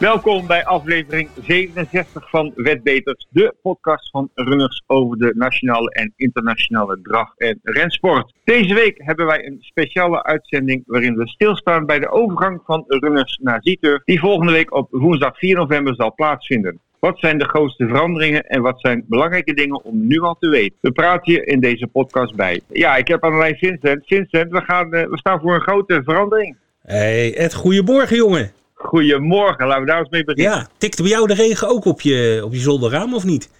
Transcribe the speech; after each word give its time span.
Welkom 0.00 0.46
bij 0.46 0.64
aflevering 0.64 1.28
67 1.46 2.30
van 2.30 2.52
Wetbeters, 2.54 3.26
de 3.30 3.54
podcast 3.62 4.10
van 4.10 4.30
runners 4.34 4.82
over 4.86 5.18
de 5.18 5.32
nationale 5.36 5.90
en 5.90 6.12
internationale 6.16 6.98
drag- 7.02 7.36
en 7.36 7.58
rensport. 7.62 8.32
Deze 8.44 8.74
week 8.74 8.94
hebben 8.96 9.26
wij 9.26 9.46
een 9.46 9.56
speciale 9.60 10.22
uitzending 10.22 10.82
waarin 10.86 11.16
we 11.16 11.28
stilstaan 11.28 11.86
bij 11.86 11.98
de 11.98 12.10
overgang 12.10 12.60
van 12.64 12.84
runners 12.86 13.38
naar 13.42 13.58
Zieturf, 13.62 14.02
die 14.04 14.20
volgende 14.20 14.52
week 14.52 14.74
op 14.74 14.88
woensdag 14.90 15.38
4 15.38 15.56
november 15.56 15.94
zal 15.94 16.14
plaatsvinden. 16.14 16.80
Wat 16.98 17.18
zijn 17.18 17.38
de 17.38 17.48
grootste 17.48 17.86
veranderingen 17.86 18.46
en 18.46 18.62
wat 18.62 18.80
zijn 18.80 19.04
belangrijke 19.08 19.54
dingen 19.54 19.84
om 19.84 20.06
nu 20.06 20.20
al 20.20 20.36
te 20.38 20.48
weten? 20.48 20.76
We 20.80 20.92
praten 20.92 21.32
je 21.32 21.44
in 21.44 21.60
deze 21.60 21.86
podcast 21.86 22.34
bij. 22.34 22.60
Ja, 22.68 22.96
ik 22.96 23.08
heb 23.08 23.24
aan 23.24 23.38
de 23.38 23.56
Vincent. 23.58 24.06
Vincent, 24.06 24.50
we, 24.50 24.60
gaan, 24.60 24.92
eh, 24.92 25.08
we 25.08 25.18
staan 25.18 25.40
voor 25.40 25.54
een 25.54 25.60
grote 25.60 26.00
verandering. 26.04 26.56
Hey 26.82 27.36
Ed, 27.36 27.54
goedemorgen 27.54 28.16
jongen. 28.16 28.58
Goedemorgen, 28.82 29.66
laten 29.66 29.82
we 29.82 29.88
daar 29.88 29.98
eens 29.98 30.08
mee 30.08 30.24
beginnen. 30.24 30.52
Ja, 30.52 30.66
tikte 30.78 31.02
bij 31.02 31.10
jou 31.10 31.26
de 31.26 31.34
regen 31.34 31.68
ook 31.68 31.84
op 31.84 32.00
je, 32.00 32.40
op 32.44 32.52
je 32.52 32.60
zolderraam 32.60 33.14
of 33.14 33.24
niet? 33.24 33.50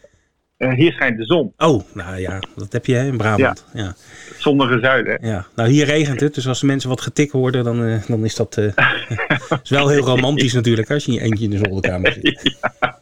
Uh, 0.59 0.73
hier 0.73 0.93
schijnt 0.93 1.19
de 1.19 1.25
zon. 1.25 1.53
Oh, 1.57 1.83
nou 1.95 2.21
ja, 2.21 2.39
dat 2.57 2.73
heb 2.73 2.87
je 2.87 2.95
hè, 2.95 3.07
in 3.07 3.17
Brabant. 3.17 3.65
Ja. 3.73 3.83
ja. 3.83 3.95
Zonnige 4.39 4.79
zuiden. 4.79 5.19
Ja, 5.23 5.47
nou 5.55 5.69
hier 5.69 5.85
regent 5.85 6.21
het, 6.21 6.35
dus 6.35 6.49
als 6.49 6.61
de 6.61 6.67
mensen 6.67 6.89
wat 6.89 7.01
getik 7.01 7.33
worden, 7.33 7.65
dan, 7.65 7.83
uh, 7.83 8.03
dan 8.07 8.25
is 8.25 8.35
dat 8.35 8.57
uh, 8.57 8.65
is 9.63 9.71
wel 9.71 9.89
heel 9.89 10.05
romantisch 10.05 10.53
natuurlijk, 10.53 10.91
als 10.91 11.05
je 11.05 11.13
je 11.13 11.21
eentje 11.21 11.45
in 11.45 11.51
de 11.51 11.61
zolderkamer 11.65 12.13
zit. 12.13 12.41
ja. 12.61 12.99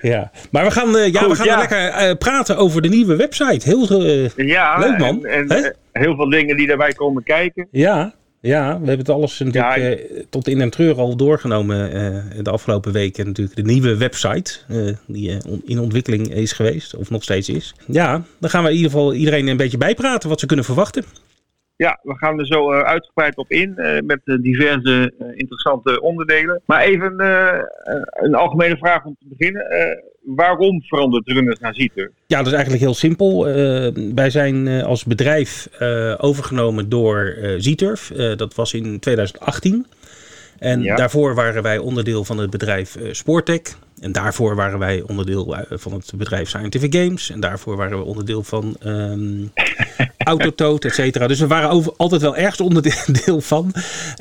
ja. 0.00 0.30
maar 0.50 0.64
we 0.64 0.70
gaan, 0.70 1.12
ja, 1.12 1.20
Goed, 1.20 1.30
we 1.30 1.36
gaan 1.36 1.46
ja. 1.46 1.58
lekker 1.58 2.16
praten 2.16 2.56
over 2.56 2.82
de 2.82 2.88
nieuwe 2.88 3.16
website. 3.16 3.68
Heel 3.68 4.02
ja, 4.36 4.78
leuk 4.78 4.98
man. 4.98 5.26
En, 5.26 5.48
en 5.48 5.76
heel 5.92 6.14
veel 6.16 6.28
dingen 6.28 6.56
die 6.56 6.66
daarbij 6.66 6.92
komen 6.92 7.22
kijken. 7.22 7.68
Ja, 7.70 8.14
ja, 8.40 8.80
we 8.80 8.86
hebben 8.86 8.98
het 8.98 9.08
alles 9.08 9.38
natuurlijk 9.38 9.76
ja, 9.76 9.90
uh, 9.90 10.22
tot 10.30 10.48
in 10.48 10.60
en 10.60 10.70
treur 10.70 10.96
al 10.96 11.16
doorgenomen 11.16 11.96
uh, 11.96 12.44
de 12.44 12.50
afgelopen 12.50 12.92
weken. 12.92 13.26
Natuurlijk 13.26 13.56
de 13.56 13.62
nieuwe 13.62 13.96
website 13.96 14.58
uh, 14.70 14.96
die 15.06 15.36
in 15.64 15.78
ontwikkeling 15.78 16.34
is 16.34 16.52
geweest, 16.52 16.94
of 16.96 17.10
nog 17.10 17.22
steeds 17.22 17.48
is. 17.48 17.74
Ja, 17.86 18.22
dan 18.38 18.50
gaan 18.50 18.62
we 18.62 18.70
in 18.70 18.76
ieder 18.76 18.90
geval 18.90 19.14
iedereen 19.14 19.46
een 19.46 19.56
beetje 19.56 19.78
bijpraten 19.78 20.28
wat 20.28 20.40
ze 20.40 20.46
kunnen 20.46 20.64
verwachten. 20.64 21.04
Ja, 21.76 22.00
we 22.02 22.16
gaan 22.16 22.38
er 22.38 22.46
zo 22.46 22.72
uitgebreid 22.72 23.36
op 23.36 23.50
in 23.50 23.74
met 24.06 24.20
diverse 24.24 25.12
interessante 25.34 26.00
onderdelen. 26.00 26.62
Maar 26.66 26.80
even 26.80 27.20
een 28.12 28.34
algemene 28.34 28.76
vraag 28.76 29.04
om 29.04 29.16
te 29.18 29.26
beginnen 29.28 29.66
waarom 30.20 30.82
verandert 30.82 31.28
Runners 31.28 31.58
naar 31.58 31.74
Zieturf? 31.74 32.10
Ja, 32.26 32.36
dat 32.36 32.46
is 32.46 32.52
eigenlijk 32.52 32.82
heel 32.82 32.94
simpel. 32.94 33.48
Uh, 33.48 33.88
wij 34.14 34.30
zijn 34.30 34.66
uh, 34.66 34.82
als 34.82 35.04
bedrijf 35.04 35.68
uh, 35.80 36.14
overgenomen 36.18 36.88
door 36.88 37.36
Zieturf. 37.56 38.12
dat 38.36 38.54
was 38.54 38.74
in 38.74 38.98
2018. 38.98 39.86
En 40.58 40.82
ja. 40.82 40.96
daarvoor 40.96 41.34
waren 41.34 41.62
wij 41.62 41.78
onderdeel 41.78 42.24
van 42.24 42.38
het 42.38 42.50
bedrijf 42.50 42.96
Sportec. 43.10 43.74
En 44.00 44.12
daarvoor 44.12 44.54
waren 44.54 44.78
wij 44.78 45.02
onderdeel 45.06 45.56
van 45.70 45.92
het 45.92 46.12
bedrijf 46.16 46.48
Scientific 46.48 46.94
Games. 46.94 47.30
En 47.30 47.40
daarvoor 47.40 47.76
waren 47.76 47.98
we 47.98 48.04
onderdeel 48.04 48.42
van 48.42 48.76
um, 48.84 49.50
Autotoot, 50.18 50.84
et 50.84 50.94
cetera. 50.94 51.26
Dus 51.26 51.40
we 51.40 51.46
waren 51.46 51.70
over, 51.70 51.92
altijd 51.96 52.22
wel 52.22 52.36
ergens 52.36 52.60
onderdeel 52.60 53.40
van. 53.52 53.72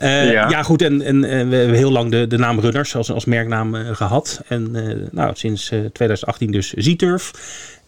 Uh, 0.03 0.31
ja. 0.31 0.49
ja. 0.49 0.63
goed. 0.63 0.81
En, 0.81 1.02
en, 1.02 1.23
en, 1.23 1.49
we 1.49 1.55
hebben 1.55 1.77
heel 1.77 1.91
lang 1.91 2.11
de, 2.11 2.27
de 2.27 2.38
naam 2.38 2.59
Runners 2.59 2.95
als, 2.95 3.11
als 3.11 3.25
merknaam 3.25 3.75
uh, 3.75 3.95
gehad. 3.95 4.41
En 4.47 4.69
uh, 4.75 4.95
nou, 5.11 5.31
sinds 5.36 5.71
2018 5.94 6.52
dus 6.52 6.73
Z-Turf. 6.73 7.31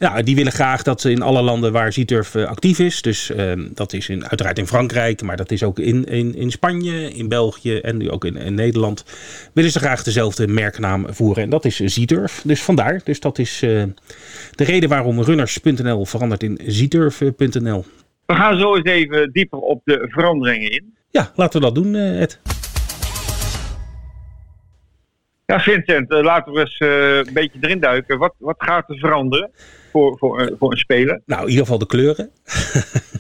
Ja, 0.02 0.22
die 0.22 0.36
willen 0.36 0.52
graag 0.52 0.84
dat 0.84 1.06
in 1.06 1.22
alle 1.22 1.42
landen 1.42 1.72
waar 1.72 1.94
Zieturf 1.94 2.36
actief 2.36 2.80
is. 2.80 3.02
Dus 3.02 3.30
uh, 3.30 3.52
dat 3.74 3.94
is 3.94 4.10
in, 4.10 4.28
uiteraard 4.28 4.58
in 4.58 4.68
Frankrijk, 4.68 5.22
maar 5.22 5.38
dat 5.38 5.52
is 5.52 5.64
ook 5.64 5.80
in, 5.80 6.06
in, 6.06 6.36
in 6.36 6.52
Spanje, 6.52 7.14
in 7.14 7.28
België 7.28 7.78
en 7.78 7.98
nu 7.98 8.10
ook 8.10 8.26
in, 8.26 8.38
in 8.38 8.54
Nederland. 8.54 9.04
Willen 9.54 9.72
ze 9.72 9.80
graag 9.80 10.04
dezelfde 10.04 10.48
merknaam 10.48 11.06
voeren. 11.10 11.44
En 11.44 11.50
dat 11.50 11.66
is 11.66 11.76
Zieturf. 11.76 12.42
Dus 12.44 12.62
vandaar. 12.62 13.02
Dus 13.04 13.20
dat 13.20 13.40
is 13.40 13.60
de 13.60 13.94
reden 14.56 14.90
waarom 14.90 15.22
runners.nl 15.22 16.06
verandert 16.06 16.44
in 16.44 16.60
zieturf.nl. 16.66 17.81
We 18.26 18.34
gaan 18.34 18.60
zo 18.60 18.76
eens 18.76 18.86
even 18.86 19.32
dieper 19.32 19.60
op 19.60 19.82
de 19.84 20.08
veranderingen 20.10 20.72
in. 20.72 20.96
Ja, 21.10 21.32
laten 21.36 21.60
we 21.60 21.66
dat 21.66 21.76
doen, 21.76 21.96
Ed. 21.96 22.40
Ja, 25.52 25.60
Vincent, 25.60 26.12
uh, 26.12 26.22
laten 26.22 26.54
we 26.54 26.60
eens 26.60 26.80
uh, 26.80 27.18
een 27.18 27.34
beetje 27.34 27.58
erin 27.62 27.80
duiken. 27.80 28.18
Wat, 28.18 28.34
wat 28.38 28.56
gaat 28.58 28.90
er 28.90 28.98
veranderen 28.98 29.50
voor, 29.92 30.18
voor, 30.18 30.42
uh, 30.42 30.52
voor 30.60 30.72
een 30.72 30.78
speler? 30.78 31.22
Nou, 31.26 31.42
in 31.42 31.48
ieder 31.48 31.64
geval 31.64 31.80
de 31.80 31.86
kleuren. 31.86 32.30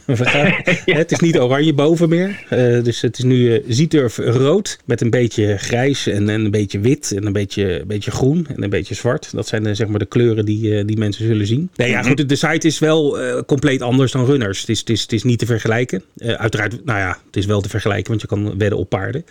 ja. 0.85 0.95
Het 0.95 1.11
is 1.11 1.19
niet 1.19 1.39
oranje 1.39 1.73
boven 1.73 2.09
meer. 2.09 2.45
dus 2.83 3.01
het 3.01 3.17
is 3.17 3.23
nu 3.23 3.63
zieturf 3.67 4.17
rood 4.17 4.79
met 4.85 5.01
een 5.01 5.09
beetje 5.09 5.57
grijs 5.57 6.07
en, 6.07 6.29
en 6.29 6.45
een 6.45 6.51
beetje 6.51 6.79
wit 6.79 7.11
en 7.11 7.25
een 7.25 7.33
beetje, 7.33 7.79
een 7.79 7.87
beetje 7.87 8.11
groen 8.11 8.47
en 8.55 8.63
een 8.63 8.69
beetje 8.69 8.95
zwart. 8.95 9.31
Dat 9.31 9.47
zijn 9.47 9.75
zeg 9.75 9.87
maar 9.87 9.99
de 9.99 10.05
kleuren 10.05 10.45
die, 10.45 10.85
die 10.85 10.97
mensen 10.97 11.25
zullen 11.25 11.47
zien. 11.47 11.69
Nee, 11.75 11.89
ja, 11.89 12.01
goed, 12.01 12.29
de 12.29 12.35
site 12.35 12.67
is 12.67 12.79
wel 12.79 13.17
compleet 13.45 13.81
anders 13.81 14.11
dan 14.11 14.25
runners. 14.25 14.59
Het 14.59 14.69
is, 14.69 14.79
het 14.79 14.89
is, 14.89 15.01
het 15.01 15.11
is 15.11 15.23
niet 15.23 15.39
te 15.39 15.45
vergelijken. 15.45 16.03
uiteraard, 16.17 16.85
nou 16.85 16.99
ja, 16.99 17.17
het 17.25 17.35
is 17.35 17.45
wel 17.45 17.61
te 17.61 17.69
vergelijken, 17.69 18.07
want 18.09 18.21
je 18.21 18.27
kan 18.27 18.57
wedden 18.57 18.77
op 18.77 18.89
paarden. 18.89 19.25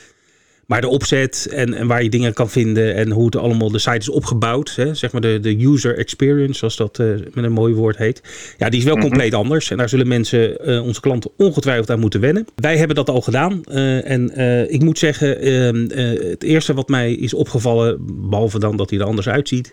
Maar 0.71 0.81
de 0.81 0.89
opzet 0.89 1.49
en, 1.51 1.75
en 1.75 1.87
waar 1.87 2.03
je 2.03 2.09
dingen 2.09 2.33
kan 2.33 2.51
vinden 2.51 2.95
en 2.95 3.11
hoe 3.11 3.25
het 3.25 3.37
allemaal 3.37 3.71
de 3.71 3.79
site 3.79 3.97
is 3.97 4.09
opgebouwd, 4.09 4.77
hè, 4.77 4.95
zeg 4.95 5.13
maar 5.13 5.21
de, 5.21 5.39
de 5.41 5.65
user 5.65 5.99
experience, 5.99 6.59
zoals 6.59 6.77
dat 6.77 6.99
uh, 6.99 7.07
met 7.33 7.45
een 7.45 7.53
mooi 7.53 7.75
woord 7.75 7.97
heet, 7.97 8.23
ja, 8.59 8.69
die 8.69 8.79
is 8.79 8.85
wel 8.85 8.99
compleet 8.99 9.35
anders. 9.35 9.71
En 9.71 9.77
daar 9.77 9.89
zullen 9.89 10.09
mensen, 10.09 10.71
uh, 10.71 10.83
onze 10.83 11.01
klanten, 11.01 11.31
ongetwijfeld 11.37 11.91
aan 11.91 12.01
moeten 12.01 12.21
wennen. 12.21 12.47
Wij 12.55 12.77
hebben 12.77 12.97
dat 12.97 13.11
al 13.11 13.21
gedaan. 13.21 13.61
Uh, 13.69 14.11
en 14.11 14.39
ik 14.71 14.83
moet 14.83 14.99
zeggen, 14.99 15.41
ehm, 15.41 15.89
het 16.29 16.43
eerste 16.43 16.75
wat 16.75 16.89
mij 16.89 17.13
is 17.13 17.35
opgevallen, 17.35 17.99
behalve 18.31 18.59
dan 18.59 18.77
dat 18.77 18.91
hij 18.91 18.99
er 18.99 19.05
anders 19.05 19.29
uitziet, 19.29 19.71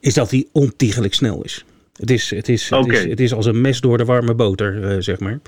is 0.00 0.14
dat 0.14 0.30
hij 0.30 0.46
ontiegelijk 0.52 1.14
snel 1.14 1.42
is. 1.42 1.64
Het 1.96 2.10
is, 2.10 2.30
het 2.30 2.48
is, 2.48 2.72
okay. 2.72 2.96
het 2.96 3.04
is, 3.04 3.10
het 3.10 3.20
is 3.20 3.32
als 3.32 3.46
een 3.46 3.60
mes 3.60 3.80
door 3.80 3.98
de 3.98 4.04
warme 4.04 4.34
boter, 4.34 5.02
zeg 5.02 5.18
maar. 5.18 5.40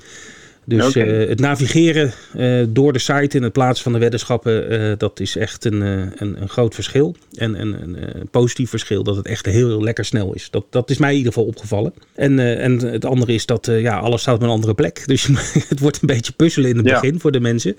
Dus 0.67 0.87
okay. 0.87 1.21
uh, 1.21 1.29
het 1.29 1.39
navigeren 1.39 2.11
uh, 2.35 2.65
door 2.69 2.93
de 2.93 2.99
site 2.99 3.37
in 3.37 3.43
het 3.43 3.53
plaatsen 3.53 3.83
van 3.83 3.93
de 3.93 3.99
weddenschappen, 3.99 4.73
uh, 4.73 4.93
dat 4.97 5.19
is 5.19 5.35
echt 5.35 5.65
een, 5.65 5.81
een, 5.81 6.41
een, 6.41 6.49
groot 6.49 6.75
verschil. 6.75 7.15
En, 7.33 7.55
en 7.55 7.81
een, 7.81 8.29
positief 8.31 8.69
verschil 8.69 9.03
dat 9.03 9.15
het 9.15 9.25
echt 9.25 9.45
heel, 9.45 9.67
heel 9.67 9.83
lekker 9.83 10.05
snel 10.05 10.33
is. 10.33 10.49
Dat, 10.49 10.65
dat 10.69 10.89
is 10.89 10.97
mij 10.97 11.11
in 11.11 11.17
ieder 11.17 11.33
geval 11.33 11.47
opgevallen. 11.47 11.93
En, 12.15 12.39
en 12.39 12.79
het 12.79 13.05
andere 13.05 13.33
is 13.33 13.45
dat 13.45 13.65
ja, 13.71 13.97
alles 13.97 14.21
staat 14.21 14.35
op 14.35 14.41
een 14.41 14.49
andere 14.49 14.73
plek. 14.73 15.03
Dus 15.07 15.27
het 15.69 15.79
wordt 15.79 16.01
een 16.01 16.07
beetje 16.07 16.33
puzzelen 16.33 16.69
in 16.69 16.77
het 16.77 16.87
ja. 16.87 16.99
begin 16.99 17.19
voor 17.19 17.31
de 17.31 17.39
mensen. 17.39 17.75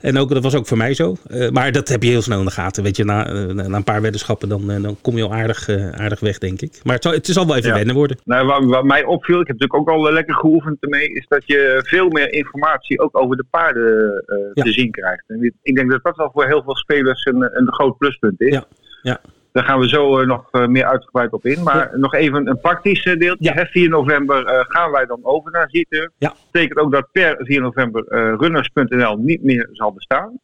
En 0.00 0.18
ook, 0.18 0.28
dat 0.28 0.42
was 0.42 0.54
ook 0.54 0.66
voor 0.66 0.76
mij 0.76 0.94
zo. 0.94 1.16
maar 1.52 1.72
dat 1.72 1.88
heb 1.88 2.02
je 2.02 2.10
heel 2.10 2.22
snel 2.22 2.38
in 2.38 2.44
de 2.44 2.50
gaten. 2.50 2.82
Weet 2.82 2.96
je, 2.96 3.04
na, 3.04 3.32
na 3.52 3.76
een 3.76 3.84
paar 3.84 4.02
weddenschappen 4.02 4.48
dan, 4.48 4.82
dan 4.82 4.96
kom 5.00 5.16
je 5.16 5.22
al 5.22 5.34
aardig, 5.34 5.68
aardig 5.92 6.20
weg, 6.20 6.38
denk 6.38 6.60
ik. 6.60 6.80
Maar 6.84 6.94
het, 6.94 7.02
zal, 7.02 7.12
het 7.12 7.26
zal 7.26 7.46
wel 7.46 7.56
even 7.56 7.68
ja. 7.68 7.74
wennen 7.74 7.94
worden. 7.94 8.18
Nou, 8.24 8.46
wat, 8.46 8.64
wat, 8.64 8.84
mij 8.84 9.04
opviel, 9.04 9.40
ik 9.40 9.46
heb 9.46 9.58
natuurlijk 9.58 9.88
ook 9.88 9.96
al 9.96 10.12
lekker 10.12 10.34
geoefend 10.34 10.76
ermee, 10.80 11.12
is 11.12 11.26
dat 11.28 11.42
je 11.46 11.80
veel 11.84 12.08
meer 12.08 12.19
informatie 12.28 13.00
ook 13.00 13.18
over 13.18 13.36
de 13.36 13.44
paarden 13.50 14.24
ja. 14.54 14.62
te 14.62 14.72
zien 14.72 14.90
krijgt. 14.90 15.24
En 15.26 15.54
ik 15.62 15.76
denk 15.76 15.90
dat 15.90 16.02
dat 16.02 16.16
wel 16.16 16.30
voor 16.32 16.46
heel 16.46 16.62
veel 16.62 16.76
spelers 16.76 17.24
een, 17.24 17.58
een 17.58 17.72
groot 17.72 17.98
pluspunt 17.98 18.40
is. 18.40 18.54
Ja. 18.54 18.64
ja. 19.02 19.20
Daar 19.52 19.64
gaan 19.64 19.80
we 19.80 19.88
zo 19.88 20.20
uh, 20.20 20.26
nog 20.26 20.48
uh, 20.52 20.66
meer 20.66 20.84
uitgebreid 20.84 21.32
op 21.32 21.46
in. 21.46 21.62
Maar 21.62 21.90
ja. 21.90 21.96
nog 21.96 22.14
even 22.14 22.48
een 22.48 22.60
praktisch 22.60 23.02
deeltje. 23.02 23.54
Ja. 23.54 23.66
4 23.66 23.88
november 23.88 24.66
gaan 24.68 24.90
wij 24.90 25.06
dan 25.06 25.18
over 25.22 25.50
naar 25.50 25.70
Zieter. 25.70 26.10
Ja. 26.18 26.28
Dat 26.28 26.38
betekent 26.52 26.78
ook 26.78 26.92
dat 26.92 27.08
per 27.12 27.36
4 27.38 27.60
november 27.60 28.04
runners.nl 28.38 29.16
niet 29.16 29.42
meer 29.42 29.68
zal 29.72 29.92
bestaan. 29.92 30.40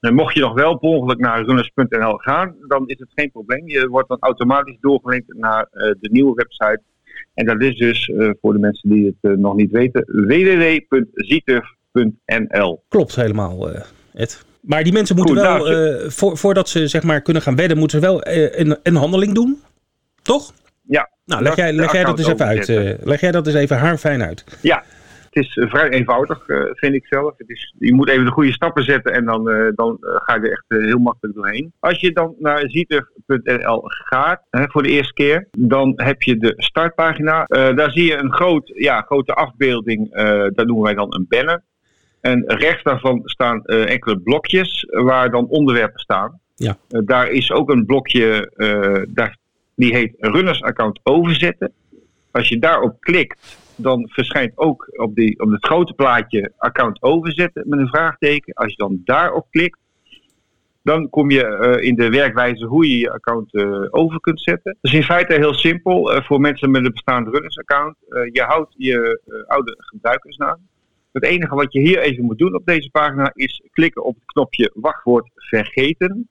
En 0.00 0.14
mocht 0.14 0.34
je 0.34 0.40
nog 0.40 0.54
wel 0.54 0.78
per 0.78 0.88
ongeluk 0.88 1.18
naar 1.18 1.44
runners.nl 1.44 2.16
gaan, 2.16 2.54
dan 2.68 2.88
is 2.88 2.98
het 2.98 3.08
geen 3.14 3.30
probleem. 3.30 3.68
Je 3.68 3.88
wordt 3.88 4.08
dan 4.08 4.16
automatisch 4.20 4.76
doorgelinkt 4.80 5.34
naar 5.34 5.68
de 5.70 6.08
nieuwe 6.12 6.34
website 6.34 6.80
en 7.40 7.46
dat 7.46 7.62
is 7.62 7.76
dus, 7.76 8.08
uh, 8.08 8.30
voor 8.40 8.52
de 8.52 8.58
mensen 8.58 8.90
die 8.90 9.06
het 9.06 9.14
uh, 9.30 9.36
nog 9.36 9.54
niet 9.54 9.70
weten, 9.70 10.04
www.zietuf.nl. 10.06 12.82
Klopt 12.88 13.16
helemaal, 13.16 13.74
uh, 13.74 13.80
Ed. 14.14 14.44
Maar 14.60 14.84
die 14.84 14.92
mensen 14.92 15.16
moeten 15.16 15.36
Goed, 15.36 15.44
wel, 15.44 15.64
nou, 15.64 16.10
voor, 16.10 16.36
voordat 16.36 16.68
ze 16.68 16.88
zeg 16.88 17.02
maar 17.02 17.20
kunnen 17.20 17.42
gaan 17.42 17.56
wedden, 17.56 17.78
moeten 17.78 18.00
ze 18.00 18.06
wel 18.06 18.26
een, 18.26 18.78
een 18.82 18.94
handeling 18.94 19.34
doen, 19.34 19.60
toch? 20.22 20.52
Ja. 20.82 21.10
Nou, 21.24 21.42
leg 21.42 21.56
jij, 21.56 21.72
leg 21.72 21.92
jij 21.92 22.04
dat 22.04 22.18
eens 22.18 22.28
even 22.28 22.46
uit. 22.46 22.68
leg 23.04 23.20
jij 23.20 23.30
dat 23.30 23.46
eens 23.46 23.56
even 23.56 23.76
haarfijn 23.76 24.22
uit. 24.22 24.44
Ja, 24.60 24.84
het 25.30 25.44
is 25.44 25.68
vrij 25.68 25.88
eenvoudig, 25.88 26.48
uh, 26.48 26.64
vind 26.72 26.94
ik 26.94 27.06
zelf. 27.06 27.34
Het 27.36 27.48
is, 27.50 27.74
je 27.78 27.94
moet 27.94 28.08
even 28.08 28.24
de 28.24 28.30
goede 28.30 28.52
stappen 28.52 28.84
zetten 28.84 29.12
en 29.12 29.24
dan, 29.24 29.50
uh, 29.50 29.68
dan 29.74 29.96
ga 30.00 30.34
je 30.34 30.40
er 30.40 30.50
echt 30.50 30.64
heel 30.68 30.98
makkelijk 30.98 31.36
doorheen. 31.36 31.72
Als 31.78 32.00
je 32.00 32.12
dan 32.12 32.34
naar 32.38 32.64
zietuf.nl 32.66 33.82
gaat 33.84 34.42
voor 34.50 34.82
de 34.82 34.88
eerste 34.88 35.12
keer, 35.12 35.48
dan 35.50 35.92
heb 35.96 36.22
je 36.22 36.36
de 36.36 36.54
startpagina. 36.56 37.44
daar 37.46 37.90
zie 37.90 38.04
je 38.04 38.16
een 38.16 38.32
groot, 38.32 38.70
ja, 38.74 39.00
grote 39.00 39.34
afbeelding, 39.34 40.14
dat 40.54 40.66
noemen 40.66 40.84
wij 40.84 40.94
dan 40.94 41.14
een 41.14 41.26
banner. 41.28 41.62
En 42.20 42.44
rechts 42.46 42.82
daarvan 42.82 43.20
staan 43.24 43.64
enkele 43.64 44.18
blokjes 44.18 44.86
waar 44.90 45.30
dan 45.30 45.48
onderwerpen 45.48 46.00
staan. 46.00 46.40
Ja. 46.54 46.76
daar 46.88 47.28
is 47.28 47.52
ook 47.52 47.70
een 47.70 47.86
blokje, 47.86 48.52
daar, 49.08 49.36
die 49.74 49.94
heet 49.94 50.14
runners 50.18 50.62
account 50.62 51.00
overzetten. 51.02 51.72
Als 52.30 52.48
je 52.48 52.58
daarop 52.58 53.00
klikt, 53.00 53.58
dan 53.82 54.08
verschijnt 54.08 54.52
ook 54.54 54.88
op, 54.92 55.14
die, 55.14 55.40
op 55.40 55.50
het 55.50 55.66
grote 55.66 55.92
plaatje 55.92 56.52
account 56.56 57.02
overzetten 57.02 57.68
met 57.68 57.78
een 57.78 57.88
vraagteken. 57.88 58.54
Als 58.54 58.70
je 58.70 58.76
dan 58.76 59.00
daarop 59.04 59.46
klikt, 59.50 59.78
Dan 60.82 61.10
kom 61.10 61.30
je 61.30 61.78
in 61.80 61.94
de 61.94 62.08
werkwijze 62.10 62.66
hoe 62.66 62.88
je 62.88 62.98
je 62.98 63.10
account 63.10 63.54
over 63.90 64.20
kunt 64.20 64.40
zetten. 64.40 64.76
Dus 64.80 64.92
in 64.92 65.02
feite 65.02 65.34
heel 65.34 65.54
simpel 65.54 66.22
voor 66.22 66.40
mensen 66.40 66.70
met 66.70 66.84
een 66.84 66.92
bestaand 66.92 67.28
runners-account. 67.28 67.96
je 68.32 68.42
houdt 68.42 68.74
je 68.76 69.20
oude 69.46 69.74
gebruikersnaam. 69.78 70.68
Het 71.12 71.24
enige 71.24 71.54
wat 71.54 71.72
je 71.72 71.80
hier 71.80 71.98
even 71.98 72.24
moet 72.24 72.38
doen 72.38 72.54
op 72.54 72.66
deze 72.66 72.90
pagina 72.90 73.30
is 73.34 73.62
klikken 73.70 74.04
op 74.04 74.14
het 74.14 74.24
knopje 74.24 74.70
wachtwoord 74.74 75.30
vergeten. 75.34 76.28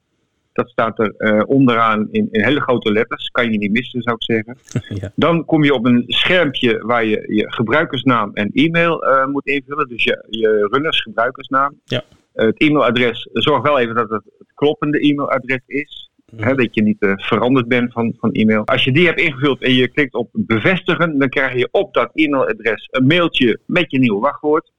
Dat 0.60 0.70
staat 0.70 1.00
er 1.00 1.14
uh, 1.18 1.42
onderaan 1.46 2.08
in, 2.12 2.28
in, 2.32 2.44
hele 2.44 2.62
grote 2.62 2.92
letters. 2.92 3.28
Kan 3.28 3.52
je 3.52 3.58
niet 3.58 3.72
missen, 3.72 4.02
zou 4.02 4.16
ik 4.16 4.24
zeggen. 4.24 4.58
Ja. 5.02 5.12
Dan 5.16 5.46
kom 5.46 5.64
je 5.64 5.74
op 5.74 5.86
een 5.86 6.04
schermpje 6.08 6.80
waar 6.86 7.06
je 7.06 7.24
je 7.28 7.52
gebruikersnaam 7.52 8.32
en 8.34 8.50
e-mail 8.54 9.08
uh, 9.08 9.26
moet 9.26 9.48
invullen. 9.48 9.88
Dus 9.88 10.04
je, 10.04 10.26
je 10.30 10.68
runners 10.72 11.02
gebruikersnaam. 11.02 11.80
Ja. 11.84 12.04
Uh, 12.36 12.46
het 12.46 12.62
e-mailadres, 12.62 13.30
zorg 13.34 13.62
wel 13.62 13.80
even 13.80 13.96
dat 13.96 14.10
het 14.10 14.24
het 14.38 14.52
kloppende 14.54 15.00
e-mailadres 15.00 15.62
is. 15.66 16.10
Mhm. 16.32 16.56
dat 16.56 16.76
je 16.76 16.82
niet 16.82 16.98
veranderd 17.16 17.68
bent 17.68 17.92
van, 17.92 18.14
van 18.20 18.32
e-mail. 18.32 18.66
Als 18.66 18.84
je 18.84 18.92
die 18.92 19.06
hebt 19.06 19.20
ingevuld 19.20 19.62
en 19.62 19.74
je 19.74 19.88
klikt 19.88 20.14
op 20.14 20.30
bevestigen, 20.32 21.18
dan 21.18 21.30
krijg 21.30 21.54
je 21.54 21.68
op 21.72 21.94
dat 21.94 22.12
e-mailadres 22.14 22.88
een 22.92 23.08
mailtje 23.08 23.60
met 23.66 23.92
je 23.92 24.00
nieuwe 24.00 24.20
wachtwoord. 24.20 24.72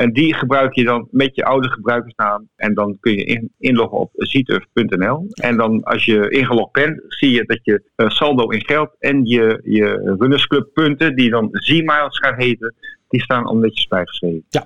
En 0.00 0.12
die 0.12 0.34
gebruik 0.34 0.74
je 0.74 0.84
dan 0.84 1.08
met 1.10 1.34
je 1.34 1.44
oude 1.44 1.70
gebruikersnaam. 1.70 2.48
En 2.56 2.74
dan 2.74 2.96
kun 3.00 3.12
je 3.12 3.24
in, 3.24 3.52
inloggen 3.58 3.98
op 3.98 4.10
zieturf.nl. 4.14 5.26
En 5.42 5.56
dan 5.56 5.82
als 5.82 6.04
je 6.04 6.28
ingelogd 6.28 6.72
bent, 6.72 7.02
zie 7.08 7.30
je 7.30 7.44
dat 7.44 7.58
je 7.62 7.82
uh, 7.96 8.08
saldo 8.08 8.48
in 8.48 8.64
geld 8.64 8.96
en 8.98 9.24
je, 9.24 9.60
je 9.64 10.16
runnersclub 10.18 10.68
punten, 10.72 11.16
die 11.16 11.30
dan 11.30 11.48
Z-miles 11.52 12.18
gaan 12.18 12.34
heten, 12.36 12.74
die 13.08 13.22
staan 13.22 13.44
al 13.44 13.56
netjes 13.56 13.86
bijgeschreven. 13.86 14.44
Ja, 14.48 14.64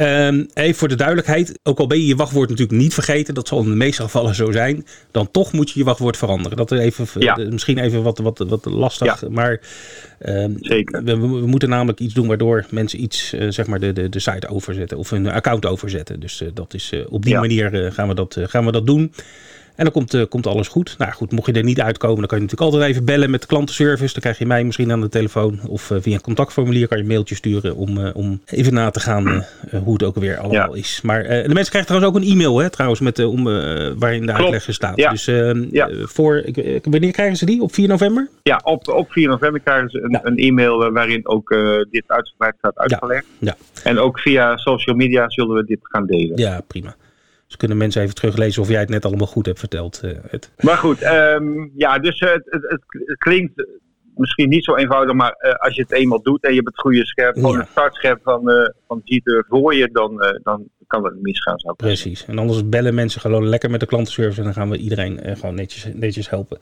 Um, 0.00 0.46
even 0.54 0.74
voor 0.74 0.88
de 0.88 0.94
duidelijkheid, 0.94 1.58
ook 1.62 1.78
al 1.78 1.86
ben 1.86 1.98
je 1.98 2.06
je 2.06 2.16
wachtwoord 2.16 2.48
natuurlijk 2.48 2.78
niet 2.78 2.94
vergeten, 2.94 3.34
dat 3.34 3.48
zal 3.48 3.62
in 3.62 3.68
de 3.68 3.76
meeste 3.76 4.02
gevallen 4.02 4.34
zo 4.34 4.52
zijn, 4.52 4.86
dan 5.10 5.30
toch 5.30 5.52
moet 5.52 5.70
je 5.70 5.78
je 5.78 5.84
wachtwoord 5.84 6.16
veranderen. 6.16 6.56
Dat 6.56 6.72
is 6.72 6.78
even, 6.78 7.06
ja. 7.18 7.36
misschien 7.36 7.78
even 7.78 8.02
wat, 8.02 8.18
wat, 8.18 8.38
wat 8.38 8.64
lastig, 8.64 9.28
maar 9.28 9.60
um, 10.26 10.56
Zeker. 10.60 11.04
We, 11.04 11.18
we, 11.18 11.46
moeten 11.46 11.68
namelijk 11.68 12.00
iets 12.00 12.14
doen 12.14 12.26
waardoor 12.26 12.66
mensen 12.70 13.02
iets, 13.02 13.34
uh, 13.34 13.50
zeg 13.50 13.66
maar, 13.66 13.80
de, 13.80 13.92
de, 13.92 14.08
de 14.08 14.18
site 14.18 14.48
overzetten 14.48 14.98
of 14.98 15.10
hun 15.10 15.28
account 15.28 15.66
overzetten. 15.66 16.20
Dus 16.20 16.40
uh, 16.40 16.48
dat 16.54 16.74
is, 16.74 16.92
op 17.08 17.22
die 17.22 17.32
ja. 17.32 17.40
manier 17.40 17.92
gaan, 17.92 18.08
we 18.08 18.14
dat, 18.14 18.36
gaan 18.42 18.64
we 18.64 18.72
dat 18.72 18.86
doen. 18.86 19.12
En 19.80 19.86
dan 19.86 19.94
komt, 19.94 20.14
uh, 20.14 20.22
komt 20.28 20.46
alles 20.46 20.68
goed. 20.68 20.94
Nou 20.98 21.12
goed, 21.12 21.32
mocht 21.32 21.46
je 21.46 21.52
er 21.52 21.64
niet 21.64 21.80
uitkomen, 21.80 22.18
dan 22.18 22.26
kan 22.26 22.38
je 22.38 22.44
natuurlijk 22.44 22.72
altijd 22.72 22.90
even 22.90 23.04
bellen 23.04 23.30
met 23.30 23.40
de 23.40 23.46
klantenservice. 23.46 24.12
Dan 24.12 24.22
krijg 24.22 24.38
je 24.38 24.46
mij 24.46 24.64
misschien 24.64 24.92
aan 24.92 25.00
de 25.00 25.08
telefoon. 25.08 25.60
Of 25.68 25.90
uh, 25.90 25.98
via 26.00 26.14
een 26.14 26.20
contactformulier 26.20 26.88
kan 26.88 26.96
je 26.96 27.02
een 27.02 27.08
mailtje 27.08 27.34
sturen 27.34 27.76
om, 27.76 27.98
uh, 27.98 28.10
om 28.12 28.40
even 28.46 28.74
na 28.74 28.90
te 28.90 29.00
gaan 29.00 29.44
hoe 29.84 29.92
het 29.92 30.02
ook 30.02 30.14
weer 30.16 30.38
allemaal 30.38 30.74
ja. 30.74 30.80
is. 30.80 31.00
Maar 31.02 31.22
de 31.22 31.28
mensen 31.28 31.70
krijgen 31.70 31.86
trouwens 31.86 32.12
ook 32.12 32.22
een 32.22 32.28
e-mail, 32.28 32.58
hè, 32.58 32.70
trouwens, 32.70 33.00
met, 33.00 33.24
om, 33.24 33.44
waarin 33.98 34.26
de 34.26 34.32
uitleg 34.32 34.66
staat. 34.68 34.96
Ja. 34.96 35.10
Dus 35.10 35.24
ja. 35.70 35.88
voor, 36.02 36.44
wanneer 36.82 37.12
krijgen 37.12 37.36
ze 37.36 37.46
die? 37.46 37.62
Op 37.62 37.74
4 37.74 37.88
november? 37.88 38.28
Ja, 38.42 38.60
op, 38.64 38.88
op 38.88 39.12
4 39.12 39.28
november 39.28 39.60
krijgen 39.60 39.88
ze 39.90 40.00
een, 40.02 40.20
een 40.22 40.36
e-mail 40.36 40.92
waarin 40.92 41.28
ook 41.28 41.48
dit 41.90 42.04
uitgebreid 42.06 42.54
staat 42.58 42.78
uitgelegd. 42.78 43.26
Ja. 43.38 43.56
En 43.84 43.98
ook 43.98 44.18
via 44.18 44.56
social 44.56 44.96
media 44.96 45.30
zullen 45.30 45.54
we 45.54 45.64
dit 45.64 45.80
gaan 45.82 46.06
delen. 46.06 46.38
Ja, 46.38 46.60
prima. 46.66 46.94
Dus 47.50 47.58
kunnen 47.58 47.76
mensen 47.76 48.02
even 48.02 48.14
teruglezen 48.14 48.62
of 48.62 48.68
jij 48.68 48.80
het 48.80 48.88
net 48.88 49.04
allemaal 49.04 49.26
goed 49.26 49.46
hebt 49.46 49.58
verteld. 49.58 50.00
Uh, 50.04 50.12
maar 50.60 50.76
goed, 50.76 51.02
um, 51.02 51.72
ja, 51.76 51.98
dus 51.98 52.20
het, 52.20 52.42
het, 52.44 52.62
het, 52.90 53.18
klinkt 53.18 53.66
misschien 54.14 54.48
niet 54.48 54.64
zo 54.64 54.76
eenvoudig, 54.76 55.14
maar 55.14 55.36
uh, 55.40 55.52
als 55.52 55.74
je 55.74 55.82
het 55.82 55.92
eenmaal 55.92 56.22
doet 56.22 56.42
en 56.44 56.50
je 56.50 56.56
hebt 56.56 56.68
het 56.68 56.80
goede 56.80 57.06
scherm, 57.06 57.34
gewoon 57.34 57.58
het 57.58 57.68
startscherm 57.70 58.18
van, 58.22 58.50
uh, 58.50 58.68
van 58.86 59.00
G-Turf 59.04 59.46
hoor 59.48 59.74
je, 59.74 59.88
dan, 59.92 60.40
dan 60.42 60.68
kan 60.86 61.04
het 61.04 61.22
misgaan. 61.22 61.58
Zou 61.58 61.74
Precies. 61.74 62.26
En 62.26 62.38
anders 62.38 62.68
bellen 62.68 62.94
mensen 62.94 63.20
gewoon 63.20 63.48
lekker 63.48 63.70
met 63.70 63.80
de 63.80 63.86
klantenservice 63.86 64.38
en 64.38 64.44
dan 64.44 64.54
gaan 64.54 64.70
we 64.70 64.76
iedereen 64.76 65.20
gewoon 65.36 65.54
netjes, 65.54 65.88
netjes 65.94 66.30
helpen. 66.30 66.58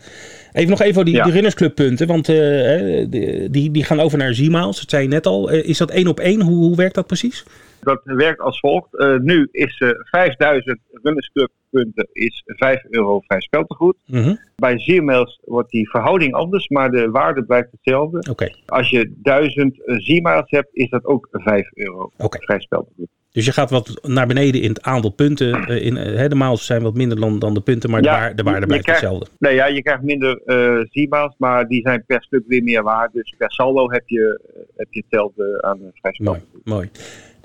Even 0.53 0.71
nog 0.71 0.81
even 0.81 0.95
voor 0.95 1.05
die, 1.05 1.15
ja. 1.15 1.25
die 1.25 1.33
runnersclubpunten, 1.33 2.07
want 2.07 2.27
die, 2.27 3.51
die, 3.51 3.71
die 3.71 3.85
gaan 3.85 4.01
over 4.01 4.19
naar 4.19 4.35
Z-Miles, 4.35 4.81
dat 4.81 4.91
zei 4.91 5.03
je 5.03 5.09
net 5.09 5.27
al. 5.27 5.51
is 5.51 5.79
dat 5.79 5.91
één 5.91 6.07
op 6.07 6.21
één? 6.21 6.43
Hoe, 6.43 6.57
hoe 6.57 6.77
werkt 6.77 6.95
dat 6.95 7.07
precies? 7.07 7.45
Dat 7.89 8.01
werkt 8.05 8.41
als 8.41 8.61
volgt. 8.61 8.89
Uh, 8.93 9.17
nu 9.19 9.49
is 9.51 9.81
uh, 9.81 9.91
5000 10.11 10.79
runnersclubpunten 10.93 12.09
is 12.13 12.43
5 12.47 12.85
euro 12.91 13.21
vrij 13.21 13.41
speltegoed. 13.41 13.97
Mm 14.07 14.23
-hmm. 14.23 14.39
Bij 14.57 14.79
Ziermails 14.79 15.41
wordt 15.45 15.71
die 15.71 15.91
verhouding 15.91 16.35
anders, 16.35 16.69
maar 16.69 16.91
de 16.91 17.11
waarde 17.11 17.45
blijft 17.45 17.69
hetzelfde. 17.71 18.31
Okay. 18.31 18.55
Als 18.67 18.91
je 18.91 19.13
1000 19.17 19.81
Ziermails 19.85 20.51
hebt, 20.51 20.69
is 20.73 20.91
dat 20.91 21.05
ook 21.05 21.29
5 21.31 21.71
euro 21.75 22.11
okay. 22.17 22.41
vrij 22.41 22.61
speltegoed. 22.61 23.09
Dus 23.33 23.45
je 23.45 23.53
gaat 23.53 23.71
wat 23.71 23.99
naar 24.03 24.27
beneden 24.27 24.63
in 24.63 24.69
het 24.69 24.83
aantal 24.83 25.11
punten. 25.11 25.67
In, 25.67 25.95
de 26.29 26.35
miles 26.35 26.67
zijn 26.67 26.83
wat 26.83 26.95
minder 26.95 27.21
dan, 27.21 27.39
dan 27.39 27.55
de 27.55 27.61
punten, 27.61 27.91
maar 27.91 28.03
ja, 28.03 28.13
de, 28.13 28.19
waar, 28.19 28.37
de 28.37 28.43
waarde 28.43 28.67
blijft 28.67 28.85
krijgt, 28.85 29.03
hetzelfde. 29.03 29.31
Nee, 29.39 29.55
ja, 29.55 29.67
je 29.67 29.83
krijgt 29.83 30.03
minder 30.03 30.41
uh, 30.47 30.81
Z-miles, 30.91 31.35
maar 31.39 31.69
die 31.69 31.81
zijn 31.81 32.05
per 32.07 32.23
stuk 32.23 32.43
weer 32.47 32.63
meer 32.63 32.83
waard. 32.83 33.13
Dus 33.13 33.35
per 33.39 33.51
saldo 33.53 33.91
heb 33.91 34.03
je, 34.07 34.41
heb 34.77 34.87
je 34.91 35.01
hetzelfde 35.01 35.63
aan 35.63 35.79
vrij 35.95 36.13
speltegoed. 36.13 36.51
Mooi, 36.65 36.65
mooi. 36.65 36.91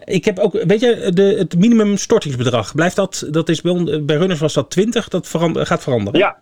Ik 0.06 0.26
heb 0.26 0.40
ook, 0.40 0.64
weet 0.64 0.80
je, 0.80 1.12
de, 1.14 1.36
het 1.38 1.60
minimum 1.60 1.98
stortingsbedrag, 1.98 2.76
blijft 2.76 2.96
dat, 2.96 3.28
dat 3.32 3.50
is 3.50 3.62
bij, 3.62 4.04
bij 4.06 4.16
Runners 4.16 4.40
was 4.40 4.54
dat 4.54 4.70
20, 4.70 5.08
dat 5.08 5.28
gaat 5.54 5.84
veranderen? 5.84 6.20
Ja, 6.20 6.42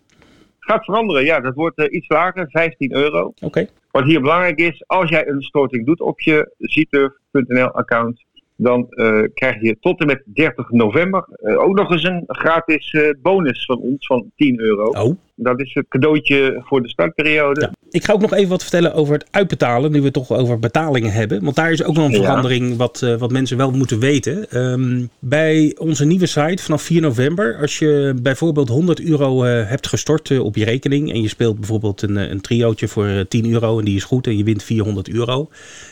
gaat 0.59 0.85
veranderen, 0.85 1.23
ja. 1.23 1.39
Dat 1.39 1.55
wordt 1.55 1.79
uh, 1.79 1.85
iets 1.89 2.07
lager, 2.07 2.49
15 2.49 2.93
euro. 2.93 3.25
Oké. 3.25 3.45
Okay. 3.45 3.69
Wat 3.91 4.03
hier 4.03 4.21
belangrijk 4.21 4.59
is, 4.59 4.83
als 4.87 5.09
jij 5.09 5.27
een 5.27 5.41
storting 5.41 5.85
doet 5.85 6.01
op 6.01 6.19
je 6.19 6.51
zturf.nl 6.57 7.71
account, 7.71 8.25
dan 8.55 8.85
uh, 8.89 9.23
krijg 9.33 9.61
je 9.61 9.77
tot 9.79 9.99
en 9.99 10.07
met 10.07 10.23
30 10.25 10.69
november 10.69 11.27
uh, 11.43 11.59
ook 11.59 11.75
nog 11.75 11.91
eens 11.91 12.03
een 12.03 12.23
gratis 12.27 12.95
bonus 13.21 13.65
van 13.65 13.77
ons 13.77 14.05
van 14.05 14.31
10 14.35 14.59
euro. 14.59 14.85
Oh. 14.85 15.15
Dat 15.35 15.59
is 15.59 15.73
het 15.73 15.87
cadeautje 15.87 16.61
voor 16.63 16.81
de 16.81 16.89
startperiode. 16.89 17.61
Ja. 17.61 17.80
Ik 17.91 18.05
ga 18.05 18.13
ook 18.13 18.21
nog 18.21 18.33
even 18.33 18.49
wat 18.49 18.61
vertellen 18.61 18.93
over 18.93 19.13
het 19.13 19.25
uitbetalen, 19.31 19.91
nu 19.91 19.97
we 19.97 20.03
het 20.03 20.13
toch 20.13 20.31
over 20.31 20.59
betalingen 20.59 21.11
hebben. 21.11 21.43
Want 21.43 21.55
daar 21.55 21.71
is 21.71 21.83
ook 21.83 21.95
nog 21.95 22.05
een 22.05 22.15
verandering 22.15 22.77
wat, 22.77 22.99
wat 23.17 23.31
mensen 23.31 23.57
wel 23.57 23.71
moeten 23.71 23.99
weten. 23.99 24.57
Um, 24.57 25.09
bij 25.19 25.75
onze 25.79 26.05
nieuwe 26.05 26.25
site 26.25 26.63
vanaf 26.63 26.81
4 26.81 27.01
november, 27.01 27.57
als 27.61 27.79
je 27.79 28.13
bijvoorbeeld 28.21 28.69
100 28.69 29.01
euro 29.01 29.43
hebt 29.43 29.87
gestort 29.87 30.39
op 30.39 30.55
je 30.55 30.65
rekening 30.65 31.11
en 31.11 31.21
je 31.21 31.27
speelt 31.27 31.59
bijvoorbeeld 31.59 32.01
een, 32.01 32.15
een 32.15 32.41
triootje 32.41 32.87
voor 32.87 33.25
10 33.27 33.51
euro 33.51 33.79
en 33.79 33.85
die 33.85 33.95
is 33.95 34.03
goed 34.03 34.27
en 34.27 34.37
je 34.37 34.43
wint 34.43 34.63
400 34.63 35.09
euro 35.09 35.49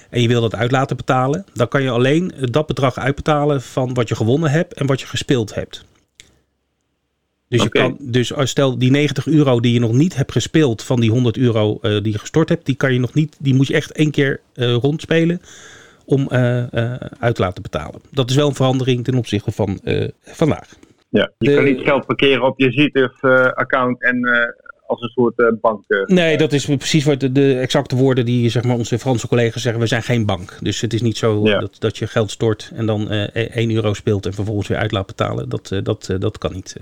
en 0.09 0.21
je 0.21 0.27
wil 0.27 0.41
dat 0.41 0.55
uit 0.55 0.71
laten 0.71 0.97
betalen, 0.97 1.45
dan 1.53 1.67
kan 1.67 1.83
je 1.83 1.89
alleen 1.89 2.33
dat 2.51 2.67
bedrag 2.67 2.97
uitbetalen 2.97 3.61
van 3.61 3.93
wat 3.93 4.09
je 4.09 4.15
gewonnen 4.15 4.51
hebt 4.51 4.73
en 4.73 4.85
wat 4.85 5.01
je 5.01 5.07
gespeeld 5.07 5.55
hebt. 5.55 5.85
Dus, 7.49 7.65
okay. 7.65 7.81
je 7.81 7.87
kan, 7.87 8.11
dus 8.11 8.31
stel 8.43 8.77
die 8.77 8.91
90 8.91 9.27
euro 9.27 9.59
die 9.59 9.73
je 9.73 9.79
nog 9.79 9.91
niet 9.91 10.15
hebt 10.15 10.31
gespeeld 10.31 10.83
van 10.83 10.99
die 10.99 11.11
100 11.11 11.37
euro 11.37 11.79
uh, 11.81 12.01
die 12.01 12.11
je 12.11 12.19
gestort 12.19 12.49
hebt, 12.49 12.65
die 12.65 12.75
kan 12.75 12.93
je 12.93 12.99
nog 12.99 13.13
niet, 13.13 13.37
die 13.39 13.53
moet 13.53 13.67
je 13.67 13.73
echt 13.73 13.91
één 13.91 14.11
keer 14.11 14.39
uh, 14.55 14.73
rondspelen 14.73 15.41
om 16.05 16.21
uh, 16.31 16.63
uit 17.19 17.35
te 17.35 17.41
laten 17.41 17.63
betalen. 17.63 18.01
Dat 18.11 18.29
is 18.29 18.35
wel 18.35 18.47
een 18.47 18.55
verandering 18.55 19.03
ten 19.03 19.15
opzichte 19.15 19.51
van 19.51 19.79
vandaag. 20.23 20.69
Ja, 21.09 21.31
je 21.37 21.49
de, 21.49 21.55
kan 21.55 21.63
niet 21.63 21.81
geld 21.81 22.05
parkeren 22.05 22.43
op 22.43 22.59
je 22.59 22.71
ZTF-account 22.71 24.01
en 24.03 24.27
als 24.89 25.01
een 25.01 25.09
soort 25.09 25.39
uh, 25.39 25.47
bank. 25.61 25.83
Uh, 25.87 26.05
nee, 26.05 26.37
dat 26.37 26.53
is 26.53 26.65
precies 26.65 27.05
wat 27.05 27.19
de, 27.19 27.31
de, 27.31 27.59
exacte 27.59 27.95
woorden 27.95 28.25
die 28.25 28.49
zeg 28.49 28.63
maar, 28.63 28.75
onze 28.75 28.99
Franse 28.99 29.27
collega's 29.27 29.61
zeggen. 29.61 29.81
We 29.81 29.87
zijn 29.87 30.03
geen 30.03 30.25
bank. 30.25 30.57
Dus 30.61 30.81
het 30.81 30.93
is 30.93 31.01
niet 31.01 31.17
zo 31.17 31.41
ja. 31.43 31.59
dat, 31.59 31.75
dat 31.79 31.97
je 31.97 32.07
geld 32.07 32.31
stort 32.31 32.71
en 32.75 32.85
dan 32.85 33.13
uh, 33.13 33.23
1 33.33 33.71
euro 33.71 33.93
speelt 33.93 34.25
en 34.25 34.33
vervolgens 34.33 34.67
weer 34.67 34.77
uit 34.77 34.91
laat 34.91 35.07
betalen. 35.07 35.49
Dat, 35.49 35.79
dat, 35.83 36.15
dat 36.19 36.37
kan 36.37 36.53
niet. 36.53 36.75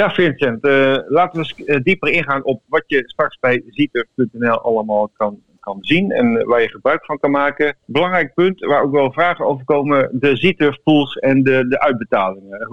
Ja, 0.00 0.10
Vincent, 0.10 0.64
laten 1.08 1.40
we 1.40 1.64
eens 1.66 1.82
dieper 1.82 2.08
ingaan 2.08 2.44
op 2.44 2.62
wat 2.66 2.84
je 2.86 3.02
straks 3.06 3.38
bij 3.38 3.62
zieturf.nl 3.66 4.60
allemaal 4.60 5.10
kan, 5.16 5.42
kan 5.60 5.78
zien 5.80 6.10
en 6.10 6.46
waar 6.46 6.60
je 6.60 6.68
gebruik 6.68 7.04
van 7.04 7.18
kan 7.18 7.30
maken. 7.30 7.76
Belangrijk 7.84 8.34
punt 8.34 8.60
waar 8.60 8.82
ook 8.82 8.92
wel 8.92 9.12
vragen 9.12 9.46
over 9.46 9.64
komen, 9.64 10.08
de 10.12 10.36
zieturf 10.36 10.82
pools 10.82 11.16
en 11.16 11.42
de, 11.42 11.68
de 11.68 11.80
uitbetalingen. 11.80 12.68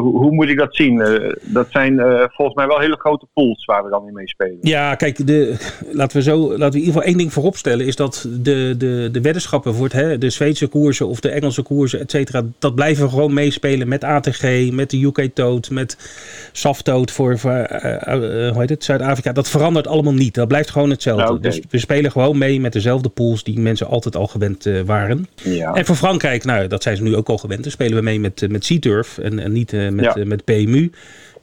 Hoe, 0.00 0.30
moet 0.30 0.48
ik 0.48 0.58
dat 0.58 0.76
zien? 0.76 0.98
Uh, 0.98 1.32
dat 1.42 1.66
zijn 1.70 1.92
uh, 1.92 2.24
volgens 2.28 2.56
mij 2.56 2.66
wel 2.66 2.80
hele 2.80 2.96
grote 2.96 3.26
pools 3.34 3.64
waar 3.64 3.84
we 3.84 3.90
dan 3.90 4.06
in 4.06 4.12
meespelen. 4.12 4.58
Ja, 4.60 4.94
kijk, 4.94 5.26
de, 5.26 5.56
laten, 5.92 6.16
we 6.16 6.22
zo, 6.22 6.38
laten 6.38 6.58
we 6.58 6.64
in 6.64 6.72
ieder 6.74 6.92
geval 6.92 7.02
één 7.02 7.16
ding 7.16 7.32
vooropstellen. 7.32 7.86
Is 7.86 7.96
dat 7.96 8.28
de, 8.30 8.74
de, 8.78 9.08
de 9.12 9.20
weddenschappen 9.20 9.74
voor 9.74 9.84
het, 9.84 9.92
hè, 9.92 10.18
de 10.18 10.30
Zweedse 10.30 10.66
koersen 10.66 11.08
of 11.08 11.20
de 11.20 11.28
Engelse 11.28 11.62
koersen, 11.62 12.00
et 12.00 12.10
cetera. 12.10 12.42
Dat 12.58 12.74
blijven 12.74 13.08
gewoon 13.08 13.34
meespelen 13.34 13.88
met 13.88 14.04
ATG, 14.04 14.70
met 14.72 14.90
de 14.90 15.04
UK 15.04 15.28
Toad, 15.34 15.70
met 15.70 15.96
Saftoad 16.52 17.10
voor, 17.10 17.38
voor 17.38 17.52
uh, 17.52 18.50
hoe 18.50 18.60
heet 18.60 18.70
het, 18.70 18.84
Zuid-Afrika. 18.84 19.32
Dat 19.32 19.48
verandert 19.48 19.86
allemaal 19.86 20.14
niet. 20.14 20.34
Dat 20.34 20.48
blijft 20.48 20.70
gewoon 20.70 20.90
hetzelfde. 20.90 21.32
Okay. 21.32 21.40
Dus 21.40 21.60
we 21.70 21.78
spelen 21.78 22.10
gewoon 22.10 22.38
mee 22.38 22.60
met 22.60 22.72
dezelfde 22.72 23.08
pools 23.08 23.44
die 23.44 23.60
mensen 23.60 23.86
altijd 23.86 24.16
al 24.16 24.26
gewend 24.26 24.70
waren. 24.84 25.26
Ja. 25.42 25.72
En 25.72 25.86
voor 25.86 25.96
Frankrijk, 25.96 26.44
nou 26.44 26.66
dat 26.66 26.82
zijn 26.82 26.96
ze 26.96 27.02
nu 27.02 27.16
ook 27.16 27.28
al 27.28 27.38
gewend. 27.38 27.62
Dan 27.62 27.72
spelen 27.72 27.96
we 27.96 28.02
mee 28.02 28.20
met, 28.20 28.46
met 28.50 28.64
Sea-Turf 28.64 29.18
en, 29.18 29.38
en 29.38 29.52
niet 29.52 29.72
met, 29.94 30.14
ja. 30.14 30.24
met 30.24 30.44
PMU. 30.44 30.90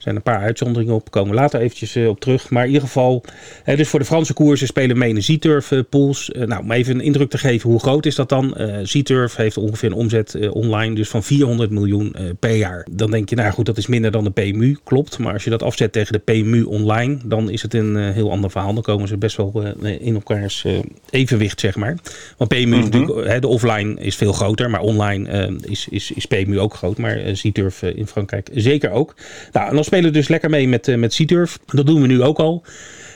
Zijn 0.04 0.16
een 0.16 0.22
paar 0.22 0.40
uitzonderingen 0.40 0.94
op, 0.94 1.12
komen 1.12 1.30
we 1.30 1.36
later 1.36 1.60
eventjes 1.60 1.96
op 1.96 2.20
terug. 2.20 2.50
Maar 2.50 2.62
in 2.62 2.68
ieder 2.68 2.88
geval, 2.88 3.24
dus 3.66 3.90
voor 3.90 4.00
de 4.00 4.06
Franse 4.06 4.34
koersen 4.34 4.68
spelen 4.68 4.98
mee 4.98 5.10
in 5.10 5.16
de 5.16 5.22
Z-Turf 5.22 5.72
pools. 5.90 6.30
nou, 6.34 6.62
om 6.62 6.72
even 6.72 6.96
een 6.96 7.02
indruk 7.02 7.30
te 7.30 7.38
geven, 7.38 7.70
hoe 7.70 7.80
groot 7.80 8.06
is 8.06 8.16
dat 8.16 8.30
dan? 8.30 8.58
Z-Turf 8.84 9.36
heeft 9.36 9.58
ongeveer 9.58 9.92
een 9.92 9.98
omzet 9.98 10.50
online 10.50 10.96
dus 10.96 11.10
van 11.10 11.24
400 11.24 11.72
miljoen 11.72 12.16
per 12.40 12.56
jaar. 12.56 12.88
Dan 12.92 13.12
denk 13.12 13.30
je, 13.30 13.36
nou 13.36 13.52
goed, 13.52 13.66
dat 13.66 13.78
is 13.78 13.88
minder 13.88 14.12
dan 14.12 14.24
de 14.24 14.30
PMU, 14.30 14.78
klopt. 14.84 15.18
Maar 15.18 15.34
als 15.34 15.44
je 15.44 15.50
dat 15.50 15.64
afzet 15.64 15.92
tegen 15.92 16.14
de 16.14 16.20
PMU 16.20 16.64
online, 16.64 17.18
dan 17.26 17.50
is 17.50 17.62
het 17.62 17.74
een 17.74 17.96
heel 17.96 18.32
ander 18.32 18.52
verhaal. 18.52 18.74
Dan 18.74 18.84
komen 18.84 19.08
ze 19.08 19.18
best 19.18 19.38
wel 19.38 19.76
in 20.00 20.14
elkaars 20.14 20.66
evenwicht, 21.10 21.60
zeg 21.60 21.76
maar. 21.76 21.98
Want 22.38 22.50
PMU 22.50 22.66
mm 22.66 22.82
natuurlijk, 22.84 23.42
de 23.42 23.48
offline 23.48 24.02
is 24.02 24.16
veel 24.16 24.34
groter, 24.34 24.70
maar 24.70 24.82
online 24.82 25.58
is, 25.62 25.88
is, 25.90 26.12
is 26.12 26.26
PMU 26.26 26.60
ook 26.60 26.74
groot. 26.74 26.98
Maar 26.98 27.20
Z-Turf 27.34 27.82
in 27.82 28.08
Frankrijk 28.08 28.50
zeker 28.54 28.92
ook. 28.92 29.16
Nou, 29.52 29.68
en 29.68 29.76
dan 29.76 29.84
spelen 29.94 30.14
dus 30.14 30.28
lekker 30.28 30.50
mee 30.50 30.68
met, 30.68 30.98
met 30.98 31.14
Z-Turf. 31.14 31.60
Dat 31.66 31.86
doen 31.86 32.02
we 32.02 32.08
nu 32.08 32.24
ook 32.24 32.40
al. 32.40 32.64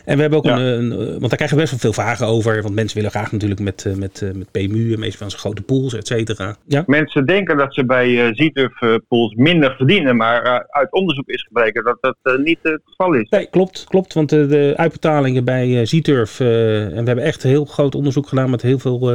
En 0.08 0.16
we 0.16 0.22
hebben 0.22 0.40
ook 0.40 0.46
een, 0.46 0.60
een, 0.60 0.90
Want 0.98 1.22
daar 1.22 1.36
krijgen 1.36 1.58
we 1.58 1.62
best 1.64 1.72
wel 1.72 1.80
veel 1.80 2.04
vragen 2.04 2.28
over. 2.28 2.62
Want 2.62 2.76
mensen 2.76 2.96
willen 2.96 3.12
graag 3.12 3.32
natuurlijk 3.32 3.60
met, 3.60 3.86
eh, 3.86 3.94
met, 3.94 4.22
eh, 4.22 4.30
met 4.32 4.52
PMU 4.52 4.94
en 4.94 5.00
meestal 5.00 5.20
van 5.20 5.30
zijn 5.30 5.42
grote 5.42 5.62
pools, 5.62 5.94
et 5.94 6.08
cetera. 6.08 6.56
Ja? 6.66 6.84
Mensen 6.86 7.26
denken 7.26 7.58
dat 7.58 7.74
ze 7.74 7.86
bij 7.86 8.34
ZTUF 8.34 9.00
pools 9.08 9.34
minder 9.36 9.76
verdienen. 9.76 10.16
Maar 10.16 10.68
uit 10.70 10.92
onderzoek 10.92 11.28
is 11.28 11.44
gebleken 11.44 11.84
dat 11.84 11.98
dat 12.02 12.38
niet 12.38 12.58
het 12.62 12.82
geval 12.86 13.14
is. 13.14 13.30
Nee, 13.30 13.48
klopt. 13.50 13.86
klopt 13.88 14.14
want 14.14 14.30
de 14.30 14.74
uitbetalingen 14.76 15.44
bij 15.44 15.86
ZTurf. 15.86 16.40
en 16.40 16.46
we 16.90 17.04
hebben 17.06 17.24
echt 17.24 17.44
heel 17.44 17.66
groot 17.66 17.96
onderzoek 17.96 18.28
gedaan 18.28 18.50
met 18.50 18.62
heel 18.62 18.80
veel 18.80 19.12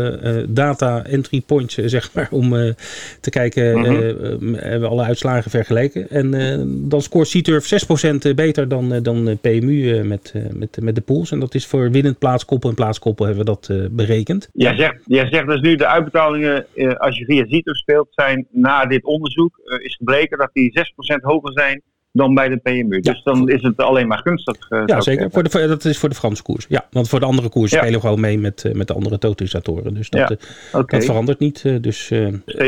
data 0.49 1.05
entry 1.05 1.43
points, 1.47 1.75
zeg 1.75 2.15
maar. 2.15 2.29
Om 2.31 2.51
te 3.21 3.31
kijken, 3.31 3.79
mm 3.79 3.91
hebben 4.53 4.81
we 4.81 4.89
alle 4.89 5.03
uitslagen 5.05 5.51
vergeleken. 5.51 6.11
En 6.11 6.31
dan 6.89 7.03
scoort 7.03 7.29
ZTurf 7.29 7.67
6% 7.67 8.35
beter 8.35 8.69
dan, 8.69 9.03
dan 9.03 9.39
PMU 9.41 10.05
met, 10.05 10.33
met 10.53 10.82
met 10.83 10.95
de 10.95 11.01
pools. 11.01 11.31
En 11.31 11.41
dat 11.41 11.55
is 11.55 11.67
voor 11.67 11.91
winnend 11.91 12.19
plaatskoppel 12.19 12.69
en 12.69 12.75
plaatskoppel 12.75 13.27
hebben 13.27 13.45
we 13.45 13.51
dat 13.51 13.69
uh, 13.71 13.87
berekend. 13.91 14.49
Jij 14.53 14.77
zegt, 14.77 15.03
jij 15.07 15.27
zegt 15.27 15.47
dus 15.47 15.61
nu 15.61 15.77
de 15.77 15.87
uitbetalingen 15.87 16.67
uh, 16.75 16.95
als 16.95 17.19
je 17.19 17.25
via 17.25 17.47
Zito 17.47 17.73
speelt 17.73 18.09
zijn 18.11 18.47
na 18.51 18.87
dit 18.87 19.05
onderzoek 19.05 19.61
uh, 19.65 19.85
is 19.85 19.97
gebleken 19.97 20.39
dat 20.39 20.51
die 20.53 20.85
6% 21.19 21.21
hoger 21.21 21.53
zijn 21.53 21.83
dan 22.13 22.35
bij 22.35 22.49
de 22.49 22.57
PMU. 22.57 23.01
Dus 23.01 23.23
dan 23.23 23.49
is 23.49 23.63
het 23.63 23.77
alleen 23.77 24.07
maar 24.07 24.19
gunstig. 24.19 24.57
Uh, 24.71 24.83
ja, 24.87 25.01
zeker. 25.01 25.31
Voor 25.31 25.43
de, 25.43 25.67
dat 25.67 25.85
is 25.85 25.99
voor 25.99 26.09
de 26.09 26.15
Franse 26.15 26.43
koers. 26.43 26.67
Ja, 26.69 26.87
want 26.91 27.09
voor 27.09 27.21
de 27.21 27.27
andere 27.27 27.49
koers 27.49 27.71
spelen 27.71 27.93
we 27.93 28.01
gewoon 28.01 28.21
mee 28.21 28.39
met, 28.39 28.65
uh, 28.67 28.73
met 28.73 28.87
de 28.87 28.95
andere 28.95 29.19
totalisatoren. 29.19 29.95
Dus 29.95 30.11
dat, 30.11 30.31
uh, 30.31 30.83
dat 30.87 31.05
verandert 31.05 31.39
niet. 31.39 31.63
dus 31.81 32.09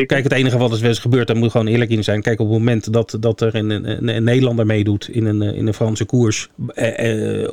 kijk, 0.06 0.22
het 0.22 0.32
enige 0.32 0.58
wat 0.58 0.80
er 0.80 0.84
is 0.84 0.98
gebeurd, 0.98 1.26
daar 1.26 1.36
moet 1.36 1.50
gewoon 1.50 1.66
eerlijk 1.66 1.90
in 1.90 2.04
zijn. 2.04 2.22
Kijk, 2.22 2.40
op 2.40 2.48
het 2.48 2.58
moment 2.58 2.92
dat, 2.92 3.16
dat 3.20 3.40
er 3.40 3.54
een, 3.54 3.70
een, 3.70 4.08
een 4.08 4.24
Nederlander 4.24 4.66
meedoet 4.66 5.08
in 5.08 5.26
een, 5.26 5.42
in 5.42 5.66
een 5.66 5.74
Franse 5.74 6.04
koers 6.04 6.48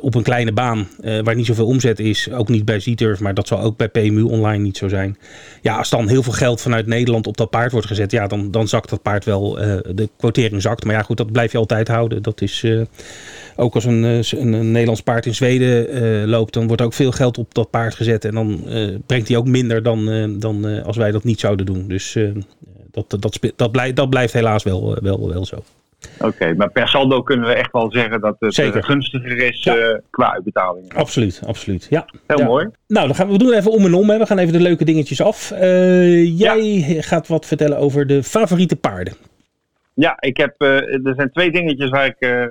op 0.00 0.14
een 0.14 0.22
kleine 0.22 0.52
baan 0.52 0.88
waar 1.22 1.34
niet 1.34 1.46
zoveel 1.46 1.66
omzet 1.66 1.98
is, 1.98 2.30
ook 2.32 2.48
niet 2.48 2.64
bij 2.64 2.80
Z-Turf, 2.80 3.20
maar 3.20 3.34
dat 3.34 3.46
zal 3.46 3.60
ook 3.60 3.76
bij 3.76 3.88
PMU 3.88 4.22
online 4.22 4.62
niet 4.62 4.76
zo 4.76 4.88
zijn. 4.88 5.18
Ja, 5.60 5.76
als 5.76 5.90
dan 5.90 6.08
heel 6.08 6.22
veel 6.22 6.32
geld 6.32 6.60
vanuit 6.60 6.86
Nederland 6.86 7.26
op 7.26 7.36
dat 7.36 7.50
paard 7.50 7.72
wordt 7.72 7.86
gezet, 7.86 8.10
ja, 8.10 8.26
dan, 8.26 8.50
dan 8.50 8.68
zakt 8.68 8.90
dat 8.90 9.02
paard 9.02 9.24
wel, 9.24 9.52
de 9.94 10.08
quotering 10.16 10.62
zakt. 10.62 10.84
Maar 10.84 10.94
ja, 10.94 11.02
goed, 11.02 11.16
dat 11.16 11.32
blijf 11.32 11.52
je 11.52 11.58
altijd 11.58 11.81
houden. 11.88 12.22
Dat 12.22 12.40
is 12.40 12.62
uh, 12.62 12.82
ook 13.56 13.74
als 13.74 13.84
een, 13.84 14.04
eh, 14.04 14.40
een, 14.40 14.52
een, 14.52 14.70
Nederlands 14.70 15.02
paard 15.02 15.26
in 15.26 15.34
Zweden 15.34 16.02
uh, 16.02 16.28
loopt, 16.28 16.52
dan 16.52 16.66
wordt 16.66 16.82
ook 16.82 16.92
veel 16.92 17.12
geld 17.12 17.38
op 17.38 17.54
dat 17.54 17.70
paard 17.70 17.94
gezet. 17.94 18.24
En 18.24 18.34
dan 18.34 18.64
brengt 19.06 19.28
hij 19.28 19.36
ook 19.36 19.46
minder 19.46 19.82
dan, 19.82 20.36
dan 20.38 20.82
als 20.84 20.96
wij 20.96 21.10
dat 21.10 21.24
niet 21.24 21.40
zouden 21.40 21.66
doen. 21.66 21.88
Dus 21.88 22.18
dat, 22.90 23.10
dat, 23.10 23.22
dat, 23.22 23.38
dat, 23.56 23.72
blijft, 23.72 23.96
dat 23.96 24.10
blijft 24.10 24.32
helaas 24.32 24.62
wel, 24.62 24.96
wel, 25.02 25.28
wel 25.28 25.44
zo. 25.44 25.56
Oké, 26.18 26.54
maar 26.54 26.70
per 26.70 26.88
saldo 26.88 27.22
kunnen 27.22 27.48
we 27.48 27.54
echt 27.54 27.72
wel 27.72 27.90
zeggen 27.90 28.20
dat 28.20 28.36
het 28.38 28.54
Zeker. 28.54 28.84
gunstiger 28.84 29.38
is 29.38 29.70
qua 30.10 30.32
uitbetalingen. 30.32 30.90
Absoluut, 30.94 31.42
absoluut. 31.46 31.86
Ja. 31.90 32.06
Heel 32.26 32.44
mooi. 32.44 32.68
Nou, 32.86 33.06
dan 33.06 33.16
gaan 33.16 33.26
we, 33.26 33.32
we 33.32 33.38
doen 33.38 33.52
even 33.52 33.70
om 33.70 33.84
en 33.84 33.94
om. 33.94 34.10
Hè. 34.10 34.18
We 34.18 34.26
gaan 34.26 34.38
even 34.38 34.52
de 34.52 34.60
leuke 34.60 34.84
dingetjes 34.84 35.20
af. 35.20 35.52
jij 36.24 36.84
gaat 37.00 37.28
wat 37.28 37.46
vertellen 37.46 37.78
over 37.78 38.06
de 38.06 38.22
favoriete 38.22 38.76
paarden. 38.76 39.14
Ja, 39.94 40.16
ik 40.20 40.36
heb, 40.36 40.54
uh, 40.62 41.06
er 41.06 41.14
zijn 41.14 41.30
twee 41.30 41.52
dingetjes 41.52 41.90
waar 41.90 42.06
ik, 42.06 42.16
uh, 42.18 42.46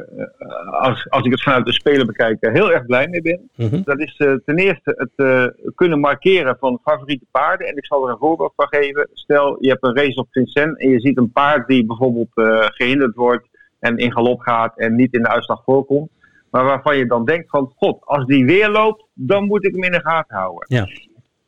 als, 0.71 1.09
als 1.09 1.25
ik 1.25 1.31
het 1.31 1.43
vanuit 1.43 1.65
de 1.65 1.73
speler 1.73 2.05
bekijk, 2.05 2.37
heel 2.39 2.71
erg 2.71 2.85
blij 2.85 3.07
mee 3.07 3.21
ben. 3.21 3.49
Mm 3.55 3.81
Dat 3.83 3.99
is 3.99 4.15
ten 4.45 4.57
eerste 4.57 5.09
het 5.15 5.53
kunnen 5.75 5.99
markeren 5.99 6.57
van 6.59 6.79
favoriete 6.83 7.25
paarden. 7.31 7.67
En 7.67 7.77
ik 7.77 7.85
zal 7.85 8.05
er 8.05 8.11
een 8.11 8.19
voorbeeld 8.19 8.53
van 8.55 8.67
geven. 8.67 9.09
Stel, 9.13 9.57
je 9.59 9.69
hebt 9.69 9.85
een 9.85 9.95
race 9.95 10.19
op 10.19 10.27
Vincent 10.31 10.79
en 10.79 10.89
je 10.89 10.99
ziet 10.99 11.17
een 11.17 11.31
paard 11.31 11.67
die 11.67 11.85
bijvoorbeeld 11.85 12.31
gehinderd 12.73 13.15
wordt 13.15 13.47
en 13.79 13.97
in 13.97 14.11
galop 14.11 14.39
gaat 14.39 14.77
en 14.77 14.95
niet 14.95 15.13
in 15.13 15.21
de 15.21 15.29
uitslag 15.29 15.63
voorkomt. 15.63 16.09
Maar 16.51 16.63
waarvan 16.63 16.97
je 16.97 17.05
dan 17.05 17.25
denkt 17.25 17.49
van, 17.49 17.73
god, 17.75 18.05
als 18.05 18.25
die 18.25 18.45
weer 18.45 18.69
loopt, 18.69 19.05
dan 19.13 19.45
moet 19.45 19.65
ik 19.65 19.73
hem 19.73 19.83
in 19.83 19.91
de 19.91 20.01
gaten 20.01 20.37
houden. 20.37 20.65
Ja. 20.67 20.87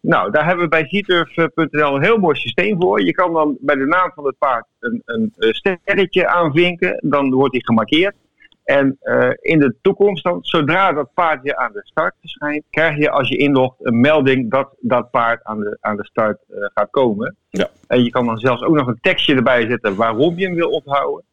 Nou, 0.05 0.31
daar 0.31 0.45
hebben 0.45 0.63
we 0.63 0.69
bij 0.69 0.87
zieturf.nl 0.87 1.95
een 1.95 2.03
heel 2.03 2.17
mooi 2.17 2.35
systeem 2.35 2.81
voor. 2.81 3.01
Je 3.01 3.11
kan 3.11 3.33
dan 3.33 3.57
bij 3.59 3.75
de 3.75 3.85
naam 3.85 4.11
van 4.15 4.25
het 4.25 4.37
paard 4.37 4.65
een, 4.79 5.01
een 5.05 5.33
sterretje 5.37 6.27
aanvinken. 6.27 6.97
Dan 7.01 7.33
wordt 7.33 7.53
hij 7.53 7.61
gemarkeerd. 7.63 8.15
En 8.63 8.97
uh, 9.01 9.29
in 9.39 9.59
de 9.59 9.75
toekomst, 9.81 10.23
dan, 10.23 10.37
zodra 10.41 10.91
dat 10.91 11.13
paard 11.13 11.39
je 11.43 11.57
aan 11.57 11.71
de 11.73 11.81
start 11.83 12.15
verschijnt, 12.19 12.63
krijg 12.69 12.97
je 12.97 13.09
als 13.09 13.29
je 13.29 13.37
inlogt 13.37 13.75
een 13.79 13.99
melding 13.99 14.51
dat 14.51 14.75
dat 14.79 15.11
paard 15.11 15.43
aan 15.43 15.59
de, 15.59 15.77
aan 15.79 15.97
de 15.97 16.05
start 16.05 16.39
uh, 16.49 16.65
gaat 16.73 16.89
komen. 16.89 17.35
Ja. 17.49 17.69
En 17.87 18.03
je 18.03 18.09
kan 18.09 18.25
dan 18.25 18.37
zelfs 18.37 18.63
ook 18.63 18.75
nog 18.75 18.87
een 18.87 18.99
tekstje 19.01 19.35
erbij 19.35 19.67
zetten 19.69 19.95
waarom 19.95 20.37
je 20.37 20.45
hem 20.45 20.55
wil 20.55 20.69
ophouden. 20.69 21.23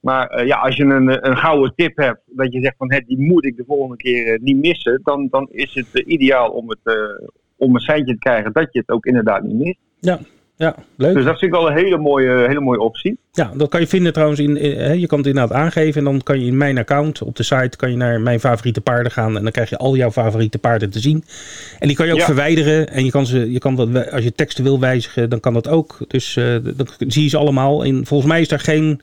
Maar 0.00 0.40
uh, 0.40 0.46
ja, 0.46 0.56
als 0.56 0.76
je 0.76 0.84
een, 0.84 1.28
een 1.28 1.36
gouden 1.36 1.72
tip 1.76 1.96
hebt, 1.96 2.20
dat 2.26 2.52
je 2.52 2.60
zegt 2.60 2.76
van 2.78 2.92
hé, 2.92 3.00
die 3.00 3.20
moet 3.20 3.44
ik 3.44 3.56
de 3.56 3.64
volgende 3.66 3.96
keer 3.96 4.38
niet 4.42 4.56
missen, 4.56 5.00
dan, 5.02 5.28
dan 5.30 5.48
is 5.50 5.74
het 5.74 5.98
ideaal 5.98 6.50
om 6.50 6.68
het 6.68 6.80
om 7.64 7.74
een 7.74 7.80
seintje 7.80 8.12
te 8.12 8.18
krijgen 8.18 8.52
dat 8.52 8.68
je 8.70 8.78
het 8.78 8.90
ook 8.90 9.06
inderdaad 9.06 9.42
niet 9.42 9.56
mist. 9.56 9.78
Ja, 10.00 10.18
ja, 10.56 10.74
leuk. 10.96 11.14
Dus 11.14 11.24
dat 11.24 11.38
vind 11.38 11.52
ik 11.52 11.58
wel 11.58 11.70
een 11.70 11.76
hele 11.76 11.98
mooie, 11.98 12.46
hele 12.46 12.60
mooie 12.60 12.80
optie. 12.80 13.18
Ja, 13.32 13.50
dat 13.54 13.68
kan 13.68 13.80
je 13.80 13.86
vinden 13.86 14.12
trouwens. 14.12 14.40
In, 14.40 14.54
je 15.00 15.06
kan 15.06 15.18
het 15.18 15.26
inderdaad 15.26 15.56
aangeven. 15.56 15.98
En 15.98 16.04
dan 16.04 16.22
kan 16.22 16.40
je 16.40 16.46
in 16.46 16.56
mijn 16.56 16.78
account 16.78 17.22
op 17.22 17.36
de 17.36 17.42
site 17.42 17.76
kan 17.76 17.90
je 17.90 17.96
naar 17.96 18.20
mijn 18.20 18.40
favoriete 18.40 18.80
paarden 18.80 19.12
gaan. 19.12 19.36
En 19.36 19.42
dan 19.42 19.52
krijg 19.52 19.70
je 19.70 19.76
al 19.76 19.96
jouw 19.96 20.10
favoriete 20.10 20.58
paarden 20.58 20.90
te 20.90 21.00
zien. 21.00 21.24
En 21.78 21.88
die 21.88 21.96
kan 21.96 22.06
je 22.06 22.12
ook 22.12 22.20
verwijderen. 22.20 22.88
En 22.88 23.04
je 23.04 23.10
kan 23.10 23.26
ze, 23.26 23.52
je 23.52 23.58
kan 23.58 23.74
dat, 23.74 24.10
als 24.10 24.24
je 24.24 24.32
teksten 24.32 24.64
wil 24.64 24.80
wijzigen, 24.80 25.30
dan 25.30 25.40
kan 25.40 25.52
dat 25.52 25.68
ook. 25.68 25.98
Dus 26.08 26.36
uh, 26.36 26.56
dan 26.62 26.86
zie 26.98 27.22
je 27.22 27.28
ze 27.28 27.36
allemaal. 27.36 27.82
In, 27.82 28.06
volgens 28.06 28.30
mij 28.30 28.40
is 28.40 28.50
er 28.50 28.60
geen 28.60 29.00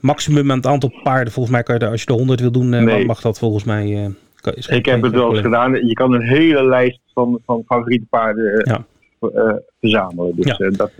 maximum 0.00 0.50
aan 0.50 0.56
het 0.56 0.66
aantal 0.66 0.92
paarden. 1.02 1.32
Volgens 1.32 1.54
mij 1.54 1.62
kan 1.62 1.74
je 1.74 1.84
er, 1.84 1.90
als 1.90 2.00
je 2.00 2.06
er 2.06 2.14
100 2.14 2.40
wil 2.40 2.52
doen, 2.52 2.68
nee. 2.68 3.04
mag 3.04 3.20
dat 3.20 3.38
volgens 3.38 3.64
mij. 3.64 3.86
Uh, 3.86 4.06
ik 4.50 4.86
heb 4.86 5.02
het 5.02 5.12
wel 5.12 5.30
eens 5.30 5.40
gedaan. 5.40 5.86
Je 5.86 5.92
kan 5.92 6.12
een 6.12 6.22
hele 6.22 6.64
lijst 6.64 7.00
van, 7.14 7.40
van 7.46 7.62
favoriete 7.66 8.06
paarden 8.10 8.54
eh, 8.54 8.74
ja. 8.74 8.84
uh, 9.20 9.54
verzamelen. 9.80 10.36
Dus 10.36 10.56
ja. 10.56 10.66
Uh, 10.66 10.72
dat, 10.76 10.90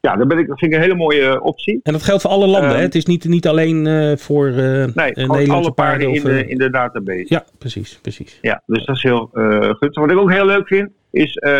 ja, 0.00 0.16
dat, 0.16 0.28
ben 0.28 0.38
ik, 0.38 0.46
dat 0.48 0.58
vind 0.58 0.72
ik 0.72 0.76
een 0.76 0.84
hele 0.84 0.96
mooie 0.96 1.42
optie. 1.42 1.80
En 1.82 1.92
dat 1.92 2.02
geldt 2.02 2.22
voor 2.22 2.30
alle 2.30 2.46
landen. 2.46 2.76
Hè? 2.76 2.82
Het 2.82 2.94
is 2.94 3.04
niet, 3.04 3.24
niet 3.24 3.48
alleen 3.48 3.86
voor 4.18 4.50
nee, 4.50 4.92
Nederlandse 4.94 5.52
alle 5.52 5.72
paarden. 5.72 6.14
in, 6.14 6.22
de, 6.22 6.46
in 6.46 6.58
de 6.58 6.70
database. 6.70 7.26
Ja, 7.28 7.44
precies, 7.58 7.98
precies. 8.02 8.38
Ja, 8.40 8.62
dus 8.66 8.84
dat 8.84 8.96
is 8.96 9.02
heel 9.02 9.30
goed. 9.78 9.94
Wat 9.94 10.10
ik 10.10 10.18
ook 10.18 10.32
heel 10.32 10.46
leuk 10.46 10.66
vind, 10.66 10.90
is, 11.14 11.34
uh, 11.34 11.50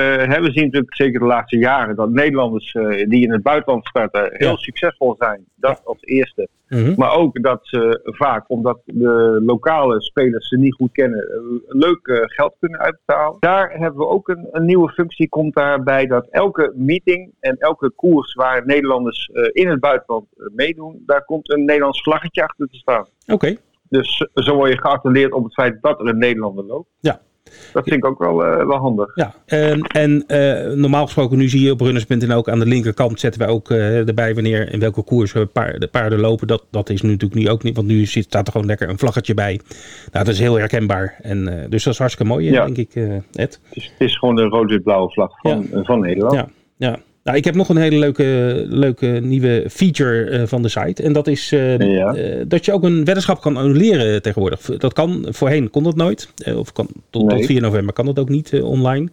we 0.40 0.50
zien 0.50 0.64
natuurlijk 0.64 0.94
zeker 0.94 1.20
de 1.20 1.26
laatste 1.26 1.56
jaren 1.56 1.96
dat 1.96 2.10
Nederlanders 2.10 2.74
uh, 2.74 3.08
die 3.08 3.22
in 3.22 3.32
het 3.32 3.42
buitenland 3.42 3.86
starten 3.86 4.30
heel 4.32 4.56
succesvol 4.56 5.14
zijn. 5.18 5.44
Dat 5.54 5.80
als 5.84 5.98
eerste. 6.00 6.48
Mm 6.68 6.84
-hmm. 6.84 6.94
Maar 6.96 7.12
ook 7.12 7.42
dat 7.42 7.58
ze 7.62 8.00
vaak, 8.02 8.44
omdat 8.50 8.80
de 8.84 9.42
lokale 9.46 10.02
spelers 10.02 10.48
ze 10.48 10.56
niet 10.56 10.74
goed 10.74 10.92
kennen, 10.92 11.28
leuk 11.66 12.06
uh, 12.06 12.18
geld 12.20 12.54
kunnen 12.58 12.80
uitbetalen. 12.80 13.36
Daar 13.40 13.70
hebben 13.70 13.98
we 13.98 14.08
ook 14.08 14.28
een, 14.28 14.48
een, 14.50 14.64
nieuwe 14.64 14.88
functie, 14.88 15.28
komt 15.28 15.54
daarbij 15.54 16.06
dat 16.06 16.26
elke 16.30 16.72
meeting 16.76 17.32
en 17.40 17.56
elke 17.58 17.90
koers 17.90 18.34
waar 18.34 18.66
Nederlanders 18.66 19.30
in 19.52 19.68
het 19.68 19.80
buitenland 19.80 20.26
meedoen, 20.54 21.02
daar 21.06 21.24
komt 21.24 21.52
een 21.52 21.64
Nederlands 21.64 22.02
vlaggetje 22.02 22.42
achter 22.42 22.68
te 22.68 22.76
staan. 22.76 23.06
Oké. 23.26 23.56
Dus 23.88 24.28
zo 24.34 24.54
word 24.54 24.72
je 24.72 24.80
geattendeerd 24.80 25.32
op 25.32 25.44
het 25.44 25.54
feit 25.54 25.78
dat 25.80 26.00
er 26.00 26.06
een 26.06 26.18
Nederlander 26.18 26.64
loopt. 26.64 26.88
Ja. 27.00 27.20
Dat 27.72 27.84
vind 27.84 27.96
ik 27.96 28.04
ook 28.04 28.18
wel, 28.18 28.46
uh, 28.46 28.66
wel 28.66 28.78
handig. 28.78 29.10
Ja, 29.14 29.34
en, 29.46 29.80
en 29.80 30.24
uh, 30.28 30.76
normaal 30.76 31.04
gesproken, 31.04 31.38
nu 31.38 31.48
zie 31.48 31.60
je 31.60 31.70
op 31.70 31.80
runners.nl 31.80 32.36
ook 32.36 32.48
aan 32.48 32.58
de 32.58 32.66
linkerkant 32.66 33.20
zetten 33.20 33.40
wij 33.40 33.50
ook 33.50 33.70
uh, 33.70 34.08
erbij 34.08 34.34
wanneer 34.34 34.72
in 34.72 34.80
welke 34.80 35.02
koers 35.02 35.32
de 35.32 35.88
paarden 35.90 36.20
lopen. 36.20 36.46
Dat, 36.46 36.64
dat 36.70 36.90
is 36.90 37.02
nu 37.02 37.10
natuurlijk 37.10 37.40
nu 37.40 37.48
ook 37.48 37.62
niet, 37.62 37.76
want 37.76 37.88
nu 37.88 38.06
zit, 38.06 38.24
staat 38.24 38.46
er 38.46 38.52
gewoon 38.52 38.66
lekker 38.66 38.88
een 38.88 38.98
vlaggetje 38.98 39.34
bij. 39.34 39.60
Nou, 40.12 40.24
dat 40.24 40.34
is 40.34 40.40
heel 40.40 40.58
herkenbaar. 40.58 41.16
En, 41.22 41.66
dus 41.68 41.84
dat 41.84 41.92
is 41.92 41.98
hartstikke 41.98 42.32
mooi, 42.32 42.50
ja. 42.50 42.64
denk 42.64 42.76
ik, 42.76 42.94
Ed. 42.94 43.24
Het 43.32 43.60
is, 43.70 43.84
het 43.84 44.08
is 44.08 44.18
gewoon 44.18 44.34
de 44.34 44.42
rood-wit-blauwe 44.42 45.12
vlag 45.12 45.40
van, 45.40 45.66
ja. 45.70 45.82
van 45.82 46.00
Nederland. 46.00 46.34
Ja, 46.34 46.48
ja. 46.76 46.98
Nou, 47.24 47.36
ik 47.36 47.44
heb 47.44 47.54
nog 47.54 47.68
een 47.68 47.76
hele 47.76 47.98
leuke, 47.98 48.64
leuke 48.68 49.06
nieuwe 49.06 49.64
feature 49.70 50.30
uh, 50.30 50.42
van 50.46 50.62
de 50.62 50.68
site. 50.68 51.02
En 51.02 51.12
dat 51.12 51.26
is 51.26 51.52
uh, 51.52 51.78
ja. 51.78 52.16
uh, 52.16 52.44
dat 52.46 52.64
je 52.64 52.72
ook 52.72 52.82
een 52.82 53.04
weddenschap 53.04 53.40
kan 53.40 53.56
annuleren 53.56 54.22
tegenwoordig. 54.22 54.60
Dat 54.60 54.92
kan, 54.92 55.26
voorheen 55.28 55.70
kon 55.70 55.82
dat 55.82 55.96
nooit. 55.96 56.28
of 56.56 56.72
kan, 56.72 56.88
tot, 57.10 57.26
nee. 57.26 57.36
tot 57.38 57.46
4 57.46 57.60
november 57.60 57.94
kan 57.94 58.06
dat 58.06 58.18
ook 58.18 58.28
niet 58.28 58.52
online. 58.62 59.08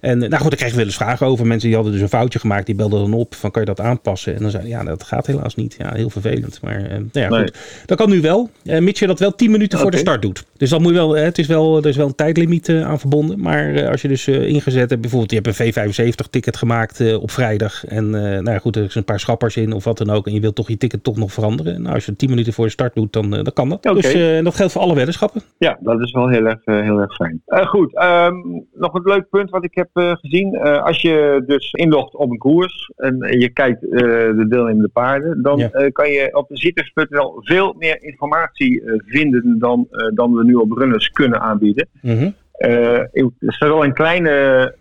En 0.00 0.18
nou 0.18 0.36
goed, 0.36 0.42
daar 0.42 0.50
kregen 0.50 0.70
we 0.70 0.76
wel 0.76 0.86
eens 0.86 0.96
vragen 0.96 1.26
over. 1.26 1.46
Mensen 1.46 1.66
die 1.66 1.76
hadden 1.76 1.92
dus 1.92 2.02
een 2.02 2.08
foutje 2.08 2.38
gemaakt, 2.38 2.66
die 2.66 2.74
belden 2.74 3.00
dan 3.00 3.14
op 3.14 3.34
van 3.34 3.50
kan 3.50 3.62
je 3.62 3.68
dat 3.68 3.80
aanpassen? 3.80 4.34
En 4.34 4.40
dan 4.40 4.50
zeiden 4.50 4.70
ja, 4.70 4.84
dat 4.84 5.02
gaat 5.02 5.26
helaas 5.26 5.54
niet. 5.54 5.74
Ja, 5.78 5.94
heel 5.94 6.10
vervelend. 6.10 6.60
Maar 6.62 6.80
nou 6.80 7.08
ja, 7.12 7.28
goed. 7.28 7.58
Dat 7.86 7.98
kan 7.98 8.10
nu 8.10 8.20
wel, 8.20 8.50
mits 8.62 9.00
je 9.00 9.06
dat 9.06 9.18
wel 9.18 9.34
10 9.34 9.50
minuten 9.50 9.78
voor 9.78 9.90
de 9.90 9.96
start 9.96 10.22
doet. 10.22 10.44
Dus 10.60 10.70
dat 10.70 10.80
moet 10.80 10.92
je 10.92 10.96
wel, 10.96 11.16
het 11.16 11.38
is 11.38 11.46
wel, 11.46 11.78
er 11.78 11.86
is 11.86 11.96
wel 11.96 12.06
een 12.06 12.14
tijdlimiet 12.14 12.68
aan 12.68 12.98
verbonden. 12.98 13.40
Maar 13.40 13.88
als 13.88 14.02
je 14.02 14.08
dus 14.08 14.28
ingezet 14.28 14.90
hebt, 14.90 15.00
bijvoorbeeld 15.00 15.30
je 15.30 15.40
hebt 15.42 15.76
een 15.76 16.12
V75 16.14 16.30
ticket 16.30 16.56
gemaakt 16.56 17.16
op 17.16 17.30
vrijdag. 17.30 17.86
En 17.86 18.10
nou 18.10 18.50
ja, 18.50 18.58
goed, 18.58 18.76
er 18.76 18.84
is 18.84 18.94
een 18.94 19.04
paar 19.04 19.20
schappers 19.20 19.56
in 19.56 19.72
of 19.72 19.84
wat 19.84 19.98
dan 19.98 20.10
ook. 20.10 20.26
En 20.26 20.32
je 20.32 20.40
wilt 20.40 20.54
toch 20.54 20.68
je 20.68 20.76
ticket 20.76 21.04
toch 21.04 21.16
nog 21.16 21.32
veranderen. 21.32 21.82
Nou, 21.82 21.94
als 21.94 22.04
je 22.04 22.16
10 22.16 22.30
minuten 22.30 22.52
voor 22.52 22.64
de 22.64 22.70
start 22.70 22.94
doet, 22.94 23.12
dan, 23.12 23.30
dan 23.30 23.52
kan 23.52 23.68
dat. 23.68 23.82
Dus 23.82 24.42
dat 24.42 24.54
geldt 24.54 24.72
voor 24.72 24.82
alle 24.82 24.94
weddenschappen. 24.94 25.42
Ja, 25.58 25.78
dat 25.80 26.00
is 26.00 26.12
wel 26.12 26.28
heel 26.28 26.46
erg, 26.46 26.60
heel 26.64 26.98
erg 26.98 27.14
fijn. 27.14 27.42
goed, 27.46 27.96
ehm, 27.96 28.34
nog 28.74 28.94
een 28.94 29.02
leuk 29.04 29.28
punt 29.30 29.50
wat 29.50 29.64
ik 29.64 29.74
heb 29.74 29.90
gezien. 29.92 30.58
als 30.58 31.02
je 31.02 31.42
dus 31.46 31.70
inlogt 31.70 32.14
op 32.14 32.30
een 32.30 32.38
koers 32.38 32.92
en 32.96 33.38
je 33.38 33.48
kijkt 33.48 33.80
de 33.80 34.46
deelnemende 34.48 34.88
paarden, 34.88 35.42
dan 35.42 35.70
kan 35.92 36.10
je 36.10 36.28
op 36.36 36.46
zitters.nl 36.48 37.36
veel 37.38 37.74
meer 37.78 38.02
informatie 38.02 38.82
vinden 39.06 39.58
dan, 39.58 39.88
dan 40.14 40.34
we 40.34 40.48
nu 40.50 40.56
op 40.56 40.72
runners 40.72 41.08
kunnen 41.08 41.40
aanbieden. 41.40 41.88
Mm 42.02 42.34
er 42.60 43.32
staat 43.40 43.68
wel 43.68 43.84
een 43.84 43.92
kleine 43.92 44.74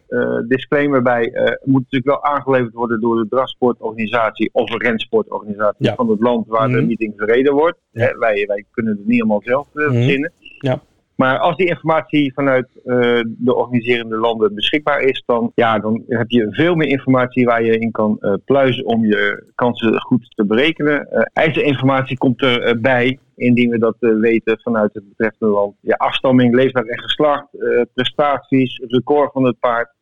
disclaimer 0.48 1.02
bij. 1.02 1.30
Het 1.34 1.62
moet 1.66 1.82
natuurlijk 1.82 2.06
wel 2.06 2.24
aangeleverd 2.24 2.74
worden 2.74 3.02
door 3.02 3.16
de 3.16 3.28
drafsportorganisatie 3.30 4.50
of 4.54 4.72
een 4.72 4.82
rensportorganisatie 4.82 5.92
van 5.96 6.10
het 6.10 6.20
land 6.20 6.48
waar 6.48 6.68
de 6.68 6.78
mhm. 6.78 6.86
meeting 6.86 7.14
verreden 7.18 7.54
wordt. 7.54 7.78
wij, 7.92 8.44
wij 8.48 8.66
kunnen 8.72 8.98
het 8.98 9.08
niet 9.08 9.22
allemaal 9.22 9.42
zelf 9.44 9.68
mhm. 9.74 9.92
verzinnen. 9.92 10.32
Ja. 10.60 10.82
Maar 11.20 11.38
als 11.38 11.56
die 11.56 11.68
informatie 11.68 12.34
vanuit 12.34 12.68
uh, 12.86 13.20
de 13.24 13.56
organiserende 13.56 14.18
landen 14.18 14.56
beschikbaar 14.56 15.02
is, 15.02 15.24
dan, 15.26 15.52
ja, 15.56 15.80
dan 15.80 16.04
heb 16.08 16.30
je 16.30 16.48
veel 16.52 16.76
meer 16.76 16.88
informatie 16.88 17.46
waar 17.46 17.64
je 17.64 17.80
in 17.80 17.92
kan 17.92 18.18
uh, 18.22 18.34
pluizen 18.46 18.86
om 18.86 19.06
je 19.06 19.52
kansen 19.56 20.02
goed 20.02 20.34
te 20.36 20.46
berekenen. 20.46 21.08
Uh, 21.12 21.22
IJzerinformatie 21.34 22.18
komt 22.18 22.42
erbij, 22.42 23.20
indien 23.36 23.70
we 23.70 23.78
dat 23.78 23.96
weten 24.00 24.60
vanuit 24.60 24.94
het 24.94 25.10
betreffende 25.10 25.54
land. 25.54 25.76
Ja, 25.82 25.96
afstamming, 25.96 26.54
leeftijd 26.54 26.90
en 26.90 27.00
geslacht, 27.00 27.48
prestaties, 27.94 28.82
record 28.88 29.32
van 29.32 29.46
het 29.46 29.60
paard. 29.60 29.94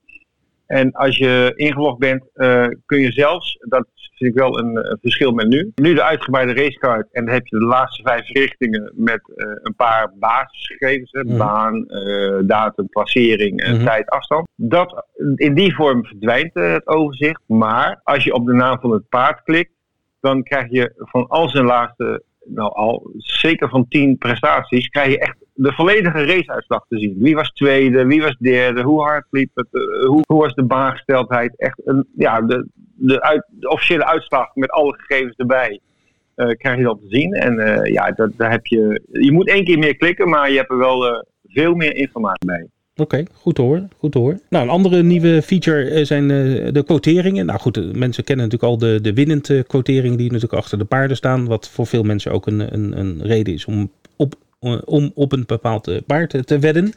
En 0.68 0.92
als 0.92 1.18
je 1.18 1.54
ingelogd 1.56 1.98
bent, 1.98 2.24
uh, 2.36 2.68
kun 2.86 3.00
je 3.00 3.12
zelfs, 3.12 3.58
dat 3.60 3.88
vind 4.16 4.32
ik 4.32 4.40
wel 4.40 4.60
een, 4.60 4.98
verschil 5.02 5.32
met 5.32 5.48
nu, 5.48 5.72
nu 5.76 5.94
de 5.94 6.04
uitgebreide 6.04 6.54
racecard 6.54 7.08
en 7.12 7.26
dan 7.26 7.34
heb 7.34 7.48
je 7.48 7.58
de 7.58 7.66
laatste 7.66 8.04
vijf 8.04 8.28
richtingen 8.28 8.92
met 8.96 9.22
uh, 9.36 9.48
een 9.62 9.76
paar 9.76 10.12
basisgegevens, 10.16 11.12
mm. 11.12 11.38
baan, 11.38 11.86
uh, 11.88 12.40
datum, 12.42 12.88
placering, 12.90 13.68
mm 13.68 13.76
-hmm. 13.76 13.86
tijd, 13.86 14.10
afstand. 14.10 14.48
Dat, 14.56 15.06
in 15.36 15.54
die 15.54 15.76
vorm 15.76 16.06
verdwijnt 16.06 16.54
het 16.54 16.88
overzicht, 16.88 17.42
maar 17.46 18.00
als 18.04 18.24
je 18.24 18.34
op 18.34 18.46
de 18.46 18.54
naam 18.54 18.80
van 18.80 18.92
het 18.92 19.10
paard 19.10 19.44
klikt, 19.44 19.72
dan 20.20 20.44
krijg 20.44 20.66
je 20.70 20.92
van 20.96 21.28
al 21.28 21.50
zijn 21.50 21.66
laatste 21.66 22.24
nou 22.46 22.74
al 22.74 23.10
zeker 23.18 23.70
van 23.70 23.88
tien 23.88 24.18
prestaties, 24.18 24.88
krijg 24.88 25.12
je 25.12 25.20
echt 25.20 25.38
de 25.58 25.72
volledige 25.72 26.26
raceuitslag 26.26 26.86
te 26.88 26.98
zien. 26.98 27.16
Wie 27.20 27.36
was 27.36 27.52
tweede, 27.52 28.06
wie 28.06 28.22
was 28.22 28.38
derde, 28.40 28.82
hoe 28.82 29.02
hard 29.02 29.26
liep 29.30 29.50
het, 29.54 29.68
uh, 29.72 30.06
hoe, 30.06 30.22
hoe, 30.28 30.42
was 30.42 30.54
de 30.54 30.64
baangesteldheid. 30.64 31.54
Echt 31.58 31.82
een, 31.86 32.08
ja, 32.16 32.42
de, 32.42 32.68
de, 32.96 33.22
uit, 33.22 33.46
officiële 33.62 34.06
uitslag 34.06 34.56
met 34.56 34.72
alle 34.72 34.98
gegevens 34.98 35.36
erbij. 35.36 35.80
Uh, 36.36 36.50
krijg 36.50 36.78
je 36.78 36.84
dat 36.84 37.00
te 37.00 37.08
zien. 37.10 37.34
En 37.34 37.54
uh, 37.54 37.94
ja, 37.94 38.12
dat, 38.12 38.32
daar 38.36 38.52
heb 38.52 38.66
je. 38.66 39.02
Je 39.12 39.32
moet 39.32 39.48
één 39.48 39.64
keer 39.64 39.80
meer 39.80 39.98
klikken, 39.98 40.30
maar 40.30 40.52
je 40.52 40.58
hebt 40.58 40.72
er 40.72 40.78
wel 40.78 41.26
veel 41.48 41.74
meer 41.74 41.96
informatie 41.96 42.46
bij. 42.46 42.68
Oké, 42.96 43.24
goed 43.34 43.58
horen. 43.58 43.90
Goed 43.98 44.14
horen. 44.14 44.42
Nou, 44.50 44.64
een 44.64 44.70
andere 44.70 45.04
nieuwe 45.04 45.42
feature 45.42 46.06
zijn 46.06 46.28
de 46.28 46.84
quoteringen. 46.86 47.46
Nou 47.46 47.60
goed, 47.60 47.96
mensen 47.96 48.24
kennen 48.24 48.46
natuurlijk 48.46 48.72
al 48.72 48.78
de, 48.78 49.02
de 49.02 49.14
winnende 49.14 49.64
quoteringen 49.64 50.18
die 50.18 50.32
natuurlijk 50.32 50.62
achter 50.62 50.78
de 50.78 50.86
paarden 50.86 51.18
staan. 51.18 51.48
Wat 51.48 51.70
voor 51.70 51.88
veel 51.88 52.04
mensen 52.04 52.32
ook 52.32 52.48
een, 52.48 52.74
een, 52.74 53.00
een 53.00 53.22
reden 53.22 53.54
is 53.54 53.66
om 53.66 53.92
op 54.16 54.34
eh, 54.34 54.47
om 54.86 55.12
op 55.16 55.32
een 55.32 55.44
bepaald 55.46 55.88
eh, 55.88 55.98
paard 56.06 56.48
te 56.48 56.60
wedden. 56.60 56.94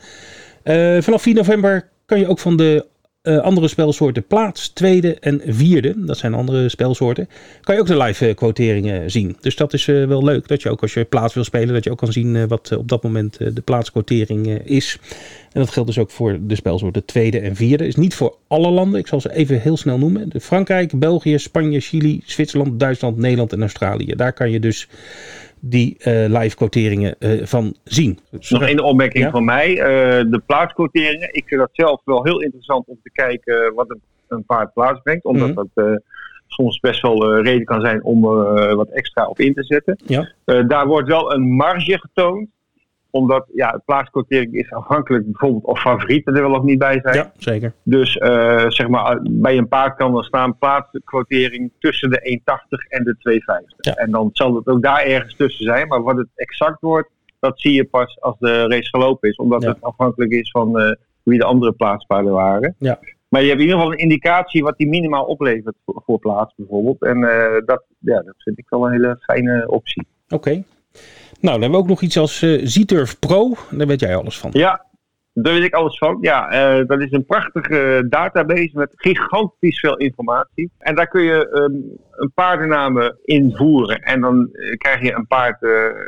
Eh, 0.63 1.01
vanaf 1.01 1.23
4 1.23 1.35
november 1.35 1.89
kan 2.07 2.19
je 2.19 2.29
ook 2.29 2.39
van 2.39 2.57
de 2.57 2.89
andere 3.23 3.69
spelsoorten 3.69 4.27
plaats, 4.27 4.69
tweede 4.69 5.15
en 5.15 5.41
vierde, 5.47 6.05
dat 6.05 6.19
zijn 6.19 6.35
andere 6.35 6.69
spelsoorten, 6.69 7.29
kan 7.61 7.75
je 7.75 7.81
ook 7.81 7.87
de 7.87 7.97
live 7.97 8.35
quoteringen 8.35 9.11
zien. 9.11 9.37
Dus 9.41 9.57
dat 9.57 9.73
is 9.73 9.85
wel 9.85 10.25
leuk, 10.25 10.49
dat 10.49 10.63
je 10.63 10.71
ook 10.71 10.83
als 10.83 10.95
je 10.95 11.05
plaats 11.05 11.35
wil 11.35 11.45
spelen, 11.45 11.75
dat 11.75 11.85
je 11.85 11.91
ook 11.91 11.99
kan 11.99 12.13
zien 12.13 12.49
wat 12.49 12.77
op 12.77 12.89
dat 12.89 13.03
moment 13.03 13.39
de 13.39 13.61
plaatsquotering 13.65 14.49
is. 14.65 14.99
En 15.53 15.61
dat 15.61 15.71
geldt 15.71 15.89
dus 15.89 15.99
ook 15.99 16.11
voor 16.11 16.39
de 16.43 16.55
spelsoorten 16.55 17.05
tweede 17.05 17.41
en 17.41 17.57
vierde. 17.57 17.87
Is 17.87 17.97
niet 17.97 18.15
voor 18.15 18.37
alle 18.49 18.71
landen, 18.71 19.01
ik 19.01 19.07
zal 19.07 19.21
ze 19.21 19.33
even 19.33 19.61
heel 19.61 19.77
snel 19.77 19.99
noemen. 19.99 20.31
Frankrijk, 20.41 20.99
België, 20.99 21.39
Spanje, 21.39 21.81
Chili, 21.81 22.23
Zwitserland, 22.25 22.81
Duitsland, 22.81 23.17
Nederland 23.17 23.53
en 23.53 23.61
Australië. 23.61 24.13
Daar 24.17 24.33
kan 24.33 24.51
je 24.51 24.61
dus 24.61 24.89
die 25.61 25.97
uh, 25.99 26.39
live 26.39 26.57
quoteringen 26.57 27.15
uh, 27.19 27.45
van 27.45 27.75
zien. 27.85 28.19
Nog 28.49 28.63
één 28.63 28.81
opmerking 28.81 29.31
van 29.31 29.45
mij. 29.45 29.71
Uh, 29.71 30.31
de 30.31 30.43
plaatsquoteringen. 30.47 31.35
Ik 31.35 31.45
vind 31.47 31.61
dat 31.61 31.71
zelf 31.73 32.01
wel 32.05 32.25
heel 32.25 32.43
interessant 32.43 32.87
om 32.87 32.99
te 33.03 33.11
kijken 33.13 33.75
wat 33.75 33.91
een, 33.91 34.01
een 34.29 34.45
paard 34.45 34.73
plaatsbrengt. 34.73 35.25
Omdat 35.25 35.49
mm 35.49 35.55
-hmm. 35.55 35.71
dat 35.75 36.01
soms 36.47 36.81
best 36.81 37.03
wel 37.03 37.41
reden 37.41 37.65
kan 37.65 37.81
zijn 37.81 38.03
om 38.03 38.25
er 38.25 38.77
wat 38.77 38.89
extra 38.89 39.27
op 39.27 39.41
in 39.41 39.55
te 39.55 39.65
zetten. 39.65 39.99
Ja. 40.07 40.33
daar 40.45 40.87
wordt 40.87 41.09
wel 41.09 41.35
een 41.35 41.51
marge 41.51 41.99
getoond 41.99 42.49
omdat 43.11 43.47
ja, 43.55 43.83
plaatsquotering 43.85 44.55
is 44.55 44.73
afhankelijk 44.73 45.25
bijvoorbeeld 45.25 45.65
of 45.65 45.81
favorieten 45.81 46.35
er 46.35 46.43
wel 46.43 46.59
of 46.59 46.63
niet 46.63 46.79
bij 46.79 47.01
zijn. 47.03 47.15
Ja, 47.15 47.33
zeker. 47.37 47.73
Dus 47.83 48.17
uh, 48.17 48.65
zeg 48.69 48.89
maar, 48.89 49.21
bij 49.31 49.57
een 49.57 49.69
paard 49.69 49.97
kan 49.97 50.17
er 50.17 50.25
staan 50.25 50.59
plaatsquotering 50.59 51.71
tussen 51.79 52.11
de 52.11 52.41
1,80 52.45 52.89
en 52.89 53.05
de 53.05 53.41
2,50. 53.65 53.77
Ja. 53.77 53.95
En 53.95 54.11
dan 54.11 54.31
zal 54.33 54.55
het 54.55 54.67
ook 54.67 54.83
daar 54.83 55.03
ergens 55.03 55.37
tussen 55.37 55.65
zijn. 55.65 55.89
Maar 55.89 56.03
wat 56.03 56.17
het 56.17 56.29
exact 56.35 56.81
wordt, 56.81 57.09
dat 57.41 57.61
zie 57.61 57.75
je 57.75 57.85
pas 57.85 58.21
als 58.21 58.37
de 58.39 58.67
race 58.67 58.89
gelopen 58.89 59.29
is. 59.29 59.37
Omdat 59.37 59.63
ja. 59.63 59.69
het 59.69 59.83
afhankelijk 59.83 60.33
is 60.33 60.51
van 60.51 60.81
uh, 60.81 60.93
wie 61.23 61.39
de 61.39 61.45
andere 61.45 61.73
plaatspaarden 61.73 62.33
waren. 62.33 62.75
Ja. 62.79 62.99
Maar 63.29 63.43
je 63.43 63.49
hebt 63.49 63.61
in 63.61 63.67
ieder 63.67 63.81
geval 63.81 63.93
een 63.93 63.99
indicatie 63.99 64.63
wat 64.63 64.77
die 64.77 64.89
minimaal 64.89 65.25
oplevert 65.25 65.77
voor, 65.85 66.03
voor 66.07 66.19
plaats 66.19 66.55
bijvoorbeeld. 66.57 67.03
En 67.03 67.19
uh, 67.19 67.67
dat, 67.67 67.85
ja, 67.99 68.23
dat 68.23 68.35
vind 68.37 68.59
ik 68.59 68.69
wel 68.69 68.87
een 68.87 68.93
hele 68.93 69.17
fijne 69.21 69.69
optie. 69.69 70.07
Oké. 70.29 70.63
Nou, 71.41 71.53
dan 71.53 71.61
hebben 71.61 71.71
we 71.71 71.77
ook 71.77 71.89
nog 71.89 72.03
iets 72.03 72.19
als 72.19 72.43
uh, 72.43 72.67
Z-Turf 72.67 73.19
Pro. 73.19 73.55
Daar 73.71 73.87
weet 73.87 74.01
jij 74.01 74.17
alles 74.17 74.39
van. 74.39 74.51
Ja, 74.53 74.87
daar 75.33 75.53
weet 75.53 75.65
ik 75.65 75.75
alles 75.75 75.99
van. 75.99 76.19
Ja, 76.21 76.79
uh, 76.79 76.87
dat 76.87 77.01
is 77.01 77.13
een 77.13 77.25
prachtige 77.25 78.07
database 78.09 78.71
met 78.73 78.93
gigantisch 78.95 79.81
veel 79.81 79.97
informatie. 79.97 80.71
En 80.79 80.95
daar 80.95 81.09
kun 81.09 81.23
je 81.23 81.49
um, 81.53 81.99
een 82.11 82.33
paardennamen 82.35 83.19
invoeren. 83.25 83.99
En 84.03 84.21
dan 84.21 84.49
uh, 84.53 84.77
krijg 84.77 85.03
je 85.03 85.15
een 85.15 85.27
paard 85.27 85.61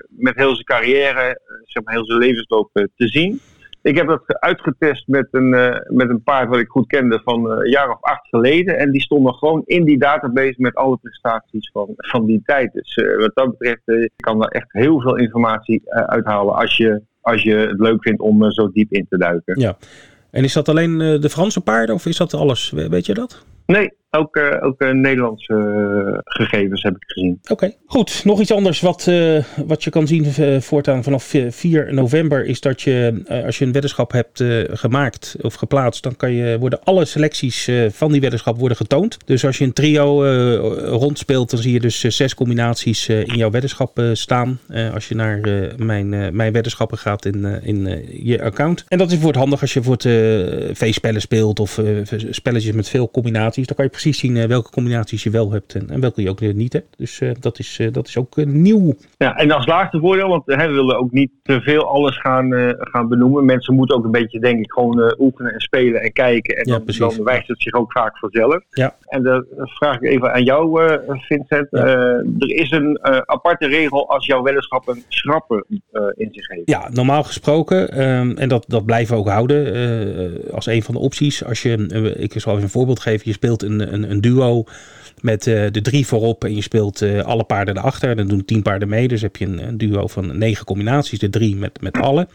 met 0.08 0.36
heel 0.36 0.54
zijn 0.54 0.64
carrière, 0.64 1.40
zeg 1.64 1.82
maar 1.82 1.94
heel 1.94 2.06
zijn 2.06 2.18
levensloop 2.18 2.70
te 2.72 3.08
zien. 3.08 3.40
Ik 3.82 3.96
heb 3.96 4.06
dat 4.06 4.22
uitgetest 4.26 5.08
met 5.08 5.28
een, 5.30 5.54
uh, 5.54 5.76
met 5.86 6.08
een 6.08 6.22
paard 6.22 6.48
wat 6.48 6.58
ik 6.58 6.68
goed 6.68 6.86
kende 6.86 7.20
van 7.24 7.46
uh, 7.46 7.56
een 7.58 7.70
jaar 7.70 7.90
of 7.90 7.98
acht 8.00 8.28
geleden. 8.28 8.78
En 8.78 8.90
die 8.90 9.00
stonden 9.00 9.34
gewoon 9.34 9.62
in 9.64 9.84
die 9.84 9.98
database 9.98 10.54
met 10.56 10.74
alle 10.74 10.96
prestaties 10.96 11.70
van, 11.72 11.88
van 11.96 12.26
die 12.26 12.42
tijd. 12.44 12.72
Dus 12.72 12.96
uh, 12.96 13.18
wat 13.18 13.30
dat 13.34 13.58
betreft 13.58 13.82
je 13.84 14.10
kan 14.16 14.38
daar 14.38 14.48
echt 14.48 14.72
heel 14.72 15.00
veel 15.00 15.16
informatie 15.16 15.82
uithalen 15.92 16.54
als 16.54 16.76
je, 16.76 17.02
als 17.20 17.42
je 17.42 17.54
het 17.54 17.80
leuk 17.80 18.02
vindt 18.02 18.20
om 18.20 18.50
zo 18.50 18.70
diep 18.72 18.92
in 18.92 19.06
te 19.08 19.18
duiken. 19.18 19.60
Ja. 19.60 19.76
En 20.30 20.44
is 20.44 20.52
dat 20.52 20.68
alleen 20.68 20.98
de 20.98 21.30
Franse 21.30 21.60
paarden 21.60 21.94
of 21.94 22.06
is 22.06 22.16
dat 22.16 22.34
alles? 22.34 22.70
Weet 22.70 23.06
je 23.06 23.14
dat? 23.14 23.44
Nee, 23.66 23.92
ook, 24.16 24.36
uh, 24.36 24.56
ook 24.60 24.82
uh, 24.82 24.90
Nederlandse 24.90 25.52
uh, 25.52 26.18
gegevens 26.24 26.82
heb 26.82 26.94
ik 26.94 27.02
gezien. 27.06 27.40
Oké, 27.50 27.74
goed. 27.86 28.24
Nog 28.24 28.40
iets 28.40 28.52
anders 28.52 28.80
wat, 28.80 29.10
wat 29.66 29.84
je 29.84 29.90
kan 29.90 30.06
zien 30.06 30.26
voortaan 30.62 31.02
vanaf 31.02 31.34
4 31.48 31.94
november 31.94 32.44
is 32.44 32.60
dat 32.60 32.82
je, 32.82 33.22
als 33.46 33.58
je 33.58 33.64
een 33.64 33.72
weddenschap 33.72 34.12
hebt 34.12 34.44
gemaakt 34.70 35.36
of 35.40 35.54
geplaatst, 35.54 36.02
dan 36.02 36.16
kan 36.16 36.32
je, 36.32 36.58
worden 36.58 36.84
alle 36.84 37.04
selecties 37.04 37.70
van 37.88 38.12
die 38.12 38.20
weddenschap 38.20 38.58
worden 38.58 38.76
getoond. 38.76 39.18
Dus 39.26 39.44
als 39.44 39.58
je 39.58 39.64
een 39.64 39.72
trio 39.72 40.24
rondspeelt, 40.74 41.50
dan 41.50 41.60
zie 41.60 41.72
je 41.72 41.80
dus 41.80 42.00
zes 42.00 42.34
combinaties 42.34 43.08
in 43.08 43.36
jouw 43.36 43.50
weddenschap 43.50 44.02
staan. 44.12 44.58
als 44.94 45.08
je 45.08 45.14
naar 45.14 45.40
mijn, 45.76 46.08
mijn 46.36 46.52
weddenschappen 46.52 46.98
gaat 46.98 47.24
in, 47.24 47.44
in 47.62 48.04
je 48.22 48.42
account. 48.42 48.84
En 48.88 48.98
dat 48.98 49.10
is 49.10 49.18
voor 49.18 49.28
het 49.28 49.36
handig 49.36 49.60
als 49.60 49.72
je 49.72 49.82
voor 49.82 49.96
het 49.98 50.08
V-spellen 50.78 51.20
speelt 51.20 51.60
of 51.60 51.80
spelletjes 52.30 52.74
met 52.74 52.88
veel 52.88 53.10
combinaties. 53.10 53.66
Dan 53.66 53.76
kan 53.76 53.84
je 53.84 53.90
precies 54.02 54.20
zien 54.20 54.48
welke 54.48 54.70
combinaties 54.70 55.22
je 55.22 55.30
wel 55.30 55.52
hebt 55.52 55.74
en, 55.74 56.00
welke 56.00 56.22
je 56.22 56.30
ook 56.30 56.40
niet 56.40 56.72
hebt. 56.72 56.98
Dus 56.98 57.20
dat, 57.40 57.58
is, 57.58 57.80
dat 57.92 58.06
is 58.06 58.16
ook 58.16 58.36
nieuw. 58.36 58.94
Ja, 59.16 59.36
en 59.36 59.50
als 59.50 59.66
laatste 59.66 59.98
voordeel, 59.98 60.28
want 60.28 60.42
hè, 60.46 60.66
we 60.66 60.72
willen 60.72 60.98
ook 60.98 61.10
niet 61.12 61.30
te 61.42 61.60
veel 61.60 61.86
alles 61.86 62.20
gaan, 62.20 62.74
gaan 62.78 63.08
benoemen. 63.08 63.44
Mensen 63.44 63.74
moeten 63.74 63.96
ook 63.96 64.04
een 64.04 64.10
beetje, 64.10 64.40
denk 64.40 64.58
ik, 64.58 64.72
gewoon 64.72 65.14
oefenen 65.18 65.52
en 65.52 65.60
spelen 65.60 66.00
en 66.00 66.12
kijken. 66.12 66.56
En 66.56 66.64
dan, 66.64 66.82
dan, 66.98 67.24
wijst 67.24 67.48
het 67.48 67.62
zich 67.62 67.72
ook 67.72 67.92
vaak 67.92 68.18
vanzelf. 68.18 68.64
Ja. 68.70 68.96
En 69.06 69.22
dan 69.22 69.44
vraag 69.58 69.96
ik 70.00 70.10
even 70.10 70.32
aan 70.32 70.44
jou, 70.44 70.80
Vincent. 71.06 71.72
er 71.72 72.24
is 72.38 72.70
een 72.70 72.98
aparte 73.24 73.66
regel 73.66 74.08
als 74.08 74.26
jouw 74.26 74.42
weddenschap 74.42 74.88
een 74.88 75.02
schrappen 75.08 75.64
in 76.14 76.28
zich 76.30 76.48
heeft. 76.48 76.70
Ja, 76.70 76.88
normaal 76.92 77.22
gesproken, 77.22 77.90
ehm, 77.90 78.30
en 78.36 78.48
dat, 78.48 78.64
dat 78.68 78.84
blijven 78.84 79.14
we 79.14 79.20
ook 79.20 79.28
houden 79.28 80.50
als 80.52 80.66
een 80.66 80.82
van 80.82 80.94
de 80.94 81.00
opties. 81.00 81.44
Als 81.44 81.62
je, 81.62 81.74
ik 82.18 82.32
zal 82.40 82.52
even 82.52 82.64
een 82.64 82.70
voorbeeld 82.70 83.00
geven, 83.00 83.22
je 83.24 83.32
speelt 83.32 83.62
een, 83.62 83.91
een, 83.92 84.10
een 84.10 84.20
duo 84.20 84.64
met 85.20 85.46
uh, 85.46 85.66
de 85.70 85.80
drie 85.80 86.06
voorop 86.06 86.44
en 86.44 86.54
je 86.54 86.62
speelt 86.62 87.02
alle 87.02 87.44
paarden 87.44 87.76
erachter. 87.76 88.16
Dan 88.16 88.28
doen 88.28 88.44
tien 88.44 88.62
paarden 88.62 88.88
mee, 88.88 89.08
dus 89.08 89.22
heb 89.22 89.36
je 89.36 89.44
een, 89.44 89.66
een 89.68 89.78
duo 89.78 90.06
van 90.06 90.38
negen 90.38 90.64
combinaties, 90.64 91.18
de 91.18 91.30
drie 91.30 91.56
met, 91.56 91.80
met 91.80 91.96
alle. 91.96 92.28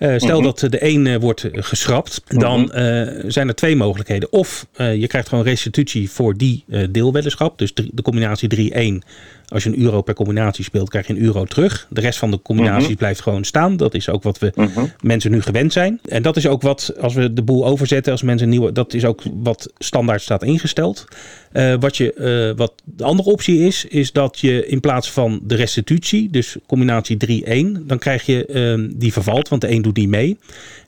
Uh, 0.00 0.14
stel 0.16 0.28
mm 0.28 0.44
-hmm. 0.44 0.54
dat 0.60 0.70
de 0.70 0.84
een 0.84 1.06
uh, 1.06 1.16
wordt 1.16 1.48
geschrapt, 1.52 2.22
dan 2.26 2.60
uh, 2.60 3.08
zijn 3.26 3.48
er 3.48 3.54
twee 3.54 3.76
mogelijkheden. 3.76 4.32
Of 4.32 4.66
je 4.76 5.06
krijgt 5.06 5.28
gewoon 5.28 5.44
restitutie 5.44 6.10
voor 6.10 6.36
die 6.36 6.64
deelweddenschap. 6.90 7.58
Dus 7.58 7.74
de 7.74 8.02
combinatie 8.02 9.00
3-1 9.02 9.06
als 9.50 9.62
je 9.62 9.70
een 9.70 9.82
euro 9.82 10.02
per 10.02 10.14
combinatie 10.14 10.64
speelt, 10.64 10.88
krijg 10.88 11.06
je 11.06 11.12
een 11.12 11.22
euro 11.22 11.44
terug. 11.44 11.86
De 11.90 12.00
rest 12.00 12.18
van 12.18 12.30
de 12.30 12.42
combinaties 12.42 12.88
mhm. 12.88 12.96
blijft 12.96 13.20
gewoon 13.20 13.44
staan. 13.44 13.76
Dat 13.76 13.94
is 13.94 14.08
ook 14.08 14.22
wat 14.22 14.38
we 14.38 14.52
mhm. 14.54 14.84
mensen 15.00 15.30
nu 15.30 15.42
gewend 15.42 15.72
zijn. 15.72 16.00
En 16.04 16.22
dat 16.22 16.36
is 16.36 16.46
ook 16.46 16.62
wat, 16.62 16.92
als 17.00 17.14
we 17.14 17.32
de 17.32 17.42
boel 17.42 17.66
overzetten, 17.66 18.12
als 18.12 18.22
mensen 18.22 18.46
een 18.46 18.52
nieuwe, 18.52 18.72
dat 18.72 18.94
is 18.94 19.04
ook 19.04 19.22
wat 19.34 19.72
standaard 19.78 20.22
staat 20.22 20.42
ingesteld. 20.42 21.04
Uh, 21.52 21.74
wat, 21.80 21.96
je, 21.96 22.14
uh, 22.50 22.56
wat 22.58 22.72
de 22.84 23.04
andere 23.04 23.30
optie 23.30 23.58
is, 23.58 23.84
is 23.84 24.12
dat 24.12 24.38
je 24.38 24.66
in 24.66 24.80
plaats 24.80 25.10
van 25.10 25.40
de 25.42 25.54
restitutie, 25.54 26.30
dus 26.30 26.56
combinatie 26.66 27.44
3-1, 27.80 27.86
dan 27.86 27.98
krijg 27.98 28.26
je 28.26 28.46
uh, 28.78 28.88
die 28.96 29.12
vervalt, 29.12 29.48
want 29.48 29.60
de 29.60 29.70
een 29.70 29.82
doet 29.82 29.89
niet 29.96 30.08
mee. 30.08 30.38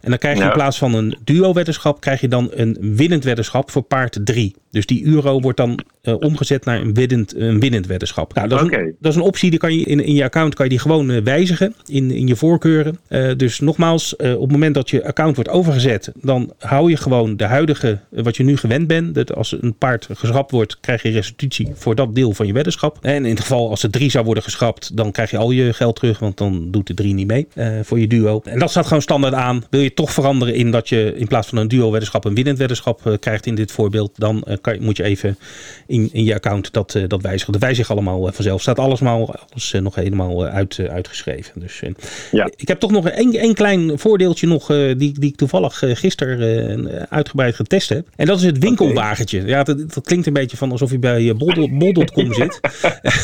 En 0.00 0.10
dan 0.10 0.18
krijg 0.18 0.38
je 0.38 0.44
in 0.44 0.52
plaats 0.52 0.78
van 0.78 0.94
een 0.94 1.16
duo-weddenschap, 1.24 2.00
krijg 2.00 2.20
je 2.20 2.28
dan 2.28 2.50
een 2.52 2.76
winnend 2.80 3.24
weddenschap 3.24 3.70
voor 3.70 3.82
paard 3.82 4.18
3. 4.24 4.54
Dus 4.72 4.86
die 4.86 5.04
euro 5.04 5.40
wordt 5.40 5.56
dan 5.56 5.78
uh, 6.02 6.14
omgezet 6.18 6.64
naar 6.64 6.80
een 6.80 6.94
winnend, 6.94 7.36
een 7.36 7.60
winnend 7.60 7.86
weddenschap. 7.86 8.34
Nou, 8.34 8.48
dat, 8.48 8.62
is 8.62 8.76
een, 8.76 8.96
dat 9.00 9.12
is 9.12 9.18
een 9.18 9.24
optie, 9.24 9.50
die 9.50 9.58
kan 9.58 9.78
je 9.78 9.84
in, 9.84 10.04
in 10.04 10.14
je 10.14 10.24
account 10.24 10.54
kan 10.54 10.64
je 10.64 10.70
die 10.70 10.80
gewoon 10.80 11.10
uh, 11.10 11.22
wijzigen 11.22 11.74
in, 11.86 12.10
in 12.10 12.26
je 12.26 12.36
voorkeuren. 12.36 12.98
Uh, 13.08 13.30
dus 13.36 13.60
nogmaals, 13.60 14.16
op 14.16 14.40
het 14.40 14.50
moment 14.50 14.74
dat 14.74 14.90
je 14.90 15.04
account 15.04 15.34
wordt 15.34 15.50
overgezet, 15.50 16.12
dan 16.14 16.52
hou 16.58 16.90
je 16.90 16.96
gewoon 16.96 17.36
de 17.36 17.44
huidige, 17.44 17.98
wat 18.10 18.36
je 18.36 18.42
nu 18.42 18.56
gewend 18.56 18.86
bent. 18.86 19.14
Dat 19.14 19.34
als 19.34 19.56
een 19.60 19.74
paard 19.74 20.08
geschrapt 20.12 20.50
wordt, 20.50 20.80
krijg 20.80 21.02
je 21.02 21.10
restitutie 21.10 21.70
voor 21.74 21.94
dat 21.94 22.14
deel 22.14 22.32
van 22.32 22.46
je 22.46 22.52
weddenschap. 22.52 22.98
En 23.00 23.24
in 23.24 23.30
het 23.30 23.40
geval 23.40 23.70
als 23.70 23.82
er 23.82 23.90
drie 23.90 24.10
zou 24.10 24.24
worden 24.24 24.42
geschrapt, 24.42 24.96
dan 24.96 25.12
krijg 25.12 25.30
je 25.30 25.36
al 25.36 25.50
je 25.50 25.72
geld 25.72 25.96
terug, 25.96 26.18
want 26.18 26.36
dan 26.36 26.70
doet 26.70 26.86
de 26.86 26.94
drie 26.94 27.14
niet 27.14 27.26
mee 27.26 27.46
voor 27.82 28.00
je 28.00 28.06
duo. 28.06 28.40
En 28.44 28.58
dat 28.58 28.70
staat 28.70 28.86
gewoon 28.86 29.02
standaard 29.02 29.34
aan. 29.34 29.64
Wil 29.70 29.80
je 29.80 29.94
toch 29.94 30.12
veranderen 30.12 30.54
in 30.54 30.70
dat 30.70 30.88
je 30.88 31.14
in 31.16 31.26
plaats 31.26 31.48
van 31.48 31.58
een 31.58 31.68
duo-weddenschap 31.68 32.24
een 32.24 32.34
winnend 32.34 32.58
weddenschap 32.58 33.16
krijgt 33.20 33.46
in 33.46 33.54
dit 33.54 33.72
voorbeeld, 33.72 34.10
dan 34.14 34.44
kan, 34.62 34.76
moet 34.80 34.96
je 34.96 35.02
even 35.02 35.38
in, 35.86 36.08
in 36.12 36.24
je 36.24 36.34
account 36.34 36.72
dat, 36.72 36.94
uh, 36.94 37.04
dat 37.08 37.22
wijzigen. 37.22 37.52
Dat 37.52 37.62
wijzigt 37.62 37.90
allemaal 37.90 38.32
vanzelf. 38.32 38.60
Staat 38.60 38.78
alles, 38.78 39.00
maar, 39.00 39.12
alles 39.12 39.74
nog 39.80 39.94
helemaal 39.94 40.44
uit, 40.44 40.78
uitgeschreven. 40.88 41.60
Dus 41.60 41.82
ja. 42.30 42.50
ik 42.56 42.68
heb 42.68 42.80
toch 42.80 42.90
nog 42.90 43.04
een, 43.04 43.44
een 43.44 43.54
klein 43.54 43.98
voordeeltje 43.98 44.46
nog, 44.46 44.66
die, 44.66 44.96
die 44.96 45.30
ik 45.30 45.36
toevallig 45.36 45.82
gisteren 45.86 47.08
uitgebreid 47.10 47.54
getest 47.54 47.88
heb. 47.88 48.08
En 48.16 48.26
dat 48.26 48.38
is 48.38 48.44
het 48.44 48.58
winkelwagentje. 48.58 49.38
Okay. 49.38 49.50
Ja, 49.50 49.62
dat, 49.62 49.94
dat, 49.94 50.04
klinkt 50.04 50.26
een 50.26 50.32
beetje 50.32 50.56
van 50.56 50.70
alsof 50.70 50.90
je 50.90 50.98
bij 50.98 51.34
bol.com 51.36 52.34
zit. 52.42 52.60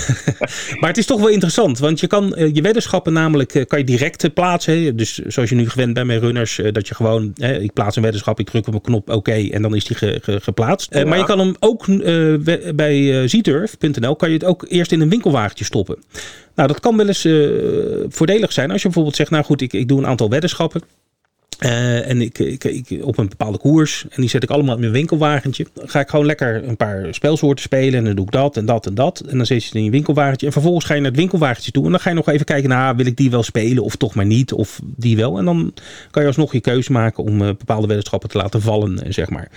maar 0.81 0.89
het 0.89 0.99
is 0.99 1.07
toch 1.07 1.21
wel 1.21 1.29
interessant, 1.29 1.79
want 1.79 2.01
je 2.01 2.07
kan 2.07 2.35
je 2.53 2.63
weddenschappen 2.63 3.13
namelijk 3.13 3.65
kan 3.69 3.79
je 3.79 3.85
direct 3.85 4.35
plaatsen. 4.35 4.97
Dus 4.97 5.19
zoals 5.19 5.49
je 5.49 5.55
nu 5.55 5.69
gewend 5.69 5.95
bent 5.95 6.07
met 6.07 6.21
runners, 6.21 6.61
dat 6.73 6.89
je 6.89 6.95
gewoon, 6.95 7.33
ik 7.61 7.73
plaats 7.73 7.97
een 7.97 8.03
weddenschap, 8.03 8.41
ik 8.41 8.51
druk 8.51 8.67
op 8.67 8.75
een 8.75 8.81
knop 8.81 9.09
oké 9.09 9.17
okay, 9.17 9.51
en 9.51 9.63
dan 9.63 9.75
is 9.75 9.85
die 9.85 9.97
ge, 9.97 10.19
ge, 10.23 10.41
geplaatst. 10.41 10.95
Ja. 10.95 11.05
Maar 11.05 11.19
je 11.19 11.25
kan 11.29 11.39
hem 11.39 11.55
ook 11.59 11.87
uh, 11.87 12.35
bij 12.75 12.99
uh, 12.99 13.29
zturf.nl 13.29 14.17
kan 14.17 14.29
je 14.29 14.35
het 14.35 14.45
ook 14.45 14.67
eerst 14.69 14.93
in 14.93 15.01
een 15.01 15.09
winkelwagentje 15.09 15.65
stoppen. 15.65 15.99
Nou, 16.55 16.69
dat 16.69 16.81
kan 16.81 16.97
wel 16.97 17.07
eens 17.07 17.29
voordelig 18.15 18.53
zijn 18.53 18.71
als 18.71 18.83
je 18.83 18.87
bijvoorbeeld 18.87 19.17
zegt, 19.17 19.31
nou 19.31 19.45
goed, 19.45 19.61
ik, 19.61 19.73
ik 19.73 19.89
doe 19.89 19.99
een 19.99 20.07
aantal 20.07 20.29
weddenschappen. 20.29 20.83
Uh, 21.61 22.09
en 22.09 22.21
ik, 22.21 22.39
ik, 22.39 22.65
ik, 22.65 23.05
op 23.05 23.19
een 23.19 23.29
bepaalde 23.29 23.59
koers. 23.59 24.05
En 24.11 24.21
die 24.21 24.31
zet 24.31 24.43
ik 24.43 24.51
allemaal 24.51 24.75
in 24.75 24.81
mijn 24.81 24.93
winkelwagentje. 24.93 25.67
Dan 25.75 25.89
ga 25.89 26.01
ik 26.01 26.09
gewoon 26.09 26.27
lekker 26.27 26.69
een 26.69 26.77
paar 26.77 27.07
spelsoorten 27.11 27.65
spelen. 27.65 27.99
En 27.99 28.05
dan 28.05 28.15
doe 28.15 28.25
ik 28.25 28.31
dat 28.31 28.57
en 28.57 28.67
dat 28.67 28.87
en 28.87 28.95
dat. 28.95 29.21
En 29.21 29.37
dan 29.37 29.47
zet 29.47 29.61
je 29.61 29.67
het 29.67 29.75
in 29.75 29.85
je 29.85 29.91
winkelwagentje. 29.91 30.47
En 30.47 30.53
vervolgens 30.53 30.85
ga 30.85 30.95
je 30.95 31.01
naar 31.01 31.11
het 31.11 31.19
winkelwagentje 31.19 31.71
toe. 31.71 31.85
En 31.85 31.91
dan 31.91 32.01
ga 32.01 32.09
je 32.09 32.17
nog 32.17 32.29
even 32.29 32.47
kijken 32.47 32.69
naar, 32.69 32.97
wil 32.97 33.07
ik 33.07 33.17
die 33.17 33.31
wel 33.31 33.43
spelen 33.43 33.85
of 33.85 33.97
toch 33.97 34.15
maar 34.15 34.27
niet. 34.27 34.53
Of 34.53 34.81
die 34.85 35.17
wel. 35.17 35.39
En 35.39 35.45
dan 35.45 35.73
kan 36.11 36.23
je 36.23 36.29
alsnog 36.29 36.53
je 36.53 36.61
keuze 36.61 36.93
maken 36.93 37.25
om 37.25 37.41
uh, 37.41 37.47
bepaalde 37.47 37.87
weddenschappen 37.87 38.29
te 38.29 38.39
laten 38.39 38.63
vallen, 38.63 39.13
zeg 39.13 39.31
maar. 39.31 39.51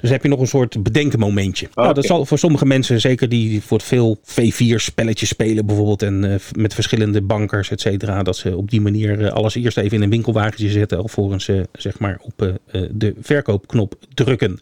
Dus 0.00 0.10
heb 0.10 0.22
je 0.22 0.28
nog 0.28 0.40
een 0.40 0.46
soort 0.46 0.82
bedenkenmomentje. 0.82 1.66
Okay. 1.66 1.84
Nou, 1.84 1.94
dat 1.94 2.04
zal 2.04 2.24
voor 2.24 2.38
sommige 2.38 2.66
mensen, 2.66 3.00
zeker 3.00 3.28
die 3.28 3.62
voor 3.62 3.80
veel 3.80 4.20
V4 4.24 4.74
spelletjes 4.74 5.28
spelen 5.28 5.66
bijvoorbeeld. 5.66 6.02
En 6.02 6.24
uh, 6.24 6.34
met 6.52 6.74
verschillende 6.74 7.22
bankers, 7.22 7.70
et 7.70 7.80
cetera. 7.80 8.22
Dat 8.22 8.36
ze 8.36 8.56
op 8.56 8.70
die 8.70 8.80
manier 8.80 9.30
alles 9.30 9.54
eerst 9.54 9.76
even 9.76 9.96
in 9.96 10.02
een 10.02 10.10
winkelwagentje 10.10 10.68
zetten. 10.68 10.98
Zeg 11.72 11.98
maar 11.98 12.18
op 12.22 12.42
uh, 12.42 12.54
de 12.90 13.14
verkoopknop 13.20 13.94
drukken. 14.14 14.60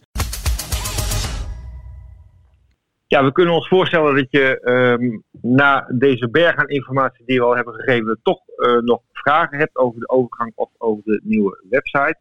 Ja, 3.07 3.23
we 3.23 3.31
kunnen 3.31 3.53
ons 3.53 3.67
voorstellen 3.67 4.15
dat 4.15 4.27
je 4.29 4.61
um, 4.63 5.23
na 5.41 5.87
deze 5.93 6.29
berg 6.29 6.55
aan 6.55 6.67
informatie 6.67 7.25
die 7.25 7.39
we 7.39 7.45
al 7.45 7.55
hebben 7.55 7.73
gegeven, 7.73 8.19
toch 8.23 8.39
uh, 8.57 8.77
nog 8.77 9.01
vragen 9.11 9.57
hebt 9.57 9.77
over 9.77 9.99
de 9.99 10.09
overgang 10.09 10.51
of 10.55 10.69
over 10.77 11.03
de 11.03 11.21
nieuwe 11.23 11.63
website. 11.69 12.19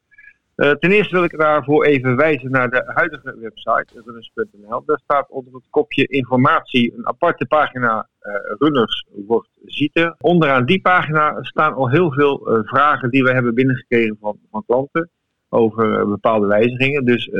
Uh, 0.56 0.70
ten 0.70 0.90
eerste 0.90 1.14
wil 1.14 1.24
ik 1.24 1.38
daarvoor 1.38 1.84
even 1.84 2.16
wijzen 2.16 2.50
naar 2.50 2.70
de 2.70 2.82
huidige 2.86 3.36
website, 3.38 4.02
runners.nl. 4.04 4.82
Daar 4.86 5.00
staat 5.04 5.30
onder 5.30 5.54
het 5.54 5.66
kopje 5.70 6.06
informatie 6.06 6.94
een 6.96 7.06
aparte 7.06 7.46
pagina 7.46 8.08
uh, 8.22 8.32
Runners 8.58 9.06
wordt 9.26 9.48
zieten. 9.64 10.16
Onderaan 10.18 10.64
die 10.64 10.80
pagina 10.80 11.42
staan 11.42 11.74
al 11.74 11.90
heel 11.90 12.12
veel 12.12 12.58
uh, 12.58 12.64
vragen 12.64 13.10
die 13.10 13.22
we 13.22 13.32
hebben 13.32 13.54
binnengekregen 13.54 14.16
van, 14.20 14.38
van 14.50 14.64
klanten 14.66 15.10
over 15.48 16.08
bepaalde 16.08 16.46
wijzigingen. 16.46 17.04
Dus 17.04 17.30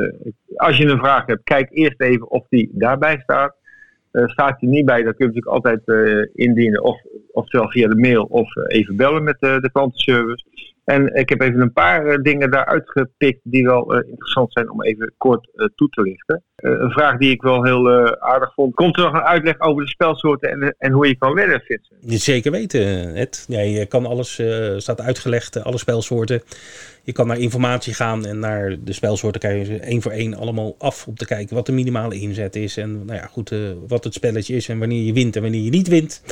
als 0.57 0.77
je 0.77 0.87
een 0.87 0.99
vraag 0.99 1.27
hebt, 1.27 1.43
kijk 1.43 1.69
eerst 1.71 2.01
even 2.01 2.31
of 2.31 2.47
die 2.49 2.71
daarbij 2.73 3.19
staat. 3.19 3.57
staat 4.11 4.61
die 4.61 4.69
niet 4.69 4.85
bij, 4.85 5.03
dan 5.03 5.15
kun 5.15 5.33
je 5.33 5.41
natuurlijk 5.41 5.67
altijd 5.67 6.31
indienen, 6.35 6.83
of, 6.83 7.01
oftewel 7.33 7.71
via 7.71 7.89
de 7.89 7.97
mail 7.97 8.25
of 8.25 8.57
even 8.57 8.97
bellen 8.97 9.25
met 9.25 9.41
de 9.41 9.71
klantenservice. 9.73 10.45
En 10.87 11.15
ik 11.15 11.29
heb 11.29 11.41
even 11.41 11.61
een 11.61 11.73
paar 11.73 12.07
uh, 12.07 12.23
dingen 12.23 12.51
daaruit 12.51 12.91
gepikt 12.91 13.41
die 13.43 13.65
wel 13.65 13.95
uh, 13.95 14.09
interessant 14.09 14.53
zijn 14.53 14.71
om 14.71 14.83
even 14.83 15.15
kort 15.17 15.49
uh, 15.55 15.67
toe 15.75 15.89
te 15.89 16.03
lichten. 16.03 16.43
een 16.57 16.91
vraag 16.91 17.19
die 17.19 17.31
ik 17.31 17.43
wel 17.43 17.65
heel 17.65 17.91
aardig 18.21 18.55
vond. 18.55 18.75
Komt 18.75 18.97
er 18.97 19.03
nog 19.03 19.13
een 19.13 19.21
uitleg 19.21 19.61
over 19.61 19.83
de 19.83 19.89
spelsoorten 19.89 20.51
en, 20.51 20.75
en 20.79 20.93
hoe 20.93 21.07
je 21.07 21.17
kan 21.17 21.35
wedden, 21.35 21.61
Vincent? 21.61 22.23
Zeker 22.23 22.51
weten, 22.51 23.15
Ed. 23.15 23.45
Ja, 23.49 23.61
je 23.61 23.87
kan 23.87 24.07
alles, 24.07 24.43
staat 24.77 25.01
uitgelegd, 25.01 25.65
alle 25.65 25.79
spelsoorten. 25.79 26.43
Je 27.03 27.13
kan 27.13 27.27
naar 27.27 27.39
informatie 27.39 27.95
gaan 27.95 28.27
en 28.27 28.39
naar 28.39 28.77
de 28.85 28.93
spelsoorten 28.93 29.41
kan 29.41 29.57
je 29.57 29.79
één 29.79 30.03
voor 30.03 30.13
één 30.13 30.35
allemaal 30.35 30.75
af 30.79 31.07
om 31.07 31.15
te 31.15 31.27
kijken 31.27 31.55
wat 31.55 31.67
de 31.67 31.73
minimale 31.73 32.15
inzet 32.15 32.57
is. 32.57 32.77
En 32.77 33.05
nou 33.05 33.19
ja, 33.19 33.27
goed, 33.27 33.55
wat 33.87 34.05
het 34.05 34.15
spelletje 34.15 34.55
is 34.55 34.69
en 34.69 34.79
wanneer 34.79 35.03
je 35.03 35.13
wint 35.13 35.37
en 35.37 35.43
wanneer 35.43 35.63
je 35.63 35.71
niet 35.71 35.89
wint. 35.89 36.23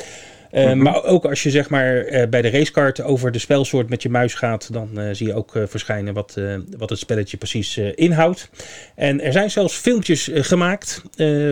Uh, 0.54 0.62
mm-hmm. 0.62 0.82
Maar 0.82 1.04
ook 1.04 1.24
als 1.24 1.42
je 1.42 1.50
zeg 1.50 1.70
maar 1.70 2.08
uh, 2.08 2.26
bij 2.28 2.42
de 2.42 2.50
racekaart 2.50 3.02
over 3.02 3.32
de 3.32 3.38
spelsoort 3.38 3.88
met 3.88 4.02
je 4.02 4.08
muis 4.08 4.34
gaat, 4.34 4.72
dan 4.72 4.88
uh, 4.94 5.08
zie 5.12 5.26
je 5.26 5.34
ook 5.34 5.52
verschijnen 5.66 6.14
wat, 6.14 6.40
wat 6.78 6.90
het 6.90 6.98
spelletje 6.98 7.36
precies 7.36 7.78
inhoudt. 7.78 8.50
En 8.94 9.20
er 9.20 9.32
zijn 9.32 9.50
zelfs 9.50 9.76
filmpjes 9.76 10.30
gemaakt 10.32 11.02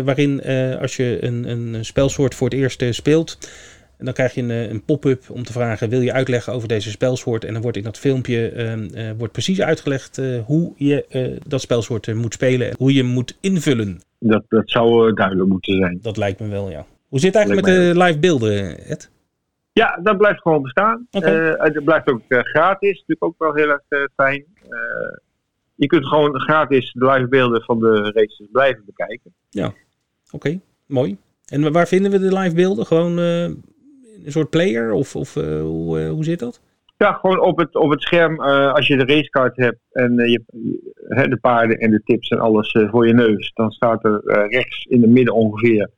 waarin 0.04 0.42
als 0.80 0.96
je 0.96 1.18
een, 1.20 1.50
een 1.50 1.84
spelsoort 1.84 2.34
voor 2.34 2.48
het 2.48 2.58
eerst 2.58 2.84
speelt, 2.90 3.38
dan 3.98 4.12
krijg 4.12 4.34
je 4.34 4.42
een, 4.42 4.50
een 4.50 4.84
pop-up 4.84 5.24
om 5.30 5.42
te 5.44 5.52
vragen: 5.52 5.88
wil 5.88 6.00
je 6.00 6.12
uitleggen 6.12 6.52
over 6.52 6.68
deze 6.68 6.90
spelsoort? 6.90 7.44
En 7.44 7.52
dan 7.52 7.62
wordt 7.62 7.76
in 7.76 7.82
dat 7.82 7.98
filmpje 7.98 9.14
wordt 9.18 9.32
precies 9.32 9.60
uitgelegd 9.60 10.20
hoe 10.44 10.72
je 10.76 11.38
dat 11.46 11.60
spelsoort 11.60 12.14
moet 12.14 12.34
spelen 12.34 12.68
en 12.68 12.74
hoe 12.78 12.94
je 12.94 13.02
moet 13.02 13.36
invullen. 13.40 14.00
Dat, 14.18 14.44
dat 14.48 14.70
zou 14.70 15.14
duidelijk 15.14 15.48
moeten 15.48 15.76
zijn. 15.76 15.98
Dat 16.02 16.16
lijkt 16.16 16.40
me 16.40 16.48
wel, 16.48 16.70
ja. 16.70 16.86
Hoe 17.12 17.20
zit 17.20 17.34
het 17.34 17.44
eigenlijk 17.44 17.66
met 17.66 17.94
de 17.94 18.04
live 18.04 18.18
beelden, 18.18 18.78
Ed? 18.84 19.10
Ja, 19.72 19.98
dat 20.02 20.18
blijft 20.18 20.40
gewoon 20.40 20.62
bestaan. 20.62 21.06
Okay. 21.10 21.50
Uh, 21.50 21.54
het 21.56 21.84
blijft 21.84 22.08
ook 22.08 22.22
uh, 22.28 22.38
gratis, 22.38 22.90
natuurlijk 22.90 23.24
ook 23.24 23.34
wel 23.38 23.54
heel 23.54 23.68
erg 23.68 23.82
uh, 23.88 24.04
fijn. 24.16 24.44
je 25.74 25.86
kunt 25.86 26.06
gewoon 26.06 26.40
gratis 26.40 26.92
de 26.92 27.06
live 27.06 27.28
beelden 27.28 27.62
van 27.62 27.78
de 27.78 28.10
races 28.14 28.48
blijven 28.52 28.82
bekijken. 28.86 29.34
Ja, 29.50 29.66
oké, 29.66 29.76
okay. 30.30 30.60
mooi. 30.86 31.16
En 31.46 31.72
waar 31.72 31.88
vinden 31.88 32.10
we 32.10 32.18
de 32.18 32.38
live 32.38 32.54
beelden? 32.54 32.86
Gewoon 32.86 33.16
een 33.16 33.62
soort 34.26 34.50
player 34.50 34.92
of, 34.92 35.16
of 35.16 35.34
hoe, 35.34 36.06
hoe 36.06 36.24
zit 36.24 36.38
dat? 36.38 36.60
Ja, 36.96 37.12
gewoon 37.12 37.40
op 37.40 37.58
het, 37.58 37.74
op 37.74 37.90
het 37.90 38.02
scherm, 38.02 38.40
als 38.40 38.86
je 38.86 38.96
de 38.96 39.14
racecard 39.14 39.56
hebt 39.56 39.80
en 39.92 40.14
je, 40.16 40.42
de 41.28 41.38
paarden 41.40 41.78
en 41.78 41.90
de 41.90 42.02
tips 42.04 42.28
en 42.28 42.38
alles 42.38 42.76
voor 42.90 43.06
je 43.06 43.14
neus, 43.14 43.52
dan 43.54 43.70
staat 43.70 44.04
er 44.04 44.20
rechts 44.50 44.84
in 44.84 45.00
het 45.02 45.10
midden 45.10 45.34
ongeveer 45.34 45.90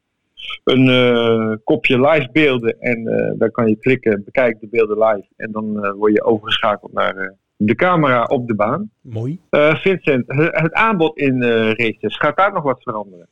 een 0.64 1.60
kopje 1.64 2.00
live 2.00 2.28
beelden. 2.32 2.80
En 2.80 3.04
dan 3.38 3.50
kan 3.50 3.68
je 3.68 3.76
klikken, 3.76 4.24
bekijk 4.24 4.60
de 4.60 4.68
beelden 4.70 4.98
live. 4.98 5.26
En 5.36 5.52
dan 5.52 5.94
word 5.96 6.12
je 6.12 6.24
overgeschakeld 6.24 6.92
naar 6.92 7.34
de 7.56 7.74
camera 7.74 8.24
op 8.24 8.46
de 8.48 8.54
baan. 8.54 8.90
Mooi. 9.00 9.40
Vincent, 9.50 10.24
het 10.36 10.72
aanbod 10.72 11.18
in 11.18 11.42
races, 11.72 12.16
gaat 12.16 12.36
daar 12.36 12.52
nog 12.52 12.62
wat 12.62 12.82
veranderen? 12.82 13.28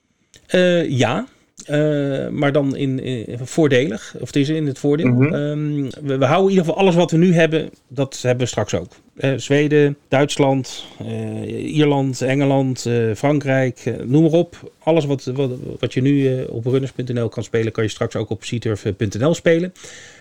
ja, 0.89 1.27
uh, 1.71 2.29
maar 2.29 2.53
dan 2.53 2.77
in, 2.77 3.01
in, 3.01 3.39
voordelig. 3.43 4.15
Of 4.21 4.27
het 4.27 4.37
is 4.37 4.49
in 4.49 4.67
het 4.67 4.79
voordeel. 4.79 5.07
Mm 5.07 5.23
-hmm. 5.23 5.35
um, 5.35 5.91
we, 6.03 6.19
we, 6.19 6.25
houden 6.25 6.51
in 6.51 6.51
ieder 6.51 6.65
geval 6.65 6.81
alles 6.81 6.95
wat 6.95 7.11
we 7.11 7.17
nu 7.17 7.35
hebben. 7.35 7.71
Dat 7.89 8.19
hebben 8.23 8.43
we 8.43 8.51
straks 8.51 8.75
ook. 8.75 8.93
Uh, 9.17 9.33
Zweden, 9.37 9.97
Duitsland, 10.09 10.85
uh, 11.03 11.75
Ierland, 11.77 12.21
Engeland, 12.23 12.87
Frankrijk. 13.17 13.95
noem 14.05 14.23
maar 14.23 14.33
op. 14.33 14.73
Alles 14.79 15.05
wat, 15.05 15.25
wat, 15.25 15.51
wat 15.79 15.95
je 15.95 16.03
nu 16.03 16.45
op 16.45 16.67
runners.nl 16.67 17.29
kan 17.29 17.43
spelen. 17.45 17.73
Kan 17.73 17.85
je 17.85 17.91
straks 17.91 18.17
ook 18.17 18.31
op 18.31 18.45
seaturf.nl 18.45 19.35
spelen. 19.35 19.73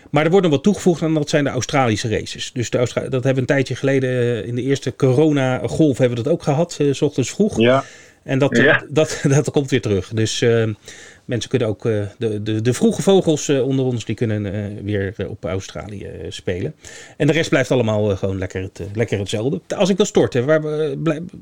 Maar 0.09 0.23
er 0.23 0.29
wordt 0.29 0.45
nog 0.45 0.55
wat 0.55 0.63
toegevoegd 0.63 1.01
en 1.01 1.13
dat 1.13 1.29
zijn 1.29 1.43
de 1.43 1.49
Australische 1.49 2.09
races. 2.09 2.51
Dus 2.53 2.69
de 2.69 2.77
Austra 2.77 3.01
dat 3.01 3.11
hebben 3.11 3.33
we 3.33 3.39
een 3.39 3.45
tijdje 3.45 3.75
geleden 3.75 4.45
in 4.45 4.55
de 4.55 4.61
eerste 4.61 4.95
corona-golf 4.95 5.97
hebben 5.97 6.17
we 6.17 6.23
dat 6.23 6.33
ook 6.33 6.43
gehad. 6.43 6.79
s 6.91 7.01
ochtends 7.01 7.31
vroeg. 7.31 7.59
Ja. 7.59 7.83
En 8.23 8.39
dat, 8.39 8.57
ja. 8.57 8.83
dat, 8.89 9.19
dat, 9.23 9.31
dat, 9.35 9.51
komt 9.51 9.69
weer 9.69 9.81
terug. 9.81 10.11
Dus 10.13 10.45
mensen 11.31 11.49
kunnen 11.49 11.67
ook, 11.67 11.85
uh, 11.85 12.03
de, 12.17 12.41
de, 12.41 12.61
de 12.61 12.73
vroege 12.73 13.01
vogels 13.01 13.49
uh, 13.49 13.67
onder 13.67 13.85
ons, 13.85 14.05
die 14.05 14.15
kunnen 14.15 14.45
uh, 14.45 14.81
weer 14.83 15.29
op 15.29 15.45
Australië 15.45 16.09
spelen. 16.29 16.73
En 17.17 17.27
de 17.27 17.33
rest 17.33 17.49
blijft 17.49 17.71
allemaal 17.71 18.15
gewoon 18.15 18.37
lekker, 18.37 18.61
het, 18.61 18.89
lekker 18.93 19.19
hetzelfde. 19.19 19.61
Als 19.77 19.89
ik 19.89 19.97
wil 19.97 20.05
storten, 20.05 20.45
waar, 20.45 20.61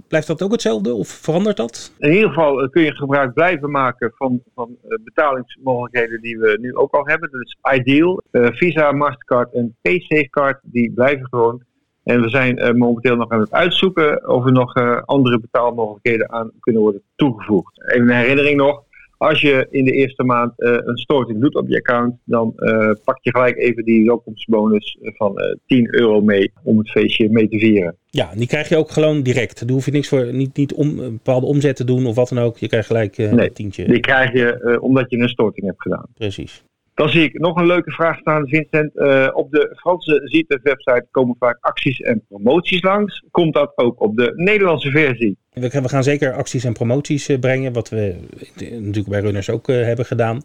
blijft 0.07 0.27
dat 0.27 0.41
ook 0.41 0.51
hetzelfde 0.51 0.93
of 0.93 1.07
verandert 1.07 1.57
dat? 1.57 1.93
In 1.97 2.11
ieder 2.11 2.29
geval 2.29 2.69
kun 2.69 2.83
je 2.83 2.95
gebruik 2.95 3.33
blijven 3.33 3.71
maken 3.71 4.11
van, 4.15 4.41
van 4.55 4.77
betalingsmogelijkheden 5.03 6.21
die 6.21 6.37
we 6.37 6.57
nu 6.61 6.75
ook 6.75 6.93
al 6.93 7.07
hebben. 7.07 7.29
Dat 7.31 7.41
is 7.41 7.57
Ideal, 7.79 8.21
Visa, 8.31 8.91
Mastercard 8.91 9.53
en 9.53 9.75
PaySafeCard, 9.81 10.59
die 10.63 10.91
blijven 10.91 11.27
gewoon. 11.29 11.63
En 12.03 12.21
we 12.21 12.29
zijn 12.29 12.77
momenteel 12.77 13.15
nog 13.15 13.29
aan 13.29 13.39
het 13.39 13.51
uitzoeken 13.51 14.29
of 14.29 14.45
er 14.45 14.51
nog 14.51 14.73
andere 15.05 15.39
betaalmogelijkheden 15.39 16.31
aan 16.31 16.51
kunnen 16.59 16.81
worden 16.81 17.01
toegevoegd. 17.15 17.91
Even 17.91 18.09
een 18.09 18.15
herinnering 18.15 18.57
nog. 18.57 18.87
Als 19.19 19.41
je 19.41 19.67
in 19.69 19.85
de 19.85 19.91
eerste 19.91 20.23
maand 20.23 20.53
uh, 20.57 20.71
een 20.71 20.97
storting 20.97 21.41
doet 21.41 21.55
op 21.55 21.67
je 21.67 21.75
account, 21.75 22.15
dan 22.23 22.53
uh, 22.55 22.91
pak 23.03 23.17
je 23.21 23.31
gelijk 23.31 23.57
even 23.57 23.85
die 23.85 24.05
welkomstbonus 24.05 24.97
van 25.01 25.41
uh, 25.41 25.55
10 25.65 25.95
euro 25.95 26.21
mee 26.21 26.51
om 26.63 26.77
het 26.77 26.89
feestje 26.89 27.29
mee 27.29 27.49
te 27.49 27.59
vieren. 27.59 27.95
Ja, 28.09 28.31
die 28.35 28.47
krijg 28.47 28.69
je 28.69 28.77
ook 28.77 28.91
gewoon 28.91 29.21
direct. 29.21 29.59
Daar 29.59 29.75
hoef 29.75 29.85
je 29.85 29.91
niks 29.91 30.07
voor, 30.07 30.33
niet, 30.33 30.57
niet 30.57 30.73
om, 30.73 30.99
een 30.99 31.11
bepaalde 31.11 31.45
omzet 31.45 31.75
te 31.75 31.83
doen 31.83 32.05
of 32.05 32.15
wat 32.15 32.29
dan 32.29 32.37
ook. 32.37 32.57
Je 32.57 32.67
krijgt 32.67 32.87
gelijk 32.87 33.17
nee, 33.17 33.29
een 33.29 33.53
tientje. 33.53 33.87
Die 33.87 33.99
krijg 33.99 34.33
je 34.33 34.77
omdat 34.81 35.09
je 35.09 35.17
een 35.17 35.29
storting 35.29 35.65
hebt 35.65 35.81
gedaan. 35.81 36.05
Precies. 36.13 36.63
Dan 36.99 37.09
zie 37.09 37.23
ik 37.23 37.39
nog 37.39 37.55
een 37.55 37.65
leuke 37.65 37.91
vraag 37.91 38.17
staan, 38.19 38.47
Vincent. 38.47 38.91
Uh, 38.95 39.27
op 39.33 39.51
de 39.51 39.75
Franse 39.75 40.21
Zietef-website 40.23 41.07
komen 41.11 41.35
vaak 41.39 41.57
acties 41.61 41.99
en 41.99 42.25
promoties 42.27 42.81
langs. 42.81 43.23
Komt 43.31 43.53
dat 43.53 43.71
ook 43.75 44.01
op 44.01 44.17
de 44.17 44.33
Nederlandse 44.35 44.91
versie? 44.91 45.37
We 45.53 45.89
gaan 45.89 46.03
zeker 46.03 46.33
acties 46.33 46.63
en 46.63 46.73
promoties 46.73 47.37
brengen, 47.39 47.73
wat 47.73 47.89
we 47.89 48.15
natuurlijk 48.59 49.07
bij 49.07 49.19
Runners 49.19 49.49
ook 49.49 49.67
hebben 49.67 50.05
gedaan. 50.05 50.41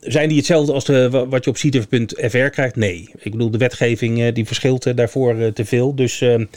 Zijn 0.00 0.28
die 0.28 0.36
hetzelfde 0.36 0.72
als 0.72 0.84
de, 0.84 1.26
wat 1.28 1.44
je 1.44 1.50
op 1.50 1.56
Zietef.fr 1.56 2.48
krijgt? 2.48 2.76
Nee. 2.76 3.10
Ik 3.18 3.30
bedoel, 3.30 3.50
de 3.50 3.58
wetgeving 3.58 4.32
die 4.32 4.46
verschilt 4.46 4.96
daarvoor 4.96 5.52
te 5.52 5.64
veel. 5.64 5.94
Dus 5.94 6.20
mm-hmm. 6.20 6.48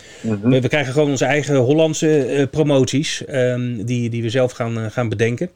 we, 0.50 0.62
we, 0.62 0.68
krijgen 0.68 0.94
gewoon 0.94 1.10
onze 1.10 1.26
eigen 1.26 1.56
Hollandse 1.56 2.48
promoties, 2.52 3.26
ehm, 3.26 3.84
die, 3.84 4.10
die 4.10 4.22
we 4.22 4.30
zelf 4.30 4.52
gaan, 4.52 4.92
gaan 4.92 5.10
bedenken. 5.10 5.50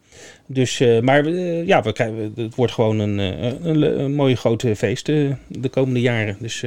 Dus, 0.46 0.84
maar 1.02 1.30
ja, 1.30 1.82
we 1.82 1.94
krijgen, 1.94 2.34
het 2.36 2.56
wordt 2.56 2.74
gewoon 2.74 3.00
een, 3.00 3.18
een, 3.18 4.00
een 4.00 4.14
mooi 4.14 4.36
grote 4.36 4.76
feest 4.76 5.06
de 5.06 5.70
komende 5.72 6.02
jaren. 6.02 6.38
Dus 6.40 6.66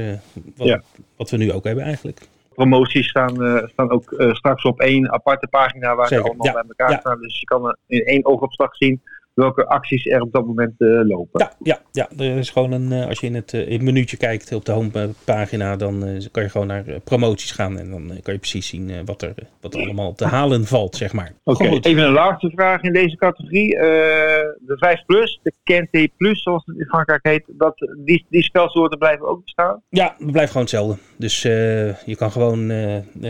wat, 0.57 0.67
ja. 0.67 0.83
wat, 1.17 1.31
we 1.31 1.37
nu 1.37 1.53
ook 1.53 1.65
hebben 1.65 1.85
eigenlijk. 1.85 2.21
Promoties 2.55 3.09
staan, 3.09 3.65
staan 3.73 3.91
ook 3.91 4.15
straks 4.33 4.63
op 4.63 4.81
één 4.81 5.13
aparte 5.13 5.47
pagina 5.47 5.95
waar 5.95 6.09
ze 6.09 6.21
allemaal 6.21 6.47
ja. 6.47 6.53
bij 6.53 6.65
elkaar 6.69 6.91
ja. 6.91 6.99
staan. 6.99 7.21
Dus 7.21 7.41
je 7.41 7.47
kan 7.47 7.77
in 7.87 8.05
één 8.05 8.27
oogopslag 8.27 8.77
zien 8.77 9.01
welke 9.35 9.67
acties 9.67 10.07
er 10.07 10.21
op 10.21 10.33
dat 10.33 10.47
moment 10.47 10.73
uh, 10.79 11.01
lopen. 11.09 11.41
Ja, 11.41 11.53
ja, 11.63 11.81
ja, 11.93 12.25
er 12.25 12.37
is 12.37 12.51
gewoon 12.51 12.73
een, 12.73 12.93
uh, 12.93 13.07
als 13.07 13.21
je 13.21 13.27
in 13.27 13.35
het, 13.35 13.53
uh, 13.53 13.67
in 13.67 13.73
het 13.73 13.83
menuutje 13.83 14.17
kijkt 14.17 14.53
op 14.53 14.65
de 14.65 14.73
homepagina, 14.73 15.77
dan 15.77 16.01
kan 16.31 16.43
je 16.43 16.49
gewoon 16.49 16.67
naar 16.67 16.85
promoties 17.05 17.51
gaan 17.51 17.79
en 17.79 17.91
dan 17.91 18.07
kan 18.23 18.33
je 18.33 18.39
precies 18.39 18.69
zien 18.69 19.05
wat, 19.05 19.23
er, 19.23 19.35
wat 19.61 19.75
er 19.75 19.81
allemaal 19.81 20.15
te 20.15 20.27
halen 20.27 20.65
valt, 20.65 20.97
zeg 20.97 21.13
maar. 21.13 21.33
Oké, 21.45 21.65
okay. 21.65 21.79
even 21.81 22.05
een 22.05 22.13
laatste 22.13 22.51
vraag 22.51 22.83
in 22.83 22.93
deze 22.93 23.17
categorie. 23.17 23.69
de 23.69 24.77
5 24.79 25.05
Plus, 25.07 25.41
de 25.43 25.53
KNT 25.65 26.17
Plus, 26.17 26.43
zoals 26.43 26.63
het 26.67 26.79
in 26.79 26.87
Frankrijk 26.87 27.27
heet, 27.27 27.45
dat, 27.47 27.75
die, 28.05 28.27
die 28.29 28.43
spelsoorten 28.43 28.99
blijven 28.99 29.29
ook 29.29 29.45
bestaan? 29.45 29.83
Ja, 29.89 30.15
het 30.19 30.33
blijft 30.33 30.53
gewoon 30.53 30.67
hetzelfde. 30.67 30.97
Dus 31.17 31.43
je 31.43 32.15
kan 32.17 32.31
gewoon 32.31 32.73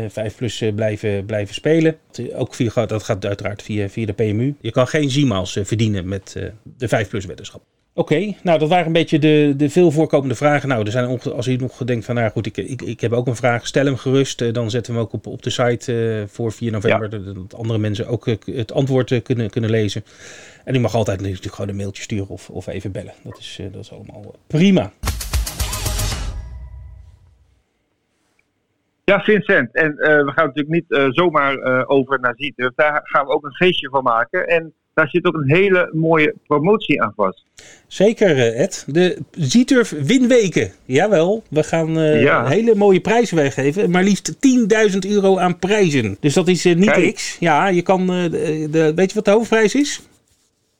5 0.08 0.36
Plus 0.36 0.64
blijven, 0.74 1.24
blijven 1.24 1.54
spelen. 1.54 1.96
Ook 2.34 2.54
via, 2.54 2.86
dat 2.86 3.02
gaat 3.02 3.26
uiteraard 3.26 3.62
via, 3.62 3.88
via 3.88 4.06
de 4.06 4.12
PMU. 4.12 4.54
Je 4.60 4.70
kan 4.70 4.86
geen 4.86 5.10
Gmails 5.10 5.58
verdienen 5.62 5.89
met 5.90 6.34
uh, 6.38 6.44
de 6.76 6.88
5 6.88 7.08
plus 7.08 7.24
weddenschap. 7.24 7.62
Oké, 7.94 8.12
okay, 8.12 8.36
nou 8.42 8.58
dat 8.58 8.68
waren 8.68 8.86
een 8.86 8.92
beetje 8.92 9.18
de, 9.18 9.54
de 9.56 9.70
veel 9.70 9.90
voorkomende 9.90 10.34
vragen. 10.34 10.68
Nou, 10.68 10.84
er 10.84 10.90
zijn 10.90 11.20
als 11.20 11.46
u 11.46 11.56
nog 11.56 11.84
denkt 11.84 12.04
van, 12.04 12.14
nou 12.14 12.30
goed, 12.30 12.46
ik, 12.46 12.56
ik, 12.56 12.82
ik 12.82 13.00
heb 13.00 13.12
ook 13.12 13.26
een 13.26 13.36
vraag, 13.36 13.66
stel 13.66 13.84
hem 13.84 13.96
gerust. 13.96 14.40
Uh, 14.40 14.52
dan 14.52 14.70
zetten 14.70 14.92
we 14.92 14.98
hem 14.98 15.06
ook 15.06 15.14
op, 15.14 15.26
op 15.26 15.42
de 15.42 15.50
site 15.50 15.92
uh, 15.92 16.26
voor 16.26 16.52
4 16.52 16.72
november, 16.72 17.12
ja. 17.12 17.32
dat 17.32 17.54
andere 17.54 17.78
mensen 17.78 18.06
ook 18.06 18.26
het 18.44 18.72
antwoord 18.72 19.22
kunnen, 19.22 19.50
kunnen 19.50 19.70
lezen. 19.70 20.04
En 20.64 20.74
u 20.74 20.78
mag 20.78 20.94
altijd 20.94 21.20
natuurlijk 21.20 21.54
gewoon 21.54 21.70
een 21.70 21.76
mailtje 21.76 22.02
sturen 22.02 22.28
of, 22.28 22.50
of 22.50 22.66
even 22.66 22.92
bellen. 22.92 23.12
Dat 23.22 23.38
is, 23.38 23.60
dat 23.72 23.82
is 23.82 23.92
allemaal 23.92 24.34
prima. 24.46 24.92
Ja, 29.04 29.20
Vincent. 29.20 29.74
En 29.74 29.94
we 29.96 30.32
gaan 30.34 30.46
natuurlijk 30.46 30.68
niet 30.68 31.14
zomaar 31.14 31.86
over 31.86 32.20
naar 32.20 32.34
Zieten. 32.36 32.72
Daar 32.74 33.00
gaan 33.02 33.26
we 33.26 33.32
ook 33.32 33.44
een 33.44 33.54
feestje 33.54 33.88
van 33.88 34.02
maken. 34.02 34.46
En 34.46 34.74
daar 35.00 35.08
zit 35.08 35.26
ook 35.26 35.34
een 35.34 35.50
hele 35.50 35.90
mooie 35.92 36.34
promotie 36.46 37.02
aan 37.02 37.12
vast. 37.16 37.44
Zeker, 37.86 38.36
eh, 38.36 38.60
Ed. 38.62 38.84
De 38.86 39.18
Zieturf 39.30 39.90
Winweken. 39.90 40.72
Jawel, 40.84 41.42
we 41.50 41.62
gaan 41.62 41.98
uh, 41.98 42.22
ja. 42.22 42.46
hele 42.46 42.74
mooie 42.74 43.00
prijzen 43.00 43.36
weggeven. 43.36 43.90
Maar 43.90 44.02
liefst 44.02 44.36
10.000 44.92 44.98
euro 45.08 45.38
aan 45.38 45.58
prijzen. 45.58 46.16
Dus 46.20 46.34
dat 46.34 46.48
is 46.48 46.66
uh, 46.66 46.74
niet 46.74 46.90
Kijk. 46.90 47.04
niks. 47.04 47.36
Ja, 47.40 47.66
je 47.68 47.82
kan. 47.82 48.06
De, 48.06 48.68
de, 48.70 48.92
weet 48.94 49.08
je 49.08 49.14
wat 49.14 49.24
de 49.24 49.30
hoofdprijs 49.30 49.74
is? 49.74 50.00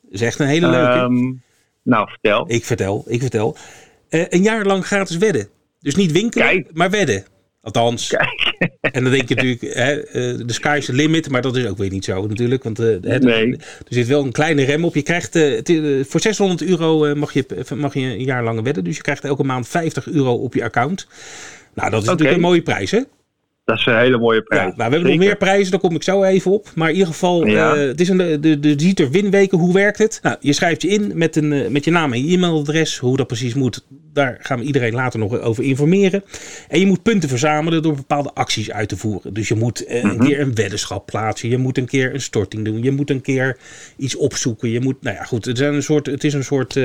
Dat 0.03 0.13
is 0.13 0.21
echt 0.21 0.39
een 0.39 0.47
hele 0.47 0.69
leuke. 0.69 0.99
Um, 0.99 1.43
nou, 1.83 2.09
vertel. 2.09 2.45
Ik 2.49 2.65
vertel, 2.65 3.05
ik 3.07 3.21
vertel. 3.21 3.57
een 4.09 4.43
jaar 4.43 4.65
lang 4.65 4.87
gratis 4.87 5.17
wedden. 5.17 5.49
Dus 5.81 5.95
niet 5.95 6.13
winkelen, 6.13 6.47
Kijk. 6.47 6.69
maar 6.73 6.91
wedden. 6.91 7.25
Althans. 7.63 8.09
Kijk. 8.09 8.59
En 8.81 9.03
dan 9.03 9.13
denk 9.13 9.29
je 9.29 9.35
natuurlijk, 9.35 9.75
hè, 9.75 10.03
de 10.45 10.53
sky 10.53 10.77
is 10.79 10.85
the 10.85 10.93
limit, 10.93 11.31
maar 11.31 11.43
dat 11.43 11.57
is 11.57 11.67
ook 11.67 11.79
weer 11.79 11.91
niet 11.91 12.05
zo 12.05 12.27
natuurlijk. 12.27 12.63
Want 12.63 12.79
nee. 12.79 13.57
er 13.57 13.59
zit 13.89 14.07
wel 14.07 14.25
een 14.25 14.33
kleine 14.33 14.65
rem 14.65 14.85
op. 14.85 14.95
Je 14.95 15.03
krijgt 15.03 15.37
uh, 15.37 16.05
voor 16.05 16.21
600 16.21 16.63
euro 16.63 17.15
mag, 17.15 17.33
je, 17.33 17.47
mag 17.77 17.95
je 17.95 18.01
een 18.01 18.25
jaar 18.25 18.45
lang 18.45 18.63
wedden. 18.63 18.85
Dus 18.85 18.97
je 18.97 19.03
krijgt 19.03 19.25
elke 19.25 19.45
maand 19.45 19.69
50 19.69 20.07
euro 20.07 20.35
op 20.35 20.55
je 20.55 20.65
account. 20.65 21.07
Nou, 21.75 21.91
dat 21.91 22.03
is 22.03 22.09
okay. 22.09 22.11
natuurlijk 22.11 22.37
een 22.37 22.49
mooie 22.49 22.63
prijs, 22.63 22.91
hè? 22.91 23.01
Dat 23.71 23.79
is 23.79 23.87
een 23.87 23.99
hele 23.99 24.19
mooie 24.19 24.43
prijs. 24.43 24.61
Ja, 24.61 24.67
nou, 24.67 24.77
we 24.77 24.83
hebben 24.83 25.01
Zeker. 25.01 25.17
nog 25.17 25.27
meer 25.27 25.37
prijzen, 25.37 25.71
daar 25.71 25.81
kom 25.81 25.95
ik 25.95 26.03
zo 26.03 26.23
even 26.23 26.51
op. 26.51 26.69
Maar 26.75 26.89
in 26.89 26.95
ieder 26.95 27.13
geval, 27.13 27.47
ja. 27.47 27.77
uh, 27.77 27.87
het 27.89 28.01
is 28.01 28.09
een, 28.09 28.41
de, 28.41 28.61
de 28.61 28.75
Dieter 28.75 29.11
Winweken, 29.11 29.59
hoe 29.59 29.73
werkt 29.73 29.99
het? 29.99 30.19
Nou, 30.23 30.37
je 30.41 30.53
schrijft 30.53 30.83
je 30.83 30.89
in 30.89 31.13
met, 31.15 31.37
een, 31.37 31.53
uh, 31.53 31.69
met 31.69 31.85
je 31.85 31.91
naam 31.91 32.13
en 32.13 32.25
je 32.25 32.37
e-mailadres. 32.37 32.99
Hoe 32.99 33.17
dat 33.17 33.27
precies 33.27 33.55
moet, 33.55 33.87
daar 34.13 34.39
gaan 34.41 34.59
we 34.59 34.65
iedereen 34.65 34.95
later 34.95 35.19
nog 35.19 35.41
over 35.41 35.65
informeren. 35.65 36.25
En 36.69 36.81
je 36.81 36.87
moet 36.87 37.03
punten 37.03 37.29
verzamelen 37.29 37.83
door 37.83 37.95
bepaalde 37.95 38.31
acties 38.35 38.71
uit 38.71 38.89
te 38.89 38.97
voeren. 38.97 39.35
Dus 39.35 39.49
je 39.49 39.55
moet 39.55 39.85
uh, 39.85 39.95
mm-hmm. 39.95 40.11
een 40.11 40.27
keer 40.27 40.41
een 40.41 40.55
weddenschap 40.55 41.07
plaatsen. 41.07 41.49
Je 41.49 41.59
moet 41.59 41.79
een 41.79 41.87
keer 41.87 42.15
een 42.15 42.21
storting 42.21 42.65
doen. 42.65 42.83
Je 42.83 42.91
moet 42.91 43.11
een 43.11 43.21
keer 43.21 43.57
iets 43.97 44.17
opzoeken. 44.17 44.71
Je 44.71 44.81
moet, 44.81 45.03
nou 45.03 45.17
ja, 45.17 45.23
goed, 45.23 45.45
het, 45.45 45.59
zijn 45.59 45.75
een 45.75 45.83
soort, 45.83 46.07
het 46.07 46.25
is 46.25 46.35
een 46.35 46.45
soort 46.45 46.77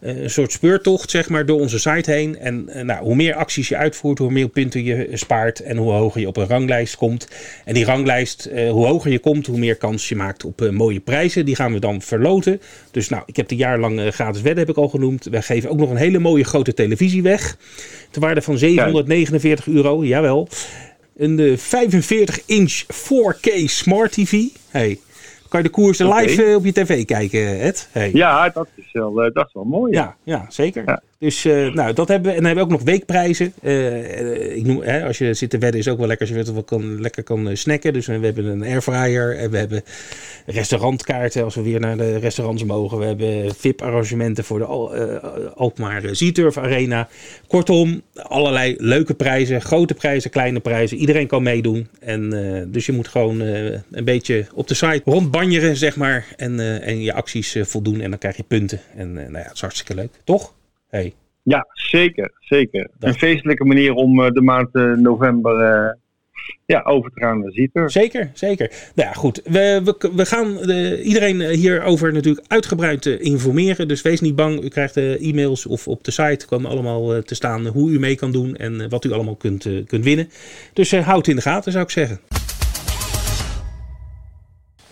een 0.00 0.30
soort 0.30 0.52
speurtocht 0.52 1.10
zeg 1.10 1.28
maar, 1.28 1.46
door 1.46 1.60
onze 1.60 1.78
site 1.78 2.10
heen. 2.10 2.38
En 2.38 2.68
nou, 2.82 3.04
hoe 3.04 3.14
meer 3.14 3.34
acties 3.34 3.68
je 3.68 3.76
uitvoert, 3.76 4.18
hoe 4.18 4.30
meer 4.30 4.48
punten 4.48 4.84
je 4.84 5.08
spaart 5.12 5.60
en 5.60 5.76
hoe 5.76 5.92
hoger 5.92 6.20
je 6.20 6.26
op 6.26 6.36
een 6.36 6.46
ranglijst 6.46 6.96
komt. 6.96 7.28
En 7.64 7.74
die 7.74 7.84
ranglijst, 7.84 8.48
uh, 8.52 8.70
hoe 8.70 8.86
hoger 8.86 9.10
je 9.10 9.18
komt, 9.18 9.46
hoe 9.46 9.58
meer 9.58 9.76
kans 9.76 10.08
je 10.08 10.16
maakt 10.16 10.44
op 10.44 10.70
mooie 10.70 11.00
prijzen. 11.00 11.44
Die 11.44 11.54
gaan 11.56 11.72
we 11.72 11.78
dan 11.78 12.02
verloten. 12.02 12.60
Dus 12.90 13.08
nou, 13.08 13.22
ik 13.26 13.36
heb 13.36 13.48
de 13.48 13.56
jaar 13.56 13.78
lang 13.78 14.00
uh, 14.00 14.08
gratis 14.08 14.42
wedden, 14.42 14.66
heb 14.66 14.76
ik 14.76 14.82
al 14.82 14.88
genoemd. 14.88 15.24
We 15.24 15.42
geven 15.42 15.70
ook 15.70 15.78
nog 15.78 15.90
een 15.90 15.96
hele 15.96 16.18
mooie 16.18 16.44
grote 16.44 16.74
televisie 16.74 17.22
weg. 17.22 17.56
Ter 18.10 18.20
waarde 18.20 18.42
van 18.42 18.58
749 18.58 19.64
ja. 19.64 19.72
euro, 19.72 20.04
jawel. 20.04 20.48
Een 21.16 21.58
45-inch 21.58 22.82
4K 22.86 23.64
Smart 23.64 24.12
TV. 24.12 24.42
Hey, 24.68 24.98
kan 25.48 25.62
je 25.62 25.66
de 25.66 25.72
koersen 25.72 26.14
live 26.14 26.54
op 26.56 26.64
je 26.64 26.72
tv 26.72 27.04
kijken, 27.04 27.60
Ed. 27.60 27.88
Hey. 27.92 28.10
Ja, 28.12 28.48
dat 28.48 28.68
is 28.74 28.92
wel, 28.92 29.14
dat 29.14 29.46
is 29.46 29.52
wel 29.52 29.64
mooi. 29.64 29.92
Ja, 29.92 30.16
ja, 30.22 30.46
zeker. 30.48 31.00
Dus 31.18 31.44
nou, 31.44 31.92
dat 31.92 32.08
hebben 32.08 32.30
we. 32.30 32.36
En 32.36 32.42
dan 32.42 32.46
hebben 32.46 32.54
we 32.54 32.60
ook 32.60 32.78
nog 32.78 32.82
weekprijzen. 32.82 33.46
ik 34.56 34.66
noem, 34.66 34.82
hè, 34.82 35.04
als 35.04 35.18
je 35.18 35.34
zit 35.34 35.50
te 35.50 35.58
wedden 35.58 35.80
is 35.80 35.88
ook 35.88 35.98
wel 35.98 36.06
lekker 36.06 36.28
als 36.28 36.46
je 36.46 36.52
wat 36.52 36.64
kan, 36.64 37.00
lekker 37.00 37.22
kan 37.22 37.56
snacken. 37.56 37.92
Dus 37.92 38.06
we 38.06 38.12
hebben 38.12 38.44
een 38.44 38.62
airfryer 38.62 39.36
en 39.36 39.50
we 39.50 39.58
hebben 39.58 39.82
restaurantkaarten 40.46 41.44
als 41.44 41.54
we 41.54 41.62
weer 41.62 41.80
naar 41.80 41.96
de 41.96 42.18
restaurants 42.18 42.64
mogen. 42.64 42.98
We 42.98 43.04
hebben 43.04 43.54
VIP-arrangementen 43.54 44.44
voor 44.44 44.58
de 44.58 44.64
Al 44.64 44.94
Alkmaar 45.54 46.02
Zieturf 46.12 46.56
Arena. 46.56 47.08
Kortom, 47.46 48.02
allerlei 48.14 48.74
leuke 48.78 49.14
prijzen, 49.14 49.60
grote 49.60 49.94
prijzen, 49.94 50.30
kleine 50.30 50.60
prijzen. 50.60 50.96
Iedereen 50.96 51.26
kan 51.26 51.42
meedoen. 51.42 51.88
En, 52.00 52.34
uh, 52.34 52.62
dus 52.66 52.86
je 52.86 52.92
moet 52.92 53.08
gewoon 53.08 53.42
uh, 53.42 53.74
een 53.90 54.04
beetje 54.04 54.46
op 54.54 54.68
de 54.68 54.74
site 54.74 55.02
rondbanjeren, 55.38 55.76
zeg 55.76 55.96
maar. 55.96 56.26
En, 56.36 56.52
uh, 56.52 56.86
en 56.86 57.02
je 57.02 57.12
acties 57.12 57.56
voldoen. 57.60 58.00
En 58.00 58.10
dan 58.10 58.18
krijg 58.18 58.36
je 58.36 58.42
punten. 58.42 58.80
En 58.96 59.12
nou 59.12 59.32
ja, 59.32 59.38
het 59.38 59.54
is 59.54 59.60
hartstikke 59.60 59.94
leuk. 59.94 60.10
Toch? 60.24 60.54
Hey. 60.88 61.14
Ja, 61.42 61.66
zeker. 61.72 62.32
zeker. 62.40 62.90
Een 63.00 63.14
feestelijke 63.14 63.64
manier 63.64 63.92
om 63.92 64.32
de 64.32 64.42
maand 64.42 64.72
november 64.96 65.96
ja, 66.66 66.82
over 66.84 67.10
te 67.10 67.20
gaan 67.20 67.38
naar 67.72 67.90
Zeker, 67.90 68.30
zeker. 68.34 68.72
Nou 68.94 69.08
ja, 69.08 69.14
goed. 69.14 69.40
We, 69.44 69.80
we, 69.84 70.10
we 70.14 70.26
gaan 70.26 70.70
uh, 70.70 71.06
iedereen 71.06 71.40
hierover 71.40 72.12
natuurlijk 72.12 72.46
uitgebreid 72.48 73.06
informeren. 73.06 73.88
Dus 73.88 74.02
wees 74.02 74.20
niet 74.20 74.36
bang. 74.36 74.62
U 74.62 74.68
krijgt 74.68 74.96
e-mails 74.96 75.66
of 75.66 75.88
op 75.88 76.04
de 76.04 76.10
site 76.10 76.46
komen 76.46 76.70
allemaal 76.70 77.22
te 77.22 77.34
staan 77.34 77.66
hoe 77.66 77.90
u 77.90 77.98
mee 77.98 78.16
kan 78.16 78.32
doen 78.32 78.56
en 78.56 78.88
wat 78.88 79.04
u 79.04 79.12
allemaal 79.12 79.36
kunt, 79.36 79.68
kunt 79.86 80.04
winnen. 80.04 80.30
Dus 80.72 80.94
houd 80.94 81.26
in 81.26 81.36
de 81.36 81.42
gaten, 81.42 81.72
zou 81.72 81.84
ik 81.84 81.90
zeggen. 81.90 82.20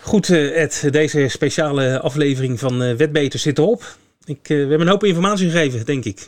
Goed, 0.07 0.29
Ed, 0.29 0.87
deze 0.91 1.27
speciale 1.27 1.99
aflevering 1.99 2.59
van 2.59 2.77
Wetbeter 2.77 3.39
zit 3.39 3.57
erop. 3.57 3.81
Ik, 4.25 4.47
we 4.47 4.53
hebben 4.53 4.81
een 4.81 4.87
hoop 4.87 5.03
informatie 5.03 5.49
gegeven, 5.49 5.85
denk 5.85 6.05
ik. 6.05 6.27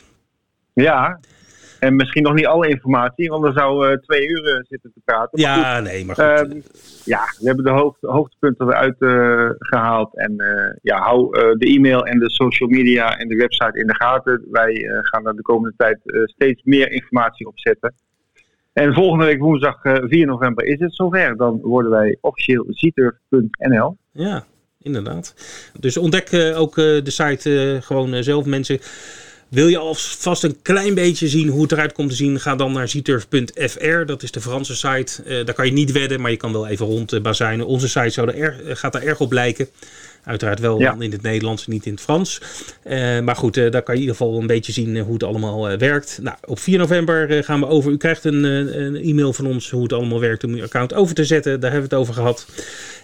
Ja, 0.74 1.20
en 1.78 1.96
misschien 1.96 2.22
nog 2.22 2.34
niet 2.34 2.46
alle 2.46 2.68
informatie, 2.68 3.28
want 3.28 3.44
we 3.44 3.52
zouden 3.52 3.90
uh, 3.90 3.96
twee 3.96 4.28
uur 4.28 4.48
uh, 4.48 4.64
zitten 4.68 4.92
te 4.94 5.00
praten. 5.04 5.40
Ja, 5.40 5.80
nee, 5.80 6.04
maar 6.04 6.14
goed. 6.14 6.54
Uh, 6.54 6.62
ja, 7.04 7.20
we 7.38 7.46
hebben 7.46 7.64
de 7.64 7.70
hoogte, 7.70 8.06
hoogtepunten 8.06 8.66
eruit 8.66 8.96
gehaald. 9.58 10.16
En 10.16 10.36
ja, 10.82 10.98
hou 10.98 11.30
de 11.58 11.66
e-mail 11.66 12.06
en 12.06 12.18
de 12.18 12.30
social 12.30 12.68
media 12.68 13.18
en 13.18 13.28
de 13.28 13.36
website 13.36 13.78
in 13.78 13.86
de 13.86 13.94
gaten. 13.94 14.46
Wij 14.50 14.86
gaan 15.02 15.26
er 15.26 15.36
de 15.36 15.42
komende 15.42 15.74
tijd 15.76 15.98
steeds 16.24 16.62
meer 16.64 16.90
informatie 16.90 17.46
op 17.46 17.58
zetten. 17.58 17.94
En 18.72 18.94
volgende 18.94 19.24
week 19.24 19.40
woensdag 19.40 19.80
4 19.82 20.26
november 20.26 20.64
is 20.64 20.78
het 20.78 20.94
zover. 20.94 21.36
Dan 21.36 21.60
worden 21.62 21.90
wij 21.90 22.16
officieel 22.20 22.64
zieturf.nl. 22.68 23.96
Ja, 24.12 24.44
inderdaad. 24.78 25.34
Dus 25.80 25.96
ontdek 25.96 26.54
ook 26.56 26.74
de 26.74 27.02
site 27.04 27.78
gewoon 27.82 28.22
zelf 28.22 28.44
mensen 28.44 28.78
wil 29.48 29.68
je 29.68 29.78
alvast 29.78 30.42
een 30.42 30.62
klein 30.62 30.94
beetje 30.94 31.28
zien 31.28 31.48
hoe 31.48 31.62
het 31.62 31.72
eruit 31.72 31.92
komt 31.92 32.08
te 32.08 32.14
zien? 32.14 32.40
Ga 32.40 32.56
dan 32.56 32.72
naar 32.72 32.88
zieturf.fr. 32.88 34.04
Dat 34.06 34.22
is 34.22 34.30
de 34.30 34.40
Franse 34.40 34.76
site. 34.76 35.42
Daar 35.44 35.54
kan 35.54 35.66
je 35.66 35.72
niet 35.72 35.92
wedden, 35.92 36.20
maar 36.20 36.30
je 36.30 36.36
kan 36.36 36.52
wel 36.52 36.66
even 36.66 36.86
rondbazijnen. 36.86 37.66
Onze 37.66 37.88
site 37.88 38.10
zou 38.10 38.30
er 38.30 38.76
gaat 38.76 38.92
daar 38.92 39.02
erg 39.02 39.20
op 39.20 39.32
lijken. 39.32 39.68
Uiteraard 40.24 40.60
wel 40.60 40.80
in 40.98 41.12
het 41.12 41.22
Nederlands, 41.22 41.66
niet 41.66 41.86
in 41.86 41.92
het 41.92 42.00
Frans. 42.00 42.40
Uh, 42.84 43.20
maar 43.20 43.36
goed, 43.36 43.56
uh, 43.56 43.70
daar 43.70 43.82
kan 43.82 43.94
je 43.94 44.00
in 44.00 44.06
ieder 44.06 44.16
geval 44.16 44.40
een 44.40 44.46
beetje 44.46 44.72
zien 44.72 44.98
hoe 44.98 45.12
het 45.12 45.22
allemaal 45.22 45.78
werkt. 45.78 46.18
Nou, 46.22 46.36
op 46.44 46.58
4 46.58 46.78
november 46.78 47.44
gaan 47.44 47.60
we 47.60 47.66
over. 47.66 47.92
U 47.92 47.96
krijgt 47.96 48.24
een, 48.24 48.44
een, 48.44 48.96
e-mail 48.96 49.32
van 49.32 49.46
ons 49.46 49.70
hoe 49.70 49.82
het 49.82 49.92
allemaal 49.92 50.20
werkt 50.20 50.44
om 50.44 50.52
uw 50.52 50.62
account 50.62 50.94
over 50.94 51.14
te 51.14 51.24
zetten. 51.24 51.60
Daar 51.60 51.70
hebben 51.70 51.88
we 51.88 51.96
het 51.96 52.04
over 52.04 52.14
gehad. 52.14 52.46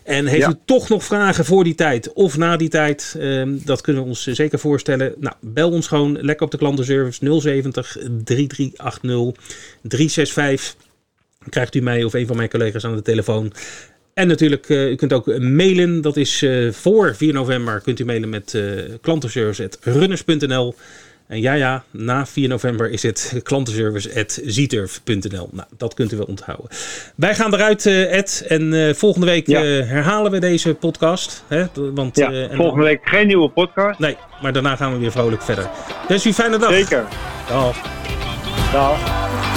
En 0.05 0.27
heeft 0.27 0.49
u 0.49 0.55
toch 0.65 0.89
nog 0.89 1.05
vragen 1.05 1.45
voor 1.45 1.65
die 1.65 1.75
tijd 1.75 2.13
of 2.13 2.37
na 2.37 2.57
die 2.57 2.69
tijd? 2.69 3.17
Ehm, 3.19 3.57
dat 3.65 3.81
kunnen 3.81 4.03
we 4.03 4.09
ons 4.09 4.27
zeker 4.27 4.59
voorstellen. 4.59 5.15
Nou, 5.19 5.35
bel 5.41 5.71
ons 5.71 5.87
gewoon 5.87 6.19
lekker 6.21 6.45
op 6.45 6.53
de 6.53 6.59
klantenservice 6.59 7.41
070 7.41 7.97
3380 8.25 9.45
365. 9.83 10.77
Dan 11.39 11.49
krijgt 11.49 11.75
u 11.75 11.81
mij 11.81 12.05
of 12.05 12.13
een 12.13 12.27
van 12.27 12.37
mijn 12.37 12.49
collega's 12.49 12.85
aan 12.85 12.97
de 12.97 13.03
telefoon. 13.03 13.53
En 14.17 14.29
natuurlijk, 14.29 14.69
uh, 14.69 14.91
u 14.91 14.95
kunt 14.95 15.13
ook 15.13 15.39
mailen. 15.39 16.01
Dat 16.01 16.17
is 16.17 16.43
uh, 16.43 16.73
voor 16.73 17.15
4 17.15 17.33
november. 17.33 17.81
Kunt 17.81 18.01
u 18.01 18.05
mailen 18.05 18.29
met 18.29 18.53
uh, 18.53 18.83
klantenservice.runners.nl. 19.01 20.75
En 21.27 21.41
ja, 21.41 21.53
ja, 21.53 21.85
na 21.91 22.27
4 22.27 22.49
november 22.49 22.91
is 22.91 23.03
het 23.03 23.33
klantenservice.zieturf.nl. 23.49 25.49
Nou, 25.53 25.69
dat 25.77 25.95
kunt 25.95 26.13
u 26.13 26.17
wel 26.17 26.27
onthouden. 26.27 26.69
Wij 27.15 27.35
gaan 27.35 27.55
eruit, 27.55 27.87
Ed. 27.87 28.45
En 28.49 28.95
volgende 28.97 29.27
week 29.27 29.47
ja. 29.47 29.63
herhalen 29.63 30.33
we 30.33 30.39
deze 30.39 30.75
podcast. 30.75 31.45
Hè? 31.49 31.65
Want, 31.95 32.17
ja, 32.17 32.49
volgende 32.51 32.85
week 32.85 33.01
geen 33.05 33.27
nieuwe 33.27 33.49
podcast. 33.49 33.99
Nee, 33.99 34.17
maar 34.43 34.53
daarna 34.53 34.77
gaan 34.77 34.93
we 34.93 34.99
weer 34.99 35.13
vrolijk 35.13 35.43
verder. 35.43 35.71
Dus 36.09 36.27
u 36.27 36.33
fijne 36.33 36.59
dag. 36.59 36.73
Zeker. 36.73 37.05
Dag. 37.49 37.77
Dag. 38.73 39.56